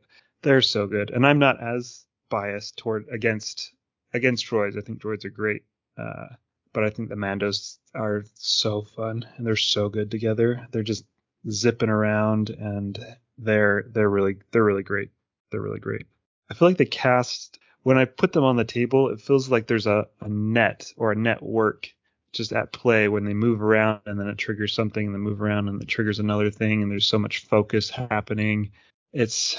they're 0.42 0.62
so 0.62 0.86
good, 0.86 1.12
and 1.12 1.26
I'm 1.26 1.40
not 1.40 1.62
as 1.64 2.06
biased 2.30 2.78
toward 2.78 3.08
against 3.10 3.74
against 4.14 4.46
droids. 4.46 4.78
I 4.78 4.82
think 4.82 5.02
droids 5.02 5.24
are 5.24 5.30
great, 5.30 5.64
uh, 5.98 6.28
but 6.74 6.84
I 6.84 6.90
think 6.90 7.08
the 7.08 7.16
Mandos 7.16 7.78
are 7.96 8.26
so 8.34 8.82
fun 8.82 9.26
and 9.38 9.48
they're 9.48 9.56
so 9.56 9.88
good 9.88 10.12
together. 10.12 10.68
They're 10.72 10.84
just 10.84 11.06
zipping 11.50 11.90
around 11.90 12.50
and 12.50 13.00
they're 13.38 13.86
they're 13.94 14.10
really 14.10 14.38
they're 14.52 14.64
really 14.64 14.84
great. 14.84 15.12
They're 15.52 15.62
really 15.62 15.80
great. 15.80 16.06
I 16.50 16.54
feel 16.54 16.68
like 16.68 16.78
the 16.78 16.86
cast 16.86 17.60
when 17.84 17.98
I 17.98 18.06
put 18.06 18.34
them 18.34 18.44
on 18.44 18.58
the 18.58 18.66
table, 18.66 19.10
it 19.10 19.22
feels 19.22 19.50
like 19.50 19.68
there's 19.68 19.88
a, 19.88 20.06
a 20.20 20.28
net 20.28 20.92
or 20.98 21.14
a 21.14 21.16
network 21.16 21.94
just 22.34 22.54
at 22.54 22.72
play 22.72 23.08
when 23.08 23.26
they 23.26 23.34
move 23.34 23.62
around 23.62 24.02
and 24.06 24.20
then 24.20 24.28
it 24.28 24.38
triggers 24.38 24.74
something 24.74 25.06
and 25.06 25.14
then 25.14 25.22
move 25.22 25.42
around 25.42 25.68
and 25.68 25.82
it 25.82 25.88
triggers 25.88 26.20
another 26.20 26.50
thing 26.50 26.82
and 26.82 26.92
there's 26.92 27.08
so 27.08 27.20
much 27.20 27.46
focus 27.46 27.90
happening. 27.90 28.72
It's 29.14 29.58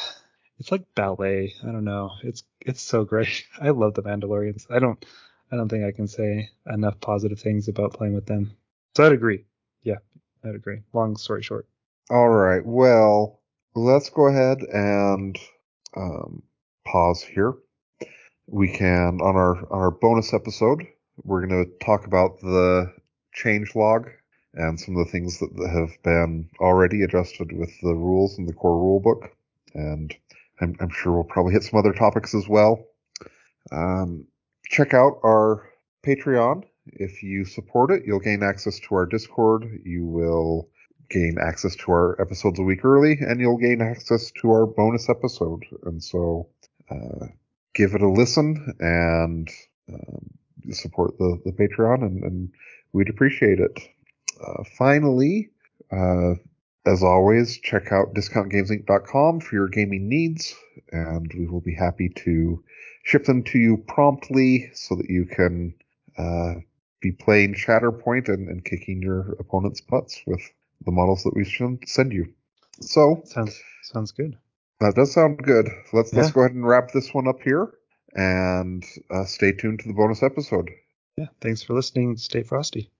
it's 0.58 0.70
like 0.70 0.84
ballet. 0.94 1.54
I 1.62 1.66
don't 1.66 1.84
know. 1.84 2.12
It's 2.22 2.44
it's 2.60 2.82
so 2.82 3.04
great. 3.04 3.44
I 3.60 3.70
love 3.70 3.94
the 3.94 4.02
Mandalorians. 4.02 4.66
I 4.70 4.78
don't 4.78 5.04
I 5.50 5.56
don't 5.56 5.68
think 5.68 5.84
I 5.84 5.92
can 5.92 6.08
say 6.08 6.50
enough 6.66 7.00
positive 7.00 7.40
things 7.40 7.68
about 7.68 7.92
playing 7.92 8.14
with 8.14 8.26
them. 8.26 8.56
So 8.96 9.04
I'd 9.04 9.12
agree. 9.12 9.44
Yeah, 9.82 9.98
I'd 10.44 10.54
agree. 10.54 10.80
Long 10.92 11.16
story 11.16 11.42
short. 11.42 11.66
All 12.10 12.28
right. 12.28 12.64
Well, 12.64 13.40
let's 13.74 14.10
go 14.10 14.26
ahead 14.26 14.62
and 14.62 15.38
um, 15.96 16.42
pause 16.86 17.22
here. 17.22 17.54
We 18.46 18.68
can 18.68 19.20
on 19.20 19.36
our 19.36 19.56
on 19.56 19.80
our 19.80 19.90
bonus 19.90 20.32
episode. 20.32 20.86
We're 21.22 21.46
going 21.46 21.64
to 21.64 21.84
talk 21.84 22.06
about 22.06 22.40
the 22.40 22.92
change 23.32 23.74
log 23.74 24.08
and 24.54 24.78
some 24.78 24.96
of 24.96 25.06
the 25.06 25.12
things 25.12 25.38
that 25.38 25.50
have 25.70 26.02
been 26.02 26.48
already 26.60 27.02
adjusted 27.02 27.52
with 27.52 27.70
the 27.82 27.94
rules 27.94 28.38
in 28.38 28.46
the 28.46 28.52
core 28.52 28.76
rulebook. 28.76 29.28
And 29.74 30.14
I'm, 30.60 30.76
I'm 30.80 30.90
sure 30.90 31.12
we'll 31.12 31.24
probably 31.24 31.52
hit 31.52 31.64
some 31.64 31.78
other 31.78 31.92
topics 31.92 32.34
as 32.34 32.48
well. 32.48 32.84
Um, 33.70 34.26
check 34.66 34.94
out 34.94 35.18
our 35.24 35.70
Patreon. 36.04 36.64
If 36.86 37.22
you 37.22 37.44
support 37.44 37.90
it, 37.90 38.02
you'll 38.06 38.20
gain 38.20 38.42
access 38.42 38.80
to 38.80 38.94
our 38.96 39.06
Discord. 39.06 39.80
You 39.84 40.04
will 40.04 40.68
gain 41.08 41.36
access 41.40 41.76
to 41.76 41.92
our 41.92 42.20
episodes 42.20 42.58
a 42.58 42.62
week 42.62 42.84
early, 42.84 43.18
and 43.20 43.40
you'll 43.40 43.58
gain 43.58 43.80
access 43.80 44.32
to 44.40 44.50
our 44.50 44.66
bonus 44.66 45.08
episode. 45.08 45.64
And 45.84 46.02
so, 46.02 46.48
uh, 46.90 47.26
give 47.74 47.94
it 47.94 48.02
a 48.02 48.08
listen 48.08 48.74
and 48.80 49.48
um, 49.88 50.30
support 50.70 51.18
the, 51.18 51.40
the 51.44 51.52
Patreon, 51.52 52.02
and, 52.02 52.22
and 52.22 52.52
we'd 52.92 53.08
appreciate 53.08 53.58
it. 53.58 53.78
Uh, 54.40 54.64
finally, 54.76 55.50
uh, 55.90 56.34
as 56.84 57.02
always, 57.02 57.58
check 57.58 57.92
out 57.92 58.14
discountgamesinc.com 58.14 59.40
for 59.40 59.54
your 59.54 59.68
gaming 59.68 60.08
needs, 60.08 60.54
and 60.90 61.30
we 61.36 61.46
will 61.46 61.60
be 61.60 61.74
happy 61.74 62.08
to 62.08 62.62
ship 63.04 63.24
them 63.24 63.42
to 63.44 63.58
you 63.58 63.76
promptly 63.76 64.70
so 64.74 64.96
that 64.96 65.08
you 65.08 65.24
can 65.26 65.74
uh, 66.18 66.54
be 67.00 67.12
playing 67.12 67.54
Shatterpoint 67.54 68.28
and, 68.28 68.48
and 68.48 68.64
kicking 68.64 69.02
your 69.02 69.32
opponent's 69.38 69.80
butts 69.80 70.22
with 70.26 70.40
the 70.84 70.92
models 70.92 71.22
that 71.24 71.34
we 71.34 71.44
should 71.44 71.88
send 71.88 72.12
you. 72.12 72.32
So 72.80 73.22
sounds 73.26 73.60
sounds 73.82 74.12
good. 74.12 74.36
That 74.80 74.94
does 74.94 75.12
sound 75.12 75.38
good. 75.38 75.68
Let's 75.92 76.12
yeah. 76.12 76.20
let's 76.20 76.32
go 76.32 76.40
ahead 76.40 76.54
and 76.54 76.66
wrap 76.66 76.90
this 76.92 77.14
one 77.14 77.28
up 77.28 77.40
here, 77.42 77.72
and 78.14 78.84
uh, 79.10 79.24
stay 79.24 79.52
tuned 79.52 79.80
to 79.80 79.88
the 79.88 79.94
bonus 79.94 80.22
episode. 80.22 80.70
Yeah. 81.16 81.26
Thanks 81.40 81.62
for 81.62 81.74
listening. 81.74 82.16
Stay 82.16 82.42
frosty. 82.42 82.90